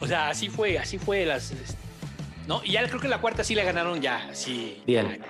O 0.00 0.06
sea, 0.06 0.28
así 0.28 0.48
fue, 0.48 0.78
así 0.78 0.98
fue 0.98 1.26
las... 1.26 1.52
¿No? 2.46 2.62
Y 2.64 2.72
ya 2.72 2.86
creo 2.88 3.00
que 3.00 3.08
la 3.08 3.20
cuarta 3.20 3.44
sí 3.44 3.54
la 3.54 3.64
ganaron 3.64 4.00
ya, 4.00 4.28
así. 4.30 4.80
Bien. 4.86 5.20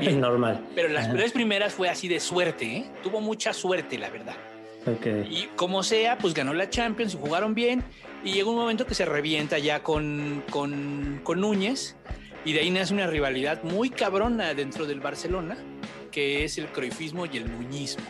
Bien. 0.00 0.20
Normal. 0.20 0.64
Pero 0.74 0.88
las 0.88 1.04
Ajá. 1.04 1.14
tres 1.14 1.32
primeras 1.32 1.72
fue 1.74 1.88
así 1.88 2.08
de 2.08 2.18
suerte, 2.18 2.78
¿eh? 2.78 2.86
Tuvo 3.02 3.20
mucha 3.20 3.52
suerte, 3.52 3.98
la 3.98 4.08
verdad. 4.10 4.34
Ok. 4.86 5.06
Y 5.30 5.48
como 5.56 5.82
sea, 5.82 6.18
pues 6.18 6.34
ganó 6.34 6.52
la 6.52 6.68
Champions 6.68 7.14
y 7.14 7.18
jugaron 7.18 7.54
bien. 7.54 7.84
Y 8.24 8.32
llegó 8.32 8.50
un 8.50 8.56
momento 8.56 8.86
que 8.86 8.94
se 8.94 9.04
revienta 9.04 9.58
ya 9.58 9.82
con, 9.82 10.42
con, 10.50 11.20
con 11.22 11.40
Núñez. 11.40 11.96
Y 12.44 12.52
de 12.52 12.60
ahí 12.60 12.70
nace 12.70 12.92
una 12.92 13.06
rivalidad 13.06 13.62
muy 13.62 13.90
cabrona 13.90 14.52
dentro 14.54 14.86
del 14.86 15.00
Barcelona, 15.00 15.56
que 16.10 16.44
es 16.44 16.58
el 16.58 16.66
croifismo 16.68 17.26
y 17.26 17.38
el 17.38 17.50
nuñismo. 17.50 18.04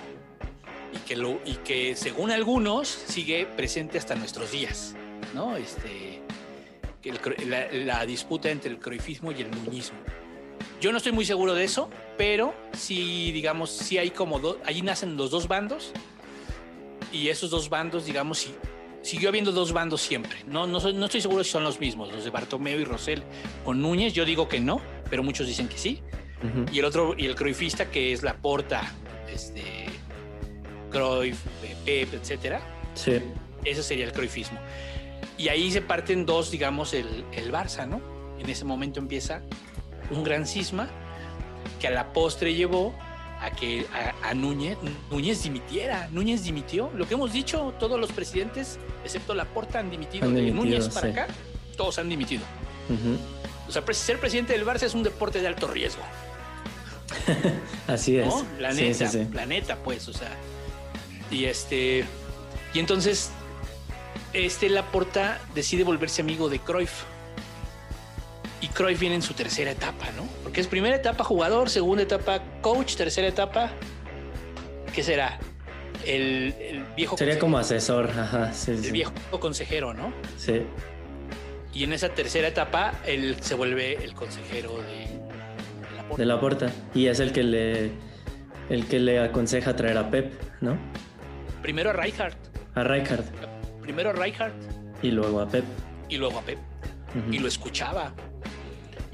Y 0.93 0.99
que, 0.99 1.17
lo, 1.17 1.41
y 1.45 1.55
que 1.65 1.97
según 1.97 2.31
algunos 2.31 2.89
sigue 2.89 3.47
presente 3.47 3.99
hasta 3.99 4.15
nuestros 4.15 4.53
días, 4.53 4.95
¿no? 5.35 5.57
Este, 5.57 6.21
la, 7.47 7.71
la 7.73 8.07
disputa 8.07 8.51
entre 8.51 8.71
el 8.71 8.79
croifismo 8.79 9.33
y 9.33 9.43
el 9.43 9.51
nuñismo. 9.51 9.99
Yo 10.81 10.93
no 10.93 10.99
estoy 10.99 11.13
muy 11.13 11.25
seguro 11.25 11.55
de 11.55 11.65
eso, 11.65 11.89
pero 12.17 12.55
sí, 12.73 13.33
digamos, 13.33 13.71
sí 13.71 13.99
hay 13.99 14.11
como 14.11 14.39
dos, 14.39 14.57
allí 14.65 14.83
nacen 14.83 15.17
los 15.17 15.31
dos 15.31 15.49
bandos 15.49 15.93
y 17.13 17.29
esos 17.29 17.51
dos 17.51 17.69
bandos, 17.69 18.07
digamos, 18.07 18.39
sí, 18.39 18.55
siguió 19.05 19.29
habiendo 19.29 19.53
dos 19.53 19.73
bandos 19.73 20.01
siempre. 20.01 20.39
No, 20.47 20.67
no, 20.67 20.81
no 20.81 21.05
estoy 21.05 21.21
seguro 21.21 21.45
si 21.45 21.51
son 21.51 21.63
los 21.63 21.79
mismos, 21.79 22.11
los 22.13 22.25
de 22.25 22.31
Bartomeu 22.31 22.81
y 22.81 22.85
Rosell 22.85 23.23
con 23.65 23.81
Núñez. 23.81 24.15
Yo 24.15 24.25
digo 24.25 24.49
que 24.49 24.59
no, 24.59 24.81
pero 25.11 25.23
muchos 25.23 25.47
dicen 25.47 25.69
que 25.69 25.79
sí. 25.79 26.03
Y 26.73 26.79
el 26.79 26.85
otro, 26.85 27.15
y 27.17 27.25
el 27.25 27.35
croifista, 27.35 27.91
que 27.91 28.13
es 28.13 28.23
la 28.23 28.37
Porta, 28.37 28.93
este, 29.33 29.87
Cruyff, 30.91 31.39
eh, 31.63 31.75
Pep, 31.87 32.13
etcétera. 32.13 32.61
Sí. 32.95 33.13
Ese 33.65 33.83
sería 33.83 34.05
el 34.05 34.13
croifismo. 34.13 34.59
Y 35.39 35.49
ahí 35.49 35.71
se 35.71 35.81
parten 35.81 36.27
dos, 36.27 36.51
digamos, 36.51 36.93
el, 36.93 37.25
el 37.33 37.51
Barça, 37.51 37.89
¿no? 37.89 38.03
En 38.39 38.51
ese 38.51 38.67
momento 38.67 39.01
empieza 39.01 39.41
un 40.11 40.23
gran 40.23 40.47
cisma 40.47 40.91
que 41.81 41.87
a 41.87 41.91
la 41.91 42.13
postre 42.13 42.55
llevó 42.55 42.95
a 43.45 43.51
que 43.51 43.87
a, 43.93 44.31
a 44.31 44.35
Núñez, 44.35 44.79
Núñez 45.11 45.43
dimitiera. 45.43 46.09
Núñez 46.11 46.43
dimitió. 46.45 46.91
Lo 46.95 47.07
que 47.07 47.15
hemos 47.15 47.33
dicho, 47.33 47.75
todos 47.79 48.01
los 48.01 48.11
presidentes, 48.13 48.79
excepto 49.05 49.35
Laporta, 49.35 49.79
han 49.81 49.91
dimitido. 49.91 50.27
Han 50.27 50.35
de 50.35 50.51
Núñez 50.51 50.89
para 50.89 51.07
sí. 51.07 51.13
acá, 51.13 51.27
todos 51.77 51.99
han 51.99 52.09
dimitido. 52.09 52.43
O 53.69 53.73
sea, 53.73 53.83
ser 53.93 54.19
presidente 54.19 54.53
del 54.53 54.67
Barça 54.67 54.83
es 54.85 54.95
un 54.95 55.03
deporte 55.03 55.41
de 55.41 55.47
alto 55.47 55.67
riesgo. 55.67 56.03
Así 57.87 58.19
es. 58.19 58.27
¿no? 58.27 58.45
La 58.59 58.73
Sí, 58.73 58.83
neta, 58.83 59.09
sí, 59.09 59.19
sí. 59.25 59.29
la 59.33 59.47
neta, 59.47 59.77
pues, 59.77 60.09
o 60.09 60.13
sea. 60.13 60.31
Y 61.31 61.45
este. 61.45 62.05
Y 62.73 62.79
entonces, 62.79 63.31
este 64.33 64.69
Laporta 64.69 65.41
decide 65.55 65.85
volverse 65.85 66.23
amigo 66.23 66.49
de 66.49 66.59
Cruyff. 66.59 67.05
Y 68.61 68.69
Cruyff 68.69 68.99
viene 68.99 69.17
en 69.17 69.23
su 69.23 69.35
tercera 69.35 69.71
etapa, 69.71 70.07
¿no? 70.17 70.27
Porque 70.43 70.61
es 70.61 70.67
primera 70.67 70.97
etapa 70.97 71.23
jugador, 71.25 71.69
segunda 71.69 72.03
etapa 72.03 72.41
coach, 72.65 72.97
tercera 72.97 73.29
etapa. 73.29 73.71
¿Qué 74.95 75.03
será? 75.03 75.39
El, 76.07 76.55
el 76.59 76.85
viejo 76.97 77.17
Sería 77.19 77.35
consejero- 77.35 77.41
como 77.41 77.59
asesor, 77.59 78.11
ajá. 78.11 78.53
Sí, 78.55 78.77
sí. 78.79 78.87
el 78.87 78.93
viejo 78.93 79.13
consejero, 79.39 79.93
¿no? 79.93 80.15
Sí. 80.39 80.63
Y 81.75 81.85
en 81.85 81.93
esa 81.93 82.09
tercera 82.09 82.49
etapa, 82.49 82.95
él 83.07 83.37
se 83.41 83.55
vuelve 83.55 84.03
el 84.03 84.15
consejero 84.15 84.79
de, 84.79 84.99
de 85.91 85.97
Laporta. 85.97 86.17
De 86.23 86.27
la 86.27 86.41
puerta. 86.41 86.73
Y 86.95 87.07
es 87.09 87.21
el 87.21 87.33
que 87.33 87.43
le 87.43 87.91
el 88.71 88.87
que 88.87 88.99
le 88.99 89.19
aconseja 89.21 89.77
traer 89.77 89.99
a 89.99 90.11
Pep, 90.11 90.33
¿no? 90.63 90.79
Primero 91.61 91.91
a 91.91 91.93
Rijkaard, 91.93 92.33
A 92.75 92.83
Rijkaard 92.83 93.25
primero 93.83 94.09
a 94.09 94.13
Rijkaard 94.15 94.55
y 95.03 95.11
luego 95.11 95.41
a 95.43 95.47
Pep. 95.49 95.65
y 96.09 96.17
luego 96.17 96.39
a 96.39 96.43
Pep. 96.43 96.59
Y 97.31 97.39
lo 97.41 97.47
escuchaba 97.49 98.15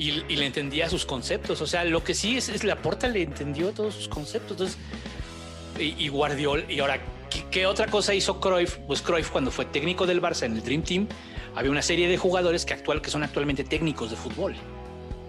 y, 0.01 0.25
y 0.29 0.37
le 0.37 0.47
entendía 0.47 0.89
sus 0.89 1.05
conceptos. 1.05 1.61
O 1.61 1.67
sea, 1.67 1.85
lo 1.85 2.03
que 2.03 2.15
sí 2.15 2.37
es, 2.37 2.49
es 2.49 2.65
la 2.65 2.77
Porta 2.77 3.07
le 3.09 3.23
entendió 3.23 3.73
todos 3.73 3.95
sus 3.95 4.09
conceptos. 4.09 4.53
Entonces, 4.53 4.79
y, 5.79 6.05
y 6.05 6.09
Guardiol, 6.09 6.65
y 6.69 6.81
ahora, 6.81 7.01
¿qué, 7.29 7.45
qué 7.51 7.67
otra 7.67 7.87
cosa 7.87 8.15
hizo 8.15 8.41
Cruyff? 8.41 8.79
Pues 8.87 9.03
Cruyff, 9.03 9.31
cuando 9.31 9.51
fue 9.51 9.67
técnico 9.67 10.07
del 10.07 10.21
Barça 10.23 10.45
en 10.47 10.55
el 10.57 10.63
Dream 10.63 10.83
Team, 10.83 11.07
había 11.55 11.71
una 11.71 11.83
serie 11.83 12.09
de 12.09 12.17
jugadores 12.17 12.65
que, 12.65 12.75
actual, 12.75 13.03
que 13.03 13.11
son 13.11 13.23
actualmente 13.23 13.63
técnicos 13.65 14.11
de 14.11 14.17
fútbol. 14.17 14.55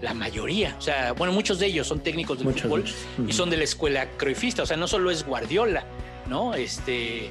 La 0.00 0.14
mayoría, 0.14 0.74
o 0.78 0.82
sea, 0.82 1.12
bueno, 1.12 1.32
muchos 1.32 1.60
de 1.60 1.66
ellos 1.66 1.86
son 1.86 2.00
técnicos 2.00 2.38
de 2.38 2.44
Muchos, 2.44 2.62
fútbol 2.62 2.80
muchos. 2.80 2.96
y 3.28 3.32
son 3.32 3.50
de 3.50 3.56
la 3.56 3.64
escuela 3.64 4.10
cruyffista. 4.16 4.64
O 4.64 4.66
sea, 4.66 4.76
no 4.76 4.88
solo 4.88 5.12
es 5.12 5.24
Guardiola, 5.24 5.84
¿no? 6.28 6.54
Este 6.54 7.30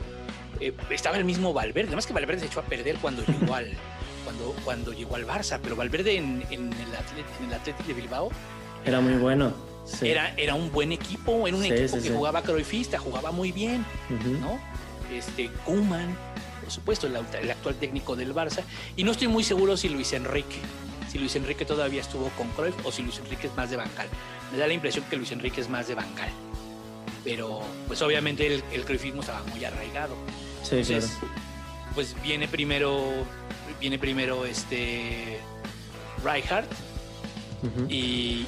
eh, 0.62 0.74
estaba 0.90 1.18
el 1.18 1.26
mismo 1.26 1.52
Valverde. 1.54 1.88
Además 1.88 2.08
que 2.08 2.14
Valverde 2.14 2.40
se 2.40 2.46
echó 2.46 2.62
a 2.62 2.64
perder 2.64 2.96
cuando 3.02 3.24
llegó 3.26 3.56
al 3.56 3.68
cuando, 4.32 4.56
cuando 4.64 4.94
llegó 4.94 5.16
al 5.16 5.28
Barça, 5.28 5.60
pero 5.62 5.76
Valverde 5.76 6.16
en, 6.16 6.44
en 6.50 6.72
el 6.74 6.96
Atlético, 6.96 7.30
en 7.42 7.46
el 7.48 7.54
Athletic 7.54 7.86
de 7.86 7.94
Bilbao 7.94 8.30
Era 8.86 9.02
muy 9.02 9.16
bueno. 9.16 9.54
Sí. 9.86 10.10
era, 10.10 10.34
era 10.38 10.54
un 10.56 10.72
buen 10.72 10.92
equipo, 10.92 11.48
era 11.48 11.58
un 11.58 11.64
Sí, 11.64 11.72
equipo 11.72 11.98
sí, 11.98 12.04
que 12.08 12.14
jugaba 12.14 12.44
cruyffista, 12.44 13.00
jugaba 13.00 13.32
muy 13.32 13.52
bien, 13.52 13.84
Ujú. 14.10 14.30
¿no? 14.40 14.60
Este 15.14 15.50
Koeman, 15.66 16.16
por 16.62 16.72
supuesto, 16.72 17.08
el, 17.08 17.16
el 17.42 17.52
actual 17.52 17.76
técnico 17.76 18.16
del 18.16 18.34
Barça, 18.34 18.62
y 18.96 19.04
no 19.04 19.12
estoy 19.12 19.28
muy 19.28 19.44
seguro 19.44 19.76
si 19.76 19.90
Luis 19.90 20.14
Enrique, 20.14 20.58
si 21.12 21.18
Luis 21.20 21.36
Enrique 21.36 21.66
todavía 21.66 22.02
estuvo 22.02 22.30
con 22.38 22.48
Cruyff 22.50 22.76
o 22.86 22.92
si 22.92 23.02
Luis 23.02 23.18
Enrique 23.20 23.48
es 23.48 23.56
más 23.58 23.70
de 23.70 23.78
bancal. 23.78 24.08
Me 24.52 24.58
da 24.60 24.68
la 24.68 24.74
impresión 24.74 25.04
que 25.10 25.18
Luis 25.18 25.32
Enrique 25.32 25.60
es 25.60 25.70
más 25.70 25.88
de 25.88 25.96
bancal. 25.96 26.30
Pero, 27.24 27.62
pues 27.88 28.02
obviamente 28.02 28.48
el, 28.48 28.64
el 28.72 28.82
estaba 29.20 29.44
muy 29.54 29.66
arraigado. 29.66 30.16
Sí, 30.64 30.82
claro. 30.84 31.06
Pues 31.94 32.16
viene 32.24 32.48
primero, 32.48 33.02
viene 33.80 34.00
primero 34.00 34.46
este 34.46 35.40
Ujú. 37.64 37.86
y, 37.90 38.46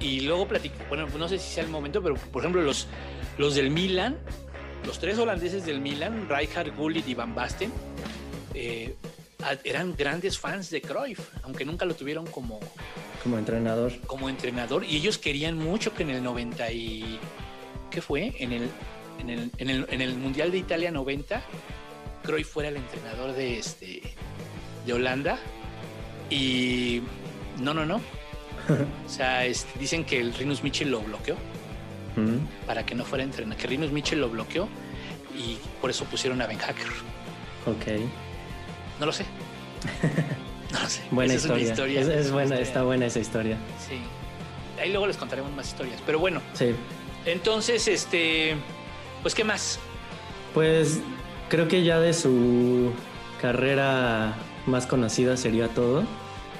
y, 0.00 0.20
luego 0.20 0.46
platico, 0.46 0.76
bueno, 0.88 1.08
no 1.18 1.28
sé 1.28 1.38
si 1.38 1.54
sea 1.54 1.64
el 1.64 1.70
momento, 1.70 2.02
pero 2.02 2.14
por 2.14 2.42
ejemplo 2.42 2.62
los, 2.62 2.86
los 3.38 3.54
del 3.54 3.70
Milan, 3.70 4.16
los 4.86 4.98
tres 4.98 5.18
holandeses 5.18 5.64
del 5.66 5.80
Milan, 5.80 6.28
Rijkaard, 6.28 6.76
Gullit 6.76 7.08
y 7.08 7.14
Van 7.14 7.34
Basten, 7.34 7.72
eh, 8.54 8.94
eran 9.64 9.96
grandes 9.96 10.38
fans 10.38 10.70
de 10.70 10.80
Cruyff, 10.80 11.18
aunque 11.42 11.64
nunca 11.64 11.84
lo 11.84 11.94
tuvieron 11.94 12.26
como, 12.26 12.60
Como 13.24 13.38
entrenador. 13.38 13.92
como 14.06 14.28
entrenador 14.28 14.84
y 14.84 14.96
ellos 14.96 15.18
querían 15.18 15.58
mucho 15.58 15.92
que 15.94 16.04
en 16.04 16.10
el 16.10 16.22
90 16.22 16.70
y 16.72 17.18
¿qué 17.90 18.00
fue? 18.00 18.34
En 18.38 18.52
el 18.52 18.68
en 19.18 19.30
el, 19.30 19.50
en 19.58 19.70
el, 19.70 19.86
en 19.90 20.00
el 20.00 20.16
Mundial 20.16 20.50
de 20.50 20.58
Italia 20.58 20.90
90 20.90 21.42
Cruyff 22.22 22.48
fuera 22.48 22.68
el 22.68 22.76
entrenador 22.76 23.32
de 23.34 23.58
este 23.58 24.02
de 24.86 24.92
Holanda 24.92 25.38
y 26.30 27.02
no 27.60 27.74
no 27.74 27.84
no 27.86 27.96
o 29.06 29.08
sea 29.08 29.44
este, 29.44 29.78
dicen 29.78 30.04
que 30.04 30.20
el 30.20 30.34
Rinus 30.34 30.62
Michel 30.62 30.90
lo 30.90 31.00
bloqueó 31.00 31.34
Ujú. 32.16 32.38
para 32.66 32.84
que 32.84 32.94
no 32.94 33.04
fuera 33.04 33.24
entrenador 33.24 33.60
que 33.60 33.66
Rinus 33.68 33.90
Michel 33.92 34.20
lo 34.20 34.28
bloqueó 34.28 34.68
y 35.36 35.56
por 35.80 35.90
eso 35.90 36.04
pusieron 36.04 36.40
a 36.42 36.46
Ben 36.46 36.58
Hacker 36.58 36.86
Ok. 37.66 38.00
no 39.00 39.06
lo 39.06 39.12
sé 39.12 39.24
no 40.72 40.80
lo 40.80 40.88
sé 40.88 41.02
Buena 41.10 41.34
Esa 41.34 41.54
es 41.56 41.62
historia. 41.62 42.00
Es, 42.00 42.08
es 42.08 42.30
buena, 42.30 42.58
está 42.58 42.82
buena 42.82 43.06
esa 43.06 43.18
historia. 43.20 43.56
sí 43.88 43.98
ahí 44.80 44.90
luego 44.90 45.06
les 45.06 45.16
contaremos 45.16 45.52
más 45.52 45.68
historias 45.68 46.00
pero 46.06 46.18
bueno 46.18 46.40
Sí. 46.54 46.74
Entonces, 47.24 47.86
este, 47.86 48.56
pues, 49.22 49.32
¿qué 49.32 49.44
más? 49.44 49.78
Pues 50.54 50.98
creo 51.52 51.68
que 51.68 51.84
ya 51.84 52.00
de 52.00 52.14
su 52.14 52.92
carrera 53.42 54.32
más 54.66 54.86
conocida 54.86 55.36
sería 55.36 55.68
todo. 55.68 56.02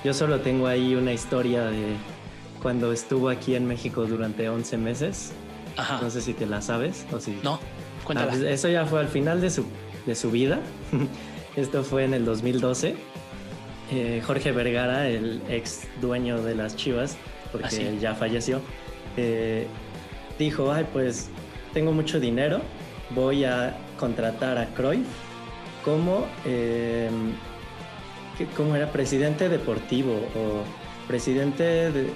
Yo 0.04 0.12
solo 0.12 0.40
tengo 0.40 0.66
ahí 0.66 0.94
una 0.94 1.14
historia 1.14 1.64
de 1.64 1.94
cuando 2.60 2.92
estuvo 2.92 3.30
aquí 3.30 3.54
en 3.54 3.66
México 3.66 4.04
durante 4.04 4.50
11 4.50 4.76
meses. 4.76 5.32
Ajá. 5.78 5.98
No 6.02 6.10
sé 6.10 6.20
si 6.20 6.34
te 6.34 6.44
la 6.44 6.60
sabes 6.60 7.06
o 7.10 7.20
si... 7.20 7.38
No, 7.42 7.58
cuéntala. 8.04 8.32
Ah, 8.32 8.36
pues 8.36 8.46
eso 8.46 8.68
ya 8.68 8.84
fue 8.84 9.00
al 9.00 9.08
final 9.08 9.40
de 9.40 9.48
su, 9.48 9.64
de 10.04 10.14
su 10.14 10.30
vida. 10.30 10.60
Esto 11.56 11.84
fue 11.84 12.04
en 12.04 12.12
el 12.12 12.26
2012. 12.26 12.94
Eh, 13.92 14.22
Jorge 14.26 14.52
Vergara, 14.52 15.08
el 15.08 15.40
ex 15.48 15.88
dueño 16.02 16.42
de 16.42 16.54
las 16.54 16.76
Chivas, 16.76 17.16
porque 17.50 17.68
Ah, 17.68 17.70
sí. 17.70 17.80
él 17.82 17.98
ya 17.98 18.14
falleció, 18.14 18.60
eh, 19.16 19.66
dijo, 20.38 20.70
ay, 20.70 20.86
pues 20.92 21.30
tengo 21.72 21.92
mucho 21.92 22.20
dinero, 22.20 22.60
voy 23.14 23.44
a 23.44 23.74
contratar 24.06 24.58
a 24.58 24.66
Cruyff 24.74 25.06
como, 25.84 26.26
eh, 26.44 27.08
¿qué- 28.36 28.46
¿cómo 28.56 28.74
era? 28.74 28.90
Presidente 28.90 29.48
deportivo 29.48 30.12
o 30.34 30.64
presidente 31.06 31.62
de- 31.92 32.10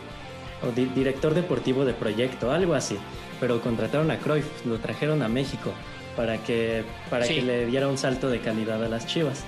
o 0.66 0.72
di- 0.74 0.86
director 0.96 1.32
deportivo 1.32 1.84
de 1.84 1.92
proyecto, 1.94 2.50
algo 2.50 2.74
así. 2.74 2.96
Pero 3.38 3.60
contrataron 3.60 4.10
a 4.10 4.18
Cruyff, 4.18 4.66
lo 4.66 4.78
trajeron 4.78 5.22
a 5.22 5.28
México 5.28 5.70
para 6.16 6.38
que, 6.38 6.82
para 7.08 7.24
Sí. 7.24 7.36
que 7.36 7.42
le 7.42 7.66
diera 7.66 7.86
un 7.86 7.98
salto 7.98 8.28
de 8.30 8.40
calidad 8.40 8.82
a 8.82 8.88
las 8.88 9.06
Chivas. 9.06 9.44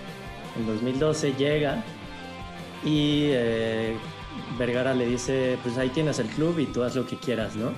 En 0.57 0.65
2012 0.67 1.33
llega 1.37 1.83
y 2.85 3.31
eh, 3.33 3.97
Vergara 4.59 4.95
le 4.95 5.07
dice, 5.07 5.59
pues 5.65 5.77
ahí 5.77 5.89
tienes 5.89 6.21
el 6.21 6.29
club 6.29 6.57
y 6.61 6.67
tú 6.67 6.85
haz 6.85 6.95
lo 6.95 7.05
que 7.05 7.17
quieras, 7.17 7.57
¿no? 7.57 7.73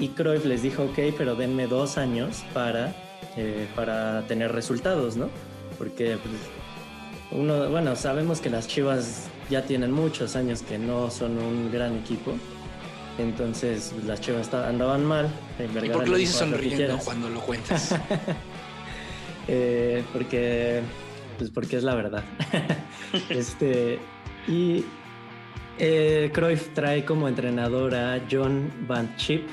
Y 0.00 0.08
Cruyff 0.08 0.46
les 0.46 0.62
dijo, 0.62 0.84
ok, 0.84 0.98
pero 1.18 1.34
denme 1.34 1.66
dos 1.66 1.98
años 1.98 2.42
para, 2.54 2.94
eh, 3.36 3.66
para 3.74 4.22
tener 4.26 4.52
resultados, 4.52 5.16
¿no? 5.16 5.28
Porque 5.78 6.18
pues, 6.22 7.40
uno, 7.40 7.68
bueno, 7.70 7.94
sabemos 7.96 8.40
que 8.40 8.50
las 8.50 8.66
Chivas 8.66 9.28
ya 9.50 9.62
tienen 9.62 9.92
muchos 9.92 10.36
años 10.36 10.62
que 10.62 10.78
no 10.78 11.10
son 11.10 11.38
un 11.38 11.70
gran 11.70 11.96
equipo. 11.96 12.34
Entonces 13.18 13.92
pues, 13.94 14.06
las 14.06 14.20
Chivas 14.20 14.52
andaban 14.54 15.04
mal. 15.04 15.28
¿Y 15.58 15.66
por 15.68 15.82
qué 15.82 16.10
lo 16.10 16.16
dices 16.16 16.34
dijo, 16.34 16.44
"Haz 16.44 16.50
lo 16.50 16.56
que 16.56 16.62
sonriendo 16.62 16.76
quieras". 16.76 17.04
cuando 17.04 17.28
lo 17.28 17.40
cuentas? 17.40 17.94
Eh, 19.50 20.04
porque, 20.12 20.82
pues 21.38 21.48
porque 21.48 21.78
es 21.78 21.82
la 21.82 21.94
verdad. 21.94 22.22
este, 23.30 23.98
y 24.46 24.84
eh, 25.78 26.30
Cruyff 26.34 26.74
trae 26.74 27.04
como 27.04 27.28
entrenador 27.28 27.94
a 27.94 28.20
John 28.30 28.70
Van 28.86 29.16
Chip, 29.16 29.48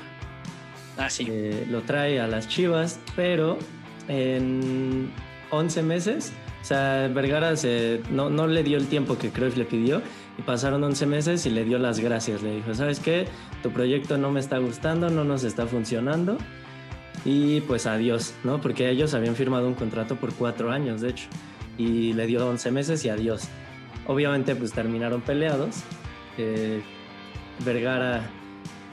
Ah, 0.98 1.10
sí. 1.10 1.26
eh, 1.28 1.66
lo 1.70 1.82
trae 1.82 2.20
a 2.20 2.26
las 2.26 2.48
Chivas, 2.48 2.98
pero 3.14 3.58
en 4.08 5.10
11 5.50 5.82
meses, 5.82 6.32
o 6.62 6.64
sea, 6.64 7.08
Vergara 7.12 7.56
se- 7.56 8.00
no, 8.10 8.30
no 8.30 8.46
le 8.46 8.62
dio 8.62 8.78
el 8.78 8.86
tiempo 8.86 9.18
que 9.18 9.30
Cruyff 9.30 9.56
le 9.56 9.64
pidió 9.64 10.02
y 10.38 10.42
pasaron 10.42 10.82
11 10.84 11.06
meses 11.06 11.44
y 11.46 11.50
le 11.50 11.64
dio 11.64 11.78
las 11.78 12.00
gracias. 12.00 12.42
Le 12.42 12.56
dijo, 12.56 12.74
¿sabes 12.74 13.00
qué? 13.00 13.26
Tu 13.62 13.70
proyecto 13.70 14.16
no 14.18 14.30
me 14.30 14.40
está 14.40 14.58
gustando, 14.58 15.10
no 15.10 15.24
nos 15.24 15.44
está 15.44 15.66
funcionando 15.66 16.38
y 17.24 17.60
pues 17.62 17.86
adiós, 17.86 18.34
¿no? 18.44 18.60
Porque 18.60 18.88
ellos 18.90 19.12
habían 19.14 19.34
firmado 19.36 19.66
un 19.68 19.74
contrato 19.74 20.16
por 20.16 20.32
cuatro 20.34 20.70
años, 20.70 21.00
de 21.00 21.10
hecho, 21.10 21.26
y 21.78 22.12
le 22.14 22.26
dio 22.26 22.48
11 22.48 22.70
meses 22.70 23.04
y 23.04 23.08
adiós. 23.08 23.48
Obviamente 24.06 24.54
pues 24.56 24.72
terminaron 24.72 25.20
peleados. 25.20 25.76
Eh, 26.38 26.82
Vergara 27.64 28.22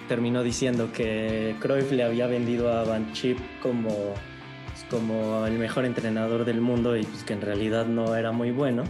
terminó 0.08 0.44
diciendo 0.44 0.92
que 0.94 1.56
Cruyff 1.60 1.92
le 1.92 2.04
había 2.04 2.28
vendido 2.28 2.72
a 2.72 2.84
Van 2.84 3.14
Chip 3.14 3.38
como, 3.62 3.90
pues, 3.90 4.86
como 4.90 5.46
el 5.46 5.58
mejor 5.58 5.86
entrenador 5.86 6.46
del 6.46 6.62
mundo 6.62 6.96
y 6.98 7.04
pues 7.04 7.24
que 7.24 7.34
en 7.34 7.42
realidad 7.42 7.86
no 7.86 8.16
era 8.16 8.32
muy 8.32 8.52
bueno. 8.52 8.84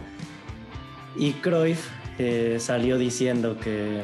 Y 1.16 1.32
Cruyff 1.34 1.88
eh, 2.18 2.56
salió 2.60 2.98
diciendo 2.98 3.58
que, 3.58 4.02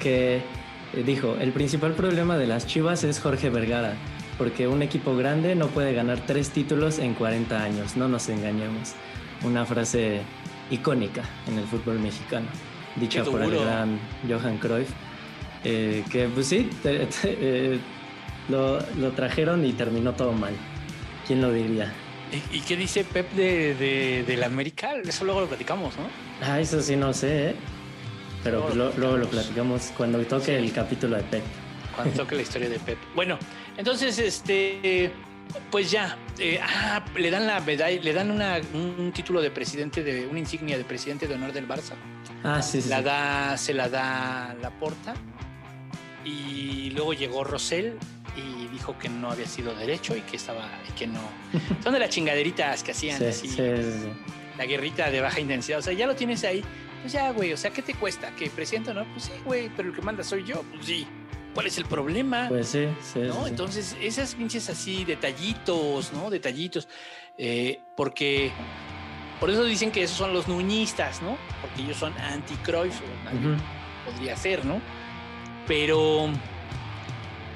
que 0.00 0.42
eh, 0.92 1.02
dijo, 1.04 1.36
el 1.40 1.52
principal 1.52 1.92
problema 1.92 2.36
de 2.36 2.46
las 2.46 2.66
Chivas 2.66 3.04
es 3.04 3.20
Jorge 3.20 3.50
Vergara, 3.50 3.94
porque 4.38 4.68
un 4.68 4.82
equipo 4.82 5.16
grande 5.16 5.54
no 5.54 5.68
puede 5.68 5.94
ganar 5.94 6.20
tres 6.26 6.50
títulos 6.50 6.98
en 6.98 7.14
40 7.14 7.62
años, 7.62 7.96
no 7.96 8.08
nos 8.08 8.28
engañemos. 8.28 8.94
Una 9.44 9.64
frase 9.64 10.22
icónica 10.70 11.22
en 11.48 11.58
el 11.58 11.64
fútbol 11.64 11.98
mexicano, 11.98 12.46
dicha 12.96 13.24
por 13.24 13.42
el 13.42 13.50
gran 13.50 13.98
Johan 14.28 14.58
Cruyff, 14.58 14.90
eh, 15.64 16.04
que 16.10 16.28
pues 16.28 16.46
sí, 16.48 16.68
te- 16.82 17.06
te- 17.06 17.36
eh, 17.74 17.78
lo, 18.48 18.80
lo 18.96 19.10
trajeron 19.12 19.64
y 19.64 19.72
terminó 19.72 20.12
todo 20.14 20.32
mal. 20.32 20.54
¿Quién 21.26 21.40
lo 21.40 21.52
diría? 21.52 21.92
¿Y, 22.52 22.58
y 22.58 22.60
qué 22.60 22.76
dice 22.76 23.04
Pep 23.04 23.30
de, 23.32 23.74
de, 23.74 24.24
del 24.26 24.42
América? 24.42 24.94
Eso 25.04 25.24
luego 25.24 25.42
lo 25.42 25.46
platicamos, 25.48 25.94
¿no? 25.96 26.04
Ah, 26.46 26.58
eso 26.60 26.80
sí 26.80 26.96
no 26.96 27.12
sé, 27.12 27.50
¿eh? 27.50 27.54
Pero 28.42 28.56
Luego 28.58 28.66
pues, 28.68 28.76
lo 28.76 28.84
lo- 28.88 28.96
luego 28.98 29.16
lo 29.18 29.28
platicamos 29.28 29.92
cuando 29.96 30.18
toque 30.26 30.56
el 30.56 30.72
capítulo 30.72 31.16
de 31.16 31.22
Pep. 31.24 31.42
Cuando 31.94 32.14
toque 32.16 32.34
la 32.36 32.42
historia 32.42 32.68
de 32.68 32.78
Pep. 32.80 32.98
Bueno, 33.14 33.38
entonces, 33.76 34.18
este, 34.18 35.12
pues 35.70 35.90
ya, 35.90 36.16
eh, 36.38 36.58
ah, 36.60 37.04
le 37.16 37.30
dan 37.30 37.46
la 37.46 37.60
medalla, 37.60 38.00
le 38.02 38.12
dan 38.12 38.30
una, 38.30 38.60
un 38.74 39.12
título 39.12 39.40
de 39.42 39.50
presidente, 39.50 40.02
de 40.02 40.26
una 40.26 40.38
insignia 40.40 40.76
de 40.78 40.84
presidente 40.84 41.28
de 41.28 41.34
honor 41.34 41.52
del 41.52 41.68
Barça. 41.68 41.92
Ah, 42.42 42.60
sí, 42.62 42.80
sí. 42.82 42.88
La 42.88 42.98
sí. 42.98 43.04
da, 43.04 43.56
se 43.58 43.74
la 43.74 43.88
da 43.88 44.56
la 44.60 44.70
porta 44.70 45.14
y 46.24 46.90
luego 46.90 47.12
llegó 47.14 47.44
Rosell 47.44 47.94
y 48.36 48.68
dijo 48.68 48.98
que 48.98 49.08
no 49.08 49.30
había 49.30 49.46
sido 49.46 49.74
derecho 49.74 50.16
y 50.16 50.20
que 50.22 50.36
estaba 50.36 50.68
y 50.88 50.92
que 50.92 51.06
no 51.06 51.20
son 51.82 51.92
de 51.92 51.98
las 51.98 52.10
chingaderitas 52.10 52.82
que 52.82 52.92
hacían 52.92 53.18
Sí, 53.18 53.24
así 53.26 53.48
sí, 53.48 53.56
sí, 53.56 54.00
sí. 54.02 54.08
la 54.58 54.64
guerrita 54.66 55.10
de 55.10 55.20
baja 55.20 55.40
intensidad 55.40 55.78
o 55.80 55.82
sea 55.82 55.92
ya 55.92 56.06
lo 56.06 56.14
tienes 56.14 56.42
ahí 56.44 56.62
pues 57.02 57.12
ya 57.12 57.30
güey 57.32 57.52
o 57.52 57.56
sea 57.56 57.70
qué 57.70 57.82
te 57.82 57.94
cuesta 57.94 58.30
que 58.36 58.48
presidente 58.50 58.90
o 58.90 58.94
no 58.94 59.04
pues 59.12 59.24
sí 59.24 59.32
güey 59.44 59.70
pero 59.76 59.88
el 59.90 59.94
que 59.94 60.02
manda 60.02 60.22
soy 60.24 60.44
yo 60.44 60.62
pues 60.72 60.86
sí 60.86 61.06
cuál 61.54 61.66
es 61.66 61.76
el 61.76 61.84
problema 61.84 62.46
Pues 62.48 62.68
sí, 62.68 62.86
sí. 63.12 63.18
¿no? 63.20 63.46
Entonces, 63.46 63.94
esas 64.00 64.34
pinches 64.34 64.70
así, 64.70 65.04
detallitos, 65.04 66.10
¿no? 66.14 66.30
Detallitos. 66.30 66.88
eh, 67.36 67.78
porque 67.94 68.50
por 69.38 69.50
eso 69.50 69.62
dicen 69.64 69.90
que 69.90 70.02
esos 70.04 70.16
son 70.16 70.32
los 70.32 70.48
nuñistas, 70.48 71.20
¿no? 71.20 71.36
Porque 71.60 71.82
ellos 71.82 71.98
son 71.98 72.14
anti-Cruyff, 72.18 72.98
o 73.02 73.24
nadie 73.24 73.38
Ujú. 73.54 73.62
podría 74.06 74.34
ser, 74.34 74.64
¿no? 74.64 74.80
Pero 75.66 76.28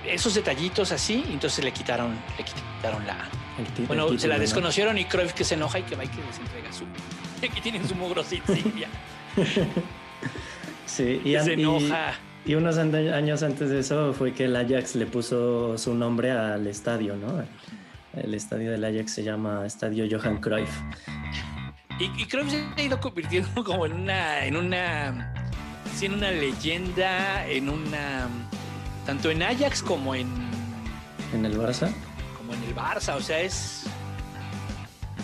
esos 0.06 0.34
detallitos 0.34 0.92
así, 0.92 1.24
entonces 1.30 1.64
le 1.64 1.72
quitaron, 1.72 2.14
le 2.38 2.44
quitaron 2.44 3.06
la. 3.06 3.28
Bueno, 3.86 4.18
se 4.18 4.28
la 4.28 4.34
¿no? 4.34 4.40
desconocieron 4.40 4.98
y 4.98 5.04
Cruyff 5.06 5.32
que 5.32 5.44
se 5.44 5.54
enoja 5.54 5.78
y 5.78 5.82
que 5.82 5.96
va 5.96 6.04
y 6.04 6.08
que 6.08 6.22
les 6.22 6.38
entrega 6.38 6.72
su. 6.72 6.84
Aquí 7.50 7.60
tienen 7.60 7.86
su 7.86 7.94
mugrosita. 7.94 8.52
Sí, 10.86 11.20
y, 11.24 11.34
se 11.44 11.54
enoja. 11.54 12.14
y 12.46 12.54
unos 12.54 12.78
años 12.78 13.42
antes 13.42 13.68
de 13.68 13.80
eso 13.80 14.14
fue 14.14 14.32
que 14.32 14.44
el 14.44 14.56
Ajax 14.56 14.94
le 14.94 15.04
puso 15.04 15.76
su 15.76 15.94
nombre 15.94 16.30
al 16.30 16.66
estadio, 16.66 17.16
¿no? 17.16 17.44
El 18.14 18.32
estadio 18.32 18.70
del 18.70 18.84
Ajax 18.84 19.12
se 19.12 19.24
llama 19.24 19.66
Estadio 19.66 20.06
Johan 20.10 20.38
Cruyff. 20.38 20.70
Y, 21.98 22.04
y 22.22 22.24
Cruyff 22.26 22.50
se 22.50 22.64
ha 22.76 22.82
ido 22.82 22.98
convirtiendo 23.00 23.62
como 23.62 23.84
en 23.84 23.92
una, 23.92 24.46
en 24.46 24.56
una, 24.56 25.34
sí, 25.94 26.06
en 26.06 26.14
una 26.14 26.30
leyenda, 26.30 27.46
en 27.48 27.68
una, 27.68 28.28
tanto 29.04 29.30
en 29.30 29.42
Ajax 29.42 29.82
como 29.82 30.14
en, 30.14 30.28
En 31.32 31.44
el 31.44 31.58
Barça. 31.58 31.92
como 32.36 32.54
en 32.54 32.62
el 32.64 32.74
Barça. 32.74 33.16
O 33.16 33.20
sea, 33.20 33.40
es, 33.40 33.84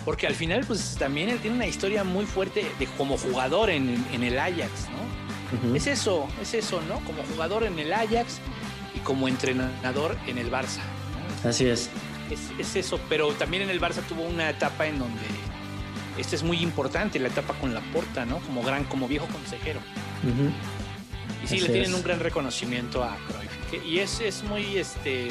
porque 0.05 0.27
al 0.27 0.35
final 0.35 0.65
pues 0.65 0.95
también 0.99 1.29
él 1.29 1.39
tiene 1.39 1.55
una 1.55 1.67
historia 1.67 2.03
muy 2.03 2.25
fuerte 2.25 2.65
de 2.79 2.85
como 2.97 3.17
jugador 3.17 3.69
en, 3.69 4.05
en 4.11 4.23
el 4.23 4.37
Ajax, 4.39 4.87
¿no? 4.89 5.75
Es 5.75 5.85
eso, 5.85 6.27
es 6.41 6.55
eso, 6.55 6.81
¿no? 6.89 6.95
Como 7.01 7.21
jugador 7.31 7.63
en 7.63 7.77
el 7.77 7.93
Ajax 7.93 8.39
y 8.95 8.99
como 8.99 9.27
entrenador 9.27 10.17
en 10.25 10.39
el 10.39 10.51
Barça. 10.51 10.79
¿no? 11.43 11.49
Así 11.49 11.67
es. 11.67 11.89
Es, 12.31 12.39
es 12.57 12.75
eso, 12.75 12.99
pero 13.07 13.31
también 13.33 13.61
en 13.63 13.69
el 13.69 13.79
Barça 13.79 14.01
tuvo 14.07 14.23
una 14.23 14.49
etapa 14.49 14.87
en 14.87 14.97
donde 14.97 15.21
esta 16.17 16.35
es 16.35 16.41
muy 16.41 16.57
importante, 16.57 17.19
la 17.19 17.27
etapa 17.27 17.53
con 17.55 17.73
la 17.73 17.81
porta, 17.91 18.25
¿no? 18.25 18.39
Como 18.39 18.63
gran, 18.63 18.83
como 18.85 19.07
viejo 19.07 19.27
consejero. 19.27 19.79
Y 20.23 21.47
sí, 21.47 21.55
Así 21.55 21.59
le 21.59 21.69
tienen 21.69 21.91
es. 21.91 21.95
un 21.95 22.03
gran 22.03 22.19
reconocimiento 22.19 23.03
a 23.03 23.15
Cruyff. 23.27 23.51
que- 23.71 23.87
y 23.87 23.99
es, 23.99 24.19
es 24.21 24.43
muy, 24.43 24.77
este, 24.77 25.29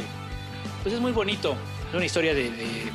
pues 0.83 0.95
es 0.95 1.01
muy 1.01 1.13
bonito. 1.13 1.57
Es 1.89 1.95
una 1.95 2.05
historia 2.05 2.35
de, 2.35 2.45
de- 2.51 2.57
de- 2.57 2.93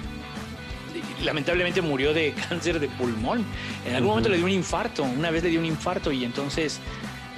lamentablemente 1.26 1.82
murió 1.82 2.14
de 2.14 2.34
cáncer 2.50 2.80
de 2.80 2.88
pulmón. 2.90 3.44
En 3.86 3.96
algún 3.96 4.10
momento 4.12 4.30
le 4.30 4.38
dio 4.38 4.46
un 4.46 4.52
infarto. 4.52 5.04
Una 5.04 5.32
vez 5.32 5.44
le 5.44 5.50
dio 5.50 5.60
un 5.60 5.66
infarto 5.66 6.12
y 6.12 6.24
entonces, 6.26 6.80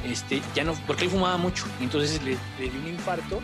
este, 0.05 0.41
ya 0.55 0.63
no, 0.63 0.73
porque 0.87 1.05
él 1.05 1.09
fumaba 1.11 1.37
mucho. 1.37 1.65
y 1.79 1.83
Entonces 1.83 2.21
le, 2.23 2.31
le 2.59 2.69
dio 2.71 2.81
un 2.81 2.87
infarto. 2.87 3.39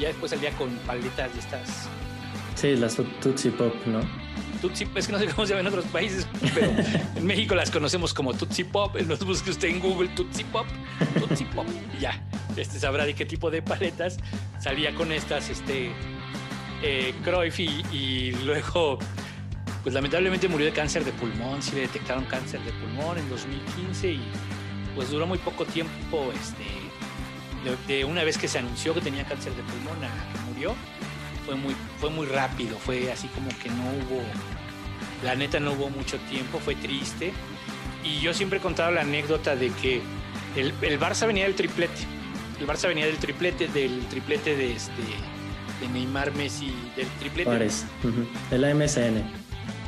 Ya 0.00 0.08
después 0.08 0.30
salía 0.30 0.50
con 0.52 0.68
paletas 0.86 1.32
de 1.32 1.38
estas 1.40 1.88
Sí, 2.54 2.76
las 2.76 2.96
Tootsie 3.20 3.50
Pop, 3.52 3.74
¿no? 3.86 4.00
Tutsi, 4.60 4.86
es 4.94 5.06
que 5.06 5.12
no 5.12 5.18
sé 5.18 5.26
cómo 5.26 5.44
se 5.44 5.54
llama 5.54 5.62
en 5.62 5.74
otros 5.74 5.84
países, 5.86 6.26
pero 6.54 6.72
en 7.16 7.26
México 7.26 7.54
las 7.54 7.70
conocemos 7.70 8.14
como 8.14 8.32
Tutsi 8.32 8.62
Pop. 8.62 8.94
Nos 9.00 9.24
busque 9.24 9.50
usted 9.50 9.68
en 9.68 9.80
Google 9.80 10.08
Tutsi 10.10 10.44
Pop, 10.44 10.66
Tutsi 11.18 11.44
Pop, 11.46 11.66
y 11.96 12.00
ya. 12.00 12.22
Este 12.56 12.78
sabrá 12.78 13.04
de 13.04 13.14
qué 13.14 13.26
tipo 13.26 13.50
de 13.50 13.60
paletas 13.60 14.18
salía 14.60 14.94
con 14.94 15.10
estas, 15.10 15.48
este, 15.50 15.90
eh, 16.82 17.14
Cruyff 17.24 17.58
y, 17.58 17.82
y 17.92 18.32
luego, 18.44 18.98
pues 19.82 19.94
lamentablemente 19.94 20.48
murió 20.48 20.66
de 20.66 20.72
cáncer 20.72 21.04
de 21.04 21.12
pulmón. 21.12 21.60
Sí 21.60 21.72
le 21.74 21.82
detectaron 21.82 22.24
cáncer 22.26 22.60
de 22.60 22.72
pulmón 22.72 23.18
en 23.18 23.28
2015 23.30 24.12
y 24.12 24.22
pues 24.94 25.10
duró 25.10 25.26
muy 25.26 25.38
poco 25.38 25.64
tiempo, 25.64 26.32
este, 26.40 26.64
de, 27.88 27.94
de 27.94 28.04
una 28.04 28.22
vez 28.22 28.38
que 28.38 28.46
se 28.46 28.58
anunció 28.58 28.94
que 28.94 29.00
tenía 29.00 29.24
cáncer 29.24 29.52
de 29.54 29.62
pulmón 29.62 30.04
a 30.04 30.32
que 30.32 30.38
murió 30.52 30.74
fue 31.44 31.54
muy, 31.54 31.74
fue 31.98 32.10
muy 32.10 32.26
rápido, 32.26 32.76
fue 32.78 33.10
así 33.12 33.28
como 33.28 33.48
que 33.60 33.68
no 33.68 33.82
hubo, 33.82 34.22
la 35.24 35.34
neta 35.34 35.60
no 35.60 35.72
hubo 35.72 35.90
mucho 35.90 36.18
tiempo, 36.30 36.58
fue 36.58 36.74
triste. 36.74 37.32
Y 38.04 38.20
yo 38.20 38.34
siempre 38.34 38.58
he 38.58 38.62
contado 38.62 38.90
la 38.90 39.02
anécdota 39.02 39.54
de 39.54 39.70
que 39.70 40.02
el, 40.56 40.72
el 40.82 40.98
Barça 40.98 41.26
venía 41.26 41.44
del 41.44 41.54
triplete, 41.54 42.02
el 42.60 42.66
Barça 42.66 42.88
venía 42.88 43.06
del 43.06 43.16
triplete, 43.16 43.68
del 43.68 44.00
triplete 44.06 44.56
de 44.56 44.72
este 44.72 44.92
de 45.80 45.88
Neymar 45.88 46.32
Messi, 46.34 46.72
del 46.96 47.08
triplete, 47.18 47.50
Juárez. 47.50 47.84
Ujú. 48.04 48.26
De 48.50 48.58
la 48.58 48.74
MSN. 48.74 49.22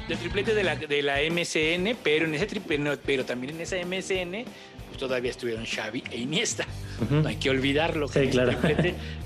del 0.08 0.18
triplete 0.18 0.54
de 0.54 0.64
la, 0.64 0.76
de 0.76 1.02
la 1.02 1.18
MSN, 1.30 1.96
pero 2.02 2.26
en 2.26 2.34
ese 2.34 2.46
triple, 2.46 2.78
no, 2.78 2.96
pero 2.96 3.24
también 3.24 3.54
en 3.54 3.60
esa 3.62 3.76
pues 3.80 4.10
todavía 4.96 5.30
estuvieron 5.30 5.64
Xavi 5.64 6.02
e 6.10 6.18
Iniesta. 6.18 6.66
No 7.10 7.28
hay 7.28 7.36
que 7.36 7.50
olvidarlo. 7.50 8.08
Sí, 8.08 8.20
ese 8.20 8.30
claro. 8.30 8.52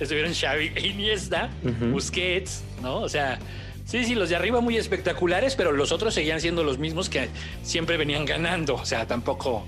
estuvieron 0.01 0.33
Xavi 0.35 0.73
e 0.75 0.87
Iniesta. 0.89 1.51
Busquets, 1.91 2.63
¿no? 2.83 3.01
O 3.01 3.09
sea, 3.09 3.39
sí, 3.85 4.05
sí, 4.05 4.15
los 4.15 4.29
de 4.29 4.37
arriba 4.37 4.61
muy 4.61 4.77
espectaculares, 4.77 5.55
pero 5.55 5.73
los 5.73 5.93
otros 5.93 6.15
seguían 6.15 6.41
siendo 6.41 6.65
los 6.65 6.79
mismos 6.79 7.09
que 7.09 7.29
siempre 7.63 7.97
venían 7.97 8.25
ganando. 8.25 8.75
O 8.75 8.87
sea, 8.87 9.07
tampoco, 9.07 9.67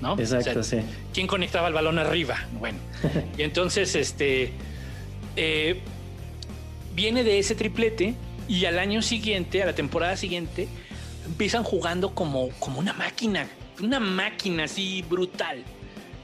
¿no? 0.00 0.18
Exacto, 0.18 0.60
O 0.60 0.62
sea, 0.62 0.82
sí. 0.82 0.86
¿Quién 1.12 1.26
conectaba 1.26 1.68
el 1.68 1.74
balón 1.74 1.98
arriba? 1.98 2.36
Bueno, 2.58 2.78
y 3.38 3.42
entonces, 3.42 3.94
este, 3.94 4.52
eh, 5.36 5.80
viene 6.94 7.24
de 7.24 7.38
ese 7.38 7.54
triplete 7.54 8.14
y 8.48 8.64
al 8.64 8.78
año 8.78 9.02
siguiente, 9.02 9.62
a 9.62 9.66
la 9.66 9.74
temporada 9.74 10.16
siguiente, 10.16 10.68
empiezan 11.26 11.62
jugando 11.62 12.14
como, 12.14 12.48
como 12.58 12.80
una 12.80 12.92
máquina, 12.92 13.46
una 13.82 14.00
máquina 14.00 14.64
así 14.64 15.02
brutal. 15.08 15.62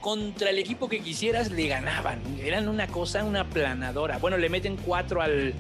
Contra 0.01 0.51
el 0.51 0.59
equipo 0.59 0.89
que 0.89 1.01
quisieras 1.01 1.51
le 1.51 1.67
ganaban. 1.67 2.21
Eran 2.43 2.69
una 2.69 2.87
cosa, 2.87 3.25
una 3.25 3.45
planadora. 3.45 4.19
Bueno, 4.19 4.37
le 4.39 4.49
meten 4.49 4.77
cuatro 4.77 5.21
al, 5.21 5.53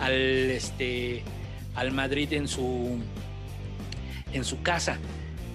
al, 0.00 0.12
este, 0.12 1.22
al 1.76 1.92
Madrid 1.92 2.32
en 2.32 2.48
su, 2.48 2.98
en 4.32 4.44
su 4.44 4.60
casa. 4.62 4.98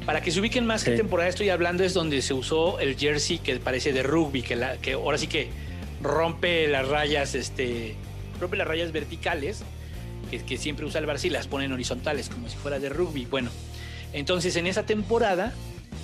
Para 0.05 0.21
que 0.21 0.31
se 0.31 0.39
ubiquen 0.39 0.65
más 0.65 0.85
qué 0.85 0.91
Sí. 0.91 0.97
temporada 0.97 1.27
estoy 1.27 1.49
hablando, 1.49 1.83
es 1.83 1.93
donde 1.93 2.21
se 2.21 2.33
usó 2.33 2.79
el 2.79 2.95
jersey 2.97 3.39
que 3.39 3.57
parece 3.57 3.91
de 3.91 4.03
rugby, 4.03 4.41
que, 4.41 4.55
la, 4.55 4.77
que 4.77 4.93
ahora 4.93 5.17
sí 5.17 5.27
que 5.27 5.49
rompe 6.01 6.67
las 6.69 6.87
rayas, 6.87 7.35
este, 7.35 7.95
rompe 8.39 8.55
las 8.55 8.67
rayas 8.67 8.93
verticales, 8.93 9.63
que, 10.31 10.39
que 10.45 10.55
siempre 10.57 10.85
usa 10.85 11.01
el 11.01 11.07
Barça 11.07 11.25
y 11.25 11.29
las 11.29 11.47
ponen 11.47 11.73
horizontales, 11.73 12.29
como 12.29 12.47
si 12.47 12.55
fuera 12.55 12.79
de 12.79 12.87
rugby. 12.87 13.25
Bueno, 13.25 13.49
entonces 14.13 14.55
en 14.55 14.67
esa 14.67 14.85
temporada, 14.85 15.53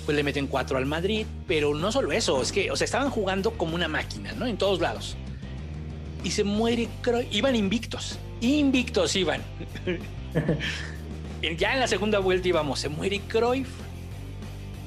pues 0.04 0.16
le 0.16 0.22
meten 0.22 0.46
cuatro 0.46 0.78
al 0.78 0.86
Madrid, 0.86 1.26
pero 1.46 1.74
no 1.74 1.90
solo 1.92 2.12
eso, 2.12 2.40
es 2.42 2.52
que, 2.52 2.70
o 2.70 2.76
sea, 2.76 2.84
estaban 2.84 3.10
jugando 3.10 3.52
como 3.52 3.74
una 3.74 3.88
máquina, 3.88 4.32
¿no? 4.32 4.46
En 4.46 4.56
todos 4.56 4.80
lados. 4.80 5.16
Y 6.22 6.30
se 6.30 6.44
muere 6.44 6.88
Cruyff, 7.02 7.32
iban 7.32 7.56
invictos, 7.56 8.18
invictos 8.40 9.14
iban. 9.16 9.42
ya 11.58 11.74
en 11.74 11.80
la 11.80 11.86
segunda 11.86 12.18
vuelta 12.18 12.48
íbamos, 12.48 12.80
se 12.80 12.88
muere 12.88 13.20
Cruyff. 13.20 13.68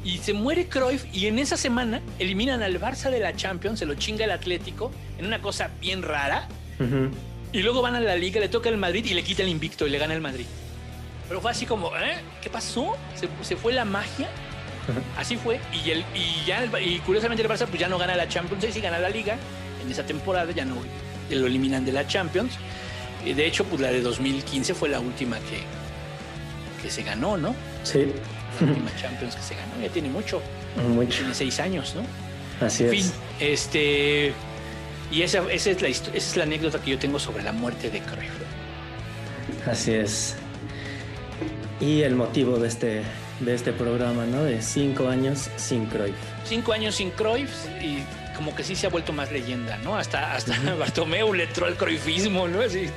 Y 0.03 0.19
se 0.19 0.33
muere 0.33 0.67
Cruyff 0.67 1.05
y 1.13 1.27
en 1.27 1.37
esa 1.37 1.57
semana 1.57 2.01
eliminan 2.17 2.61
al 2.61 2.79
Barça 2.79 3.09
de 3.09 3.19
la 3.19 3.35
Champions, 3.35 3.79
se 3.79 3.85
lo 3.85 3.95
chinga 3.95 4.25
el 4.25 4.31
Atlético, 4.31 4.91
en 5.17 5.25
una 5.25 5.41
cosa 5.41 5.69
bien 5.81 6.01
rara. 6.01 6.47
Ujú. 6.79 7.09
Y 7.51 7.61
luego 7.61 7.81
van 7.81 7.95
a 7.95 7.99
la 7.99 8.15
liga, 8.15 8.39
le 8.39 8.49
toca 8.49 8.69
el 8.69 8.77
Madrid 8.77 9.05
y 9.05 9.13
le 9.13 9.23
quita 9.23 9.43
el 9.43 9.49
invicto 9.49 9.85
y 9.87 9.89
le 9.89 9.97
gana 9.97 10.13
el 10.13 10.21
Madrid. 10.21 10.45
Pero 11.27 11.41
fue 11.41 11.51
así 11.51 11.65
como, 11.65 11.87
¿eh? 11.97 12.19
¿Qué 12.41 12.49
pasó? 12.49 12.95
¿Se, 13.15 13.27
se 13.41 13.55
fue 13.57 13.73
la 13.73 13.83
magia? 13.83 14.29
Así 15.17 15.35
fue. 15.37 15.59
Y, 15.73 15.91
el, 15.91 15.99
y, 16.15 16.45
ya 16.45 16.63
el- 16.63 16.71
y 16.87 16.99
curiosamente 16.99 17.43
el 17.43 17.49
Barça 17.49 17.65
pues 17.67 17.79
ya 17.79 17.87
no 17.89 17.97
gana 17.97 18.15
la 18.15 18.27
Champions 18.27 18.63
y 18.63 18.71
sí 18.71 18.81
gana 18.81 18.99
la 18.99 19.09
liga. 19.09 19.37
En 19.83 19.91
esa 19.91 20.03
temporada 20.03 20.51
ya 20.51 20.65
no 20.65 20.75
lo 21.29 21.47
eliminan 21.47 21.85
de 21.85 21.91
la 21.91 22.07
Champions. 22.07 22.53
Y 23.25 23.33
de 23.33 23.45
hecho, 23.45 23.65
pues 23.65 23.81
la 23.81 23.89
de 23.91 24.01
2015 24.01 24.73
fue 24.73 24.89
la 24.89 24.99
última 24.99 25.37
que, 25.39 25.61
que 26.81 26.89
se 26.89 27.03
ganó, 27.03 27.37
¿no? 27.37 27.53
Sí, 27.83 28.11
La 28.61 28.67
última 28.67 28.91
Champions 28.95 29.35
que 29.35 29.41
se 29.41 29.55
ganó. 29.55 29.73
Ya 29.81 29.89
tiene 29.89 30.09
mucho. 30.09 30.41
mucho. 30.89 31.17
Tiene 31.17 31.33
seis 31.33 31.59
años, 31.59 31.95
¿no? 31.95 32.65
Así 32.65 32.83
En 32.85 32.93
es. 32.93 33.03
fin, 33.03 33.11
este. 33.39 34.33
Y 35.11 35.21
esa, 35.21 35.39
esa, 35.51 35.69
es 35.71 35.81
la, 35.81 35.87
esa 35.89 36.11
es 36.15 36.35
la 36.37 36.43
anécdota 36.43 36.79
que 36.81 36.91
yo 36.91 36.99
tengo 36.99 37.17
sobre 37.19 37.43
la 37.43 37.51
muerte 37.51 37.89
de 37.89 37.99
Cruyff. 37.99 38.31
Así 39.67 39.93
es. 39.93 40.35
Y 41.79 42.01
el 42.01 42.15
motivo 42.15 42.57
de 42.57 42.67
este, 42.67 43.03
de 43.39 43.53
este 43.53 43.71
programa, 43.73 44.25
¿no? 44.25 44.43
De 44.43 44.61
cinco 44.61 45.07
años 45.09 45.49
sin 45.57 45.85
Cruyff. 45.85 46.15
Cinco 46.45 46.73
años 46.73 46.95
sin 46.95 47.11
Cruyff 47.11 47.51
y 47.81 47.99
como 48.35 48.55
que 48.55 48.63
sí 48.63 48.75
se 48.75 48.85
ha 48.85 48.89
vuelto 48.89 49.13
más 49.13 49.31
leyenda, 49.31 49.77
¿no? 49.77 49.95
Hasta, 49.97 50.35
hasta 50.35 50.55
Bartomeu 50.75 51.33
le 51.33 51.43
entró 51.45 51.65
al 51.65 51.75
cruyffismo, 51.75 52.47
¿no? 52.47 52.61
Así. 52.61 52.87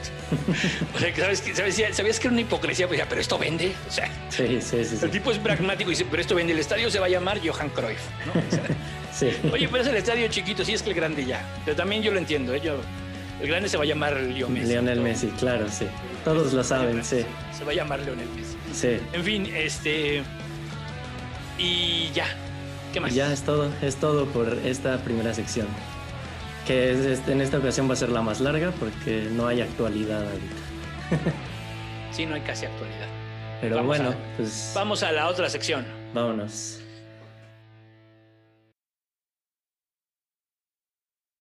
O 0.94 0.98
sea, 0.98 1.14
¿sabes, 1.16 1.42
sabes- 1.54 1.96
sabías 1.96 2.18
que 2.20 2.26
era 2.26 2.32
una 2.32 2.40
hipocresía, 2.42 2.86
pues, 2.86 2.98
ya, 2.98 3.08
pero 3.08 3.20
esto 3.20 3.38
vende. 3.38 3.72
O 3.88 3.90
sea, 3.92 4.08
Sí, 4.28 4.60
sí, 4.60 4.84
sí. 4.84 4.98
el 5.02 5.10
tipo 5.10 5.30
es 5.30 5.38
pragmático 5.38 5.90
y 5.90 5.94
dice, 5.94 6.06
pero 6.10 6.20
esto 6.22 6.34
vende. 6.34 6.52
El 6.52 6.58
estadio 6.58 6.90
se 6.90 6.98
va 6.98 7.06
a 7.06 7.08
llamar 7.08 7.40
Johan 7.46 7.70
Cruyff, 7.70 8.00
¿no? 8.26 8.32
O 8.32 8.50
sea, 8.50 8.62
sí. 9.12 9.48
Oye, 9.52 9.66
pero 9.68 9.82
es 9.82 9.88
el 9.88 9.96
estadio 9.96 10.28
chiquito, 10.28 10.62
sí 10.64 10.74
es 10.74 10.82
que 10.82 10.90
el 10.90 10.96
grande 10.96 11.24
ya. 11.24 11.42
Pero 11.64 11.76
también 11.76 12.02
yo 12.02 12.12
lo 12.12 12.18
entiendo, 12.18 12.52
¿eh? 12.54 12.60
Yo- 12.62 12.80
el 13.40 13.48
grande 13.48 13.68
se 13.68 13.76
va 13.76 13.84
a 13.84 13.86
llamar 13.86 14.14
Leo 14.14 14.48
Messi. 14.48 14.66
Lionel. 14.68 15.00
Messi, 15.00 15.28
claro, 15.38 15.66
sí. 15.70 15.86
Todos 16.24 16.52
lo 16.52 16.62
saben, 16.64 17.02
sí. 17.04 17.24
Se 17.56 17.64
va 17.64 17.72
a 17.72 17.74
llamar 17.74 18.00
Lionel 18.00 18.28
Messi. 18.36 18.56
Sí. 18.72 18.98
En 19.12 19.24
fin, 19.24 19.46
este. 19.54 20.22
Y 21.58 22.10
ya. 22.14 22.26
¿Qué 22.92 23.00
más? 23.00 23.14
Ya 23.14 23.32
es 23.32 23.42
todo, 23.42 23.70
es 23.82 23.96
todo 23.96 24.26
por 24.26 24.52
esta 24.64 24.98
primera 24.98 25.32
sección. 25.34 25.66
Que 26.66 27.12
es- 27.12 27.26
en 27.28 27.40
esta 27.40 27.58
ocasión 27.58 27.88
va 27.88 27.94
a 27.94 27.96
ser 27.96 28.10
la 28.10 28.22
más 28.22 28.40
larga 28.40 28.70
porque 28.78 29.28
no 29.32 29.46
hay 29.46 29.60
actualidad 29.60 30.22
ahorita. 30.24 31.30
Sí, 32.12 32.26
no 32.26 32.34
hay 32.34 32.40
casi 32.40 32.66
actualidad. 32.66 33.06
Pero 33.60 33.76
Vamos 33.76 33.86
bueno, 33.98 34.10
a- 34.10 34.36
pues 34.36 34.72
Vamos 34.74 35.02
a 35.04 35.12
la 35.12 35.28
otra 35.28 35.48
sección. 35.48 35.86
vámonos. 36.12 36.80